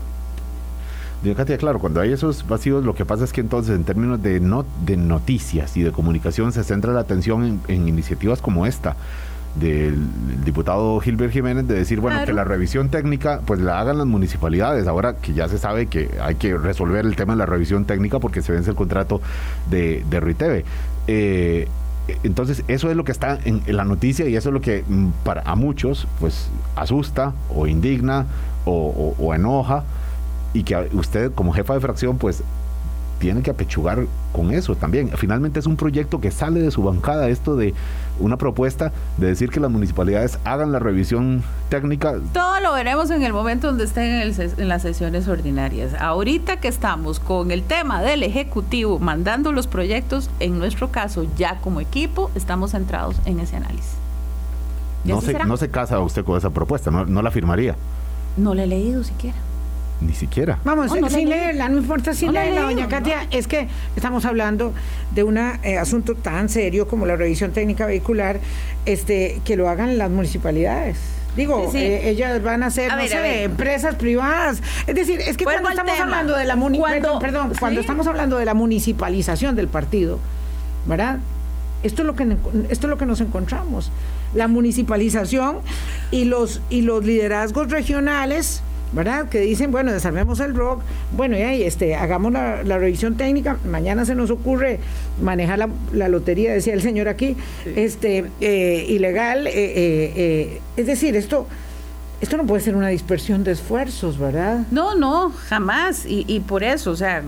Doña 1.23 1.35
Katia, 1.35 1.57
claro, 1.57 1.79
cuando 1.79 1.99
hay 1.99 2.11
esos 2.11 2.47
vacíos, 2.47 2.83
lo 2.83 2.93
que 2.93 3.03
pasa 3.03 3.23
es 3.23 3.33
que 3.33 3.41
entonces 3.41 3.75
en 3.75 3.83
términos 3.83 4.21
de, 4.21 4.39
no, 4.39 4.65
de 4.85 4.97
noticias 4.97 5.75
y 5.75 5.81
de 5.81 5.91
comunicación 5.91 6.51
se 6.51 6.63
centra 6.63 6.93
la 6.93 6.99
atención 6.99 7.43
en, 7.43 7.59
en 7.67 7.87
iniciativas 7.87 8.39
como 8.39 8.67
esta 8.67 8.95
del 9.59 9.97
diputado 10.45 10.99
Gilbert 10.99 11.31
Jiménez 11.33 11.67
de 11.67 11.75
decir, 11.75 11.99
bueno, 11.99 12.17
Claro. 12.17 12.27
que 12.27 12.33
la 12.33 12.43
revisión 12.43 12.89
técnica 12.89 13.41
pues 13.45 13.59
la 13.59 13.79
hagan 13.79 13.97
las 13.97 14.07
municipalidades, 14.07 14.87
ahora 14.87 15.15
que 15.17 15.33
ya 15.33 15.47
se 15.47 15.57
sabe 15.57 15.87
que 15.87 16.09
hay 16.21 16.35
que 16.35 16.57
resolver 16.57 17.05
el 17.05 17.15
tema 17.15 17.33
de 17.33 17.39
la 17.39 17.45
revisión 17.45 17.85
técnica 17.85 18.19
porque 18.19 18.41
se 18.41 18.51
vence 18.51 18.69
el 18.69 18.75
contrato 18.75 19.21
de, 19.69 20.03
de 20.09 20.19
Riteve. 20.19 20.65
Eh, 21.07 21.67
entonces, 22.23 22.63
eso 22.69 22.89
es 22.89 22.95
lo 22.95 23.03
que 23.03 23.11
está 23.11 23.37
en, 23.43 23.61
en 23.65 23.75
la 23.75 23.83
noticia 23.83 24.27
y 24.29 24.35
eso 24.35 24.49
es 24.49 24.53
lo 24.53 24.61
que 24.61 24.83
mm, 24.87 25.07
para 25.25 25.41
a 25.41 25.55
muchos 25.55 26.07
pues 26.19 26.49
asusta 26.75 27.33
o 27.53 27.67
indigna 27.67 28.25
o, 28.65 28.71
o- 29.19 29.23
o 29.25 29.33
enoja 29.33 29.83
y 30.53 30.63
que 30.63 30.75
usted 30.93 31.31
como 31.33 31.51
jefa 31.51 31.73
de 31.73 31.81
fracción 31.81 32.17
pues 32.17 32.43
tiene 33.19 33.41
que 33.41 33.49
apechugar 33.51 34.05
con 34.31 34.51
eso 34.51 34.75
también. 34.75 35.09
Finalmente 35.17 35.59
es 35.59 35.65
un 35.65 35.75
proyecto 35.75 36.21
que 36.21 36.29
sale 36.31 36.61
de 36.61 36.69
su 36.71 36.83
bancada, 36.83 37.27
esto 37.29 37.55
de 37.57 37.73
una 38.19 38.37
propuesta 38.37 38.91
de 39.17 39.27
decir 39.27 39.49
que 39.49 39.59
las 39.59 39.71
municipalidades 39.71 40.39
hagan 40.43 40.71
la 40.71 40.79
revisión 40.79 41.43
técnica. 41.69 42.15
Todo 42.33 42.59
lo 42.59 42.73
veremos 42.73 43.09
en 43.11 43.23
el 43.23 43.33
momento 43.33 43.67
donde 43.67 43.83
estén 43.85 44.05
en, 44.05 44.21
el 44.21 44.51
en 44.57 44.67
las 44.67 44.81
sesiones 44.81 45.27
ordinarias. 45.27 45.93
Ahorita 45.99 46.59
que 46.59 46.67
estamos 46.67 47.19
con 47.19 47.51
el 47.51 47.63
tema 47.63 48.01
del 48.01 48.23
Ejecutivo 48.23 48.99
mandando 48.99 49.51
los 49.51 49.67
proyectos, 49.67 50.29
en 50.39 50.59
nuestro 50.59 50.91
caso 50.91 51.25
ya 51.37 51.59
como 51.61 51.81
equipo, 51.81 52.31
estamos 52.35 52.71
centrados 52.71 53.15
en 53.25 53.39
ese 53.39 53.57
análisis. 53.57 53.93
¿Y 55.05 55.09
No 55.09 55.21
se, 55.21 55.27
será? 55.27 55.45
no 55.45 55.57
se 55.57 55.69
casa 55.69 55.99
usted 55.99 56.23
con 56.25 56.37
esa 56.37 56.49
propuesta, 56.49 56.91
no, 56.91 57.05
no 57.05 57.21
la 57.21 57.31
firmaría, 57.31 57.75
No 58.35 58.53
la 58.53 58.63
he 58.63 58.67
leído 58.67 59.03
siquiera. 59.03 59.37
Ni 60.01 60.13
siquiera. 60.13 60.59
Vamos, 60.63 60.87
No, 60.87 60.95
no 60.95 61.01
la 61.01 61.09
sin 61.09 61.29
leí. 61.29 61.39
leerla, 61.39 61.69
no 61.69 61.77
importa 61.77 62.13
sin 62.13 62.27
No 62.27 62.33
leerla, 62.33 62.61
doña 62.61 62.87
Katia. 62.87 63.23
¿no? 63.23 63.29
Es 63.31 63.47
que 63.47 63.67
estamos 63.95 64.25
hablando 64.25 64.73
de 65.15 65.23
un 65.23 65.37
asunto 65.37 66.13
tan 66.15 66.49
serio 66.49 66.87
como 66.87 67.05
la 67.05 67.15
revisión 67.15 67.51
técnica 67.51 67.85
vehicular, 67.85 68.39
este, 68.85 69.41
que 69.43 69.55
lo 69.55 69.69
hagan 69.69 69.97
las 69.97 70.09
municipalidades. 70.11 70.97
Digo, 71.35 71.69
Sí, 71.71 71.77
sí. 71.77 71.83
eh, 71.85 72.09
ellas 72.09 72.41
van 72.41 72.63
a 72.63 72.71
ser, 72.71 72.89
A 72.91 72.95
no 72.95 73.01
ver, 73.03 73.09
sé, 73.11 73.19
ver. 73.19 73.43
empresas 73.43 73.93
privadas. 73.95 74.61
Es 74.87 74.95
decir, 74.95 75.19
es 75.21 75.37
que 75.37 75.43
cuando 75.43 75.69
estamos 75.69 75.93
tema. 75.93 76.05
hablando 76.05 76.35
de 76.35 76.45
la 76.45 76.55
muni- 76.55 76.79
Cuando- 76.79 76.99
perdón, 76.99 77.19
perdón, 77.21 77.49
sí. 77.53 77.59
cuando 77.59 77.79
estamos 77.81 78.07
hablando 78.07 78.37
de 78.37 78.45
la 78.45 78.55
municipalización 78.55 79.55
del 79.55 79.67
partido, 79.67 80.17
¿verdad? 80.87 81.19
Esto 81.83 82.01
es 82.01 82.07
lo 82.07 82.15
que 82.15 82.23
esto 82.71 82.87
es 82.87 82.89
lo 82.89 82.97
que 82.97 83.05
nos 83.05 83.21
encontramos. 83.21 83.91
La 84.33 84.47
municipalización 84.47 85.59
y 86.09 86.25
los 86.25 86.59
y 86.71 86.81
los 86.81 87.05
liderazgos 87.05 87.69
regionales, 87.69 88.63
¿verdad? 88.93 89.29
Que 89.29 89.41
dicen, 89.41 89.71
bueno, 89.71 89.91
desarmemos 89.91 90.39
el 90.39 90.55
rock, 90.55 90.81
bueno, 91.15 91.37
y 91.37 91.41
ahí, 91.41 91.63
este, 91.63 91.95
hagamos 91.95 92.31
la, 92.31 92.63
la 92.63 92.77
revisión 92.77 93.15
técnica, 93.15 93.57
mañana 93.69 94.05
se 94.05 94.15
nos 94.15 94.31
ocurre 94.31 94.79
manejar 95.21 95.59
la, 95.59 95.69
la 95.93 96.09
lotería, 96.09 96.53
decía 96.53 96.73
el 96.73 96.81
señor 96.81 97.07
aquí, 97.07 97.35
este, 97.75 98.25
eh, 98.41 98.85
ilegal, 98.87 99.47
eh, 99.47 99.53
eh, 99.53 100.61
es 100.77 100.87
decir, 100.87 101.15
esto, 101.15 101.47
esto 102.21 102.37
no 102.37 102.45
puede 102.45 102.61
ser 102.61 102.75
una 102.75 102.87
dispersión 102.87 103.43
de 103.43 103.51
esfuerzos, 103.51 104.17
¿verdad? 104.17 104.65
No, 104.71 104.95
no, 104.95 105.31
jamás. 105.31 106.05
Y, 106.05 106.25
y 106.27 106.39
por 106.39 106.63
eso, 106.63 106.91
o 106.91 106.95
sea, 106.95 107.23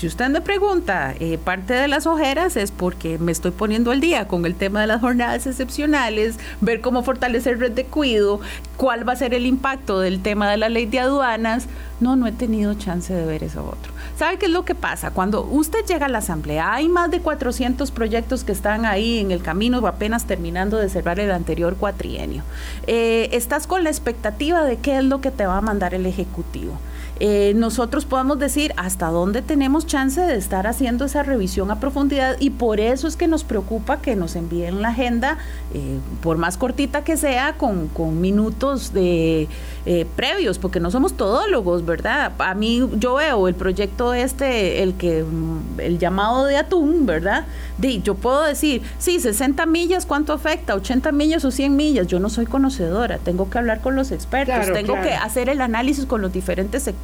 si 0.00 0.06
usted 0.06 0.30
me 0.30 0.40
pregunta, 0.40 1.14
eh, 1.20 1.36
parte 1.36 1.74
de 1.74 1.86
las 1.86 2.06
ojeras 2.06 2.56
es 2.56 2.70
porque 2.70 3.18
me 3.18 3.32
estoy 3.32 3.50
poniendo 3.50 3.90
al 3.90 4.00
día 4.00 4.26
con 4.26 4.46
el 4.46 4.54
tema 4.54 4.80
de 4.80 4.86
las 4.86 5.02
jornadas 5.02 5.46
excepcionales, 5.46 6.38
ver 6.62 6.80
cómo 6.80 7.02
fortalecer 7.02 7.58
red 7.58 7.72
de 7.72 7.84
cuido, 7.84 8.40
cuál 8.78 9.06
va 9.06 9.12
a 9.12 9.16
ser 9.16 9.34
el 9.34 9.44
impacto 9.44 10.00
del 10.00 10.22
tema 10.22 10.50
de 10.50 10.56
la 10.56 10.70
ley 10.70 10.86
de 10.86 11.00
aduanas. 11.00 11.66
No, 12.00 12.16
no 12.16 12.26
he 12.26 12.32
tenido 12.32 12.72
chance 12.72 13.12
de 13.12 13.26
ver 13.26 13.44
eso 13.44 13.62
otro. 13.62 13.92
¿Sabe 14.16 14.38
qué 14.38 14.46
es 14.46 14.52
lo 14.52 14.64
que 14.64 14.74
pasa? 14.74 15.10
Cuando 15.10 15.42
usted 15.42 15.84
llega 15.84 16.06
a 16.06 16.08
la 16.08 16.18
asamblea, 16.18 16.72
hay 16.72 16.88
más 16.88 17.10
de 17.10 17.20
400 17.20 17.90
proyectos 17.90 18.42
que 18.42 18.52
están 18.52 18.86
ahí 18.86 19.18
en 19.18 19.32
el 19.32 19.42
camino, 19.42 19.86
apenas 19.86 20.24
terminando 20.26 20.78
de 20.78 20.88
cerrar 20.88 21.20
el 21.20 21.30
anterior 21.30 21.76
cuatrienio. 21.76 22.42
Eh, 22.86 23.28
estás 23.32 23.66
con 23.66 23.84
la 23.84 23.90
expectativa 23.90 24.64
de 24.64 24.78
qué 24.78 24.96
es 24.96 25.04
lo 25.04 25.20
que 25.20 25.30
te 25.30 25.44
va 25.44 25.58
a 25.58 25.60
mandar 25.60 25.92
el 25.92 26.06
Ejecutivo. 26.06 26.78
Eh, 27.18 27.52
nosotros 27.56 28.04
podemos 28.04 28.38
decir 28.38 28.72
hasta 28.76 29.08
dónde 29.08 29.42
tenemos 29.42 29.86
chance 29.86 30.20
de 30.20 30.36
estar 30.36 30.66
haciendo 30.66 31.04
esa 31.04 31.22
revisión 31.22 31.70
a 31.70 31.80
profundidad 31.80 32.36
y 32.38 32.50
por 32.50 32.80
eso 32.80 33.08
es 33.08 33.16
que 33.16 33.26
nos 33.26 33.44
preocupa 33.44 34.00
que 34.00 34.16
nos 34.16 34.36
envíen 34.36 34.80
la 34.80 34.88
agenda, 34.88 35.38
eh, 35.74 35.98
por 36.22 36.38
más 36.38 36.56
cortita 36.56 37.04
que 37.04 37.16
sea, 37.16 37.54
con, 37.58 37.88
con 37.88 38.20
minutos 38.20 38.92
de 38.92 39.48
eh, 39.86 40.06
previos, 40.16 40.58
porque 40.58 40.80
no 40.80 40.90
somos 40.90 41.14
todólogos, 41.14 41.84
¿verdad? 41.84 42.32
A 42.38 42.54
mí 42.54 42.88
yo 42.98 43.14
veo 43.14 43.48
el 43.48 43.54
proyecto 43.54 44.14
este, 44.14 44.82
el 44.82 44.94
que 44.94 45.22
mm, 45.22 45.80
el 45.80 45.98
llamado 45.98 46.44
de 46.44 46.56
atún, 46.56 47.06
¿verdad? 47.06 47.44
De, 47.78 48.00
yo 48.00 48.14
puedo 48.14 48.44
decir, 48.44 48.82
sí, 48.98 49.20
60 49.20 49.66
millas, 49.66 50.06
¿cuánto 50.06 50.32
afecta? 50.32 50.74
80 50.74 51.12
millas 51.12 51.44
o 51.44 51.50
100 51.50 51.76
millas, 51.76 52.06
yo 52.06 52.20
no 52.20 52.30
soy 52.30 52.46
conocedora, 52.46 53.18
tengo 53.18 53.50
que 53.50 53.58
hablar 53.58 53.80
con 53.80 53.94
los 53.96 54.10
expertos, 54.10 54.54
Claro, 54.54 54.72
tengo 54.74 54.92
claro. 54.94 55.08
que 55.08 55.14
hacer 55.14 55.48
el 55.48 55.60
análisis 55.60 56.06
con 56.06 56.22
los 56.22 56.32
diferentes 56.32 56.82
sectores. 56.82 56.99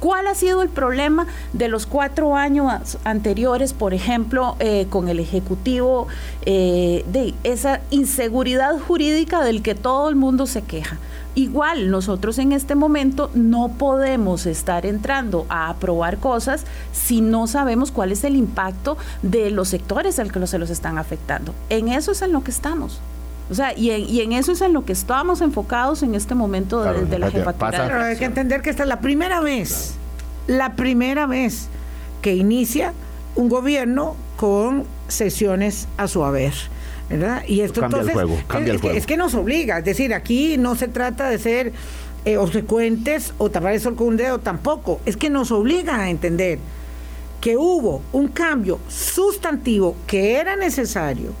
¿Cuál 0.00 0.26
ha 0.26 0.34
sido 0.34 0.62
el 0.62 0.68
problema 0.68 1.26
de 1.52 1.68
los 1.68 1.86
cuatro 1.86 2.36
años 2.36 2.98
anteriores, 3.04 3.72
por 3.72 3.94
ejemplo, 3.94 4.56
eh, 4.58 4.86
con 4.90 5.08
el 5.08 5.18
Ejecutivo, 5.20 6.06
eh, 6.44 7.04
de 7.08 7.34
esa 7.44 7.80
inseguridad 7.90 8.78
jurídica 8.78 9.42
del 9.42 9.62
que 9.62 9.74
todo 9.74 10.08
el 10.08 10.16
mundo 10.16 10.46
se 10.46 10.62
queja? 10.62 10.98
Igual, 11.34 11.90
nosotros 11.90 12.38
en 12.38 12.52
este 12.52 12.74
momento 12.74 13.30
no 13.32 13.70
podemos 13.78 14.44
estar 14.44 14.84
entrando 14.84 15.46
a 15.48 15.70
aprobar 15.70 16.18
cosas 16.18 16.64
si 16.92 17.22
no 17.22 17.46
sabemos 17.46 17.90
cuál 17.90 18.12
es 18.12 18.24
el 18.24 18.36
impacto 18.36 18.98
de 19.22 19.50
los 19.50 19.68
sectores 19.68 20.18
al 20.18 20.30
que 20.30 20.46
se 20.46 20.58
los 20.58 20.68
están 20.68 20.98
afectando. 20.98 21.54
En 21.70 21.88
eso 21.88 22.12
es 22.12 22.20
en 22.20 22.32
lo 22.32 22.44
que 22.44 22.50
estamos. 22.50 23.00
O 23.52 23.54
sea, 23.54 23.76
y 23.78 23.90
en, 23.90 24.00
y 24.08 24.20
en 24.22 24.32
eso 24.32 24.50
es 24.52 24.60
en 24.62 24.72
lo 24.72 24.84
que 24.84 24.92
estamos 24.92 25.40
enfocados 25.42 26.02
en 26.02 26.14
este 26.14 26.34
momento 26.34 26.82
de, 26.82 26.90
Claro, 26.90 27.06
de 27.06 27.18
la 27.18 27.30
jefatura. 27.30 27.70
pasa- 27.70 27.82
de 27.84 27.88
Pero 27.90 28.02
hay 28.02 28.16
que 28.16 28.24
entender 28.24 28.62
que 28.62 28.70
esta 28.70 28.82
es 28.82 28.88
la 28.88 29.00
primera 29.00 29.40
vez, 29.40 29.94
la 30.46 30.74
primera 30.74 31.26
vez 31.26 31.68
que 32.22 32.34
inicia 32.34 32.92
un 33.36 33.48
gobierno 33.48 34.16
con 34.36 34.84
sesiones 35.08 35.86
a 35.96 36.08
su 36.08 36.24
haber. 36.24 36.52
¿verdad? 37.10 37.42
Y 37.46 37.60
esto 37.60 37.82
Cambia 37.82 38.00
el 38.00 38.08
entonces 38.08 38.26
juego, 38.30 38.42
cambia 38.48 38.68
es, 38.68 38.74
el 38.74 38.80
que- 38.80 38.82
juego. 38.88 38.98
es 38.98 39.06
que 39.06 39.16
nos 39.18 39.34
obliga, 39.34 39.78
es 39.78 39.84
decir, 39.84 40.14
aquí 40.14 40.56
no 40.56 40.74
se 40.76 40.88
trata 40.88 41.28
de 41.28 41.38
ser 41.38 41.72
eh, 42.24 42.38
obsecuentes 42.38 43.34
o 43.36 43.50
tapar 43.50 43.74
el 43.74 43.80
sol 43.80 43.96
con 43.96 44.06
un 44.06 44.16
dedo 44.16 44.38
tampoco, 44.38 44.98
es 45.04 45.18
que 45.18 45.28
nos 45.28 45.50
obliga 45.52 45.96
a 46.00 46.08
entender 46.08 46.58
que 47.42 47.56
hubo 47.58 48.00
un 48.12 48.28
cambio 48.28 48.78
sustantivo 48.88 49.94
que 50.06 50.36
era 50.36 50.56
necesario, 50.56 51.32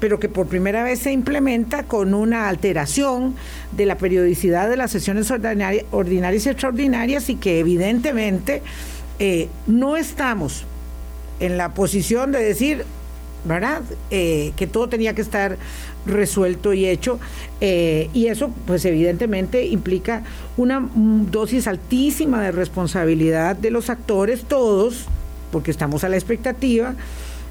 pero 0.00 0.20
que 0.20 0.28
por 0.28 0.46
primera 0.46 0.82
vez 0.84 1.00
se 1.00 1.12
implementa 1.12 1.82
con 1.84 2.14
una 2.14 2.48
alteración 2.48 3.34
de 3.76 3.86
la 3.86 3.98
periodicidad 3.98 4.68
de 4.68 4.76
las 4.76 4.90
sesiones 4.90 5.30
ordinari- 5.30 5.84
ordinarias 5.90 6.46
y 6.46 6.50
extraordinarias 6.50 7.28
y 7.30 7.34
que 7.36 7.58
evidentemente 7.58 8.62
eh, 9.18 9.48
no 9.66 9.96
estamos 9.96 10.64
en 11.40 11.56
la 11.56 11.74
posición 11.74 12.32
de 12.32 12.42
decir, 12.42 12.84
¿verdad? 13.44 13.82
Eh, 14.10 14.52
que 14.56 14.66
todo 14.66 14.88
tenía 14.88 15.14
que 15.14 15.22
estar 15.22 15.56
resuelto 16.06 16.72
y 16.72 16.86
hecho. 16.86 17.18
eh, 17.60 18.08
y 18.14 18.26
eso, 18.28 18.50
pues 18.66 18.84
evidentemente, 18.84 19.66
implica 19.66 20.22
una 20.56 20.80
mm, 20.80 21.30
dosis 21.30 21.66
altísima 21.66 22.42
de 22.42 22.52
responsabilidad 22.52 23.56
de 23.56 23.70
los 23.70 23.90
actores, 23.90 24.44
todos, 24.44 25.06
porque 25.52 25.70
estamos 25.70 26.04
a 26.04 26.08
la 26.08 26.16
expectativa. 26.16 26.94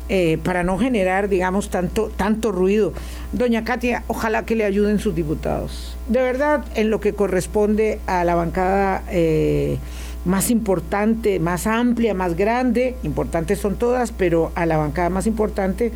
Eh, 0.09 0.37
para 0.41 0.63
no 0.63 0.77
generar, 0.77 1.27
digamos, 1.27 1.69
tanto, 1.69 2.09
tanto 2.15 2.53
ruido. 2.53 2.93
Doña 3.33 3.65
Katia, 3.65 4.03
ojalá 4.07 4.45
que 4.45 4.55
le 4.55 4.63
ayuden 4.63 4.99
sus 4.99 5.13
diputados. 5.13 5.97
De 6.07 6.21
verdad, 6.21 6.63
en 6.75 6.89
lo 6.89 7.01
que 7.01 7.11
corresponde 7.11 7.99
a 8.07 8.23
la 8.23 8.35
bancada 8.35 9.03
eh, 9.09 9.77
más 10.23 10.49
importante, 10.49 11.39
más 11.41 11.67
amplia, 11.67 12.13
más 12.13 12.37
grande, 12.37 12.95
importantes 13.03 13.59
son 13.59 13.75
todas, 13.75 14.13
pero 14.13 14.53
a 14.55 14.65
la 14.65 14.77
bancada 14.77 15.09
más 15.09 15.27
importante 15.27 15.91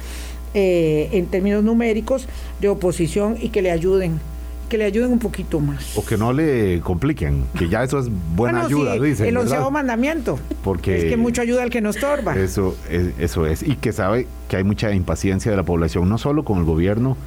eh, 0.54 1.08
en 1.14 1.28
términos 1.28 1.64
numéricos 1.64 2.28
de 2.60 2.68
oposición 2.68 3.38
y 3.40 3.50
que 3.50 3.62
le 3.62 3.72
ayuden 3.72 4.20
que 4.72 4.78
le 4.78 4.86
ayuden 4.86 5.12
un 5.12 5.20
poquito 5.20 5.60
más. 5.60 5.98
O 5.98 6.06
que 6.06 6.16
no 6.16 6.32
le 6.32 6.80
compliquen, 6.80 7.44
que 7.60 7.68
ya 7.68 7.84
eso 7.84 8.00
es 8.00 8.08
buena 8.38 8.68
ayuda, 8.68 8.94
sí, 8.94 9.24
El 9.24 9.36
onceavo 9.36 9.70
mandamiento. 9.70 10.40
Porque 10.64 10.98
es 10.98 11.04
que 11.04 11.18
mucho 11.18 11.42
ayuda 11.42 11.64
al 11.64 11.70
que 11.70 11.82
nos 11.82 11.98
torba. 11.98 12.38
Eso 12.38 12.78
es, 12.90 13.10
eso 13.20 13.46
es. 13.46 13.64
Y 13.64 13.76
que 13.76 13.92
sabe 13.92 14.28
que 14.48 14.56
hay 14.56 14.64
mucha 14.64 14.94
impaciencia 14.94 15.52
de 15.52 15.58
la 15.58 15.64
población, 15.64 16.08
no 16.08 16.18
solo 16.18 16.46
con 16.46 16.60
el 16.60 16.64
gobierno 16.64 17.18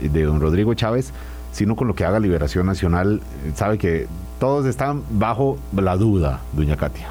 de 0.00 0.22
don 0.22 0.40
Rodrigo 0.40 0.74
Chávez, 0.74 1.12
sino 1.50 1.74
con 1.74 1.88
lo 1.88 1.96
que 1.96 2.04
haga 2.04 2.20
Liberación 2.20 2.66
Nacional. 2.66 3.20
Sabe 3.56 3.78
que 3.78 4.06
todos 4.38 4.64
están 4.66 5.02
bajo 5.10 5.58
la 5.74 5.96
duda, 5.96 6.40
doña 6.52 6.76
Katia. 6.76 7.08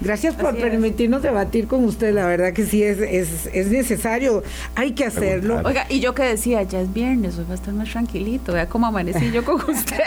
Gracias 0.00 0.36
por 0.36 0.56
permitirnos 0.56 1.22
debatir 1.22 1.66
con 1.66 1.84
usted. 1.84 2.14
La 2.14 2.26
verdad 2.26 2.52
que 2.52 2.64
sí 2.64 2.82
es, 2.82 3.00
es, 3.00 3.68
necesario. 3.68 4.42
Hay 4.76 4.92
que 4.92 5.04
hacerlo. 5.04 5.60
Oiga, 5.64 5.86
y 5.88 6.00
yo 6.00 6.14
que 6.14 6.22
decía, 6.22 6.62
ya 6.62 6.80
es 6.80 6.92
viernes, 6.92 7.36
hoy 7.38 7.44
va 7.48 7.52
a 7.52 7.54
estar 7.56 7.74
más 7.74 7.90
tranquilito. 7.90 8.52
Vea 8.52 8.68
cómo 8.68 8.86
amanecí 8.86 9.32
yo 9.32 9.44
con 9.44 9.56
usted. 9.68 9.98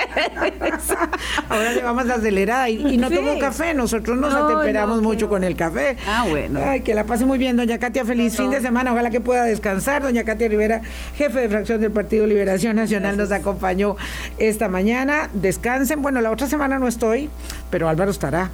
Ahora 1.50 1.74
le 1.74 1.82
vamos 1.82 2.10
a 2.10 2.16
acelerar 2.16 2.70
y, 2.70 2.98
no 2.98 3.10
tomo 3.10 3.38
café. 3.40 3.74
Nosotros 3.74 4.18
nos 4.18 4.34
atemperamos 4.34 5.02
mucho 5.02 5.28
con 5.28 5.44
el 5.44 5.56
café. 5.56 5.98
Ah, 6.08 6.26
bueno. 6.30 6.62
Ay, 6.64 6.82
que 6.82 6.94
la 6.94 7.04
pase 7.04 7.26
muy 7.26 7.38
bien, 7.38 7.58
doña 7.58 7.78
Katia. 7.78 8.06
Feliz 8.06 8.38
fin 8.38 8.50
de 8.50 8.62
semana. 8.62 8.94
Ojalá 8.94 9.10
que 9.10 9.22
pueda 9.22 9.44
descansar. 9.44 10.04
Doña 10.04 10.24
Katia 10.24 10.48
Rivera, 10.48 10.82
jefe 11.16 11.42
de 11.42 11.50
fracción 11.50 11.82
del 11.82 11.92
Partido 11.92 12.26
Liberación 12.26 12.76
Nacional, 12.76 13.18
nos 13.18 13.32
acompañó 13.32 13.98
esta 14.38 14.70
mañana. 14.70 15.30
Descansen. 15.34 16.02
Bueno, 16.02 16.22
la 16.22 16.32
otra 16.32 16.48
semana 16.48 16.80
no 16.80 16.88
estoy, 16.88 17.30
pero 17.70 17.90
Álvaro 17.90 18.12
estará. 18.12 18.50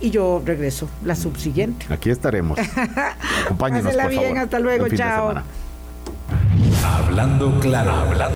Y 0.00 0.10
yo 0.10 0.42
regreso 0.44 0.88
la 1.04 1.16
subsiguiente. 1.16 1.86
Aquí 1.92 2.10
estaremos. 2.10 2.58
Acompáñenos, 3.44 3.94
por 3.94 4.10
bien, 4.10 4.38
hasta 4.38 4.58
luego, 4.58 4.88
chao. 4.88 5.34
Hablando 6.84 7.58
claro, 7.60 7.92
hablando. 7.92 8.30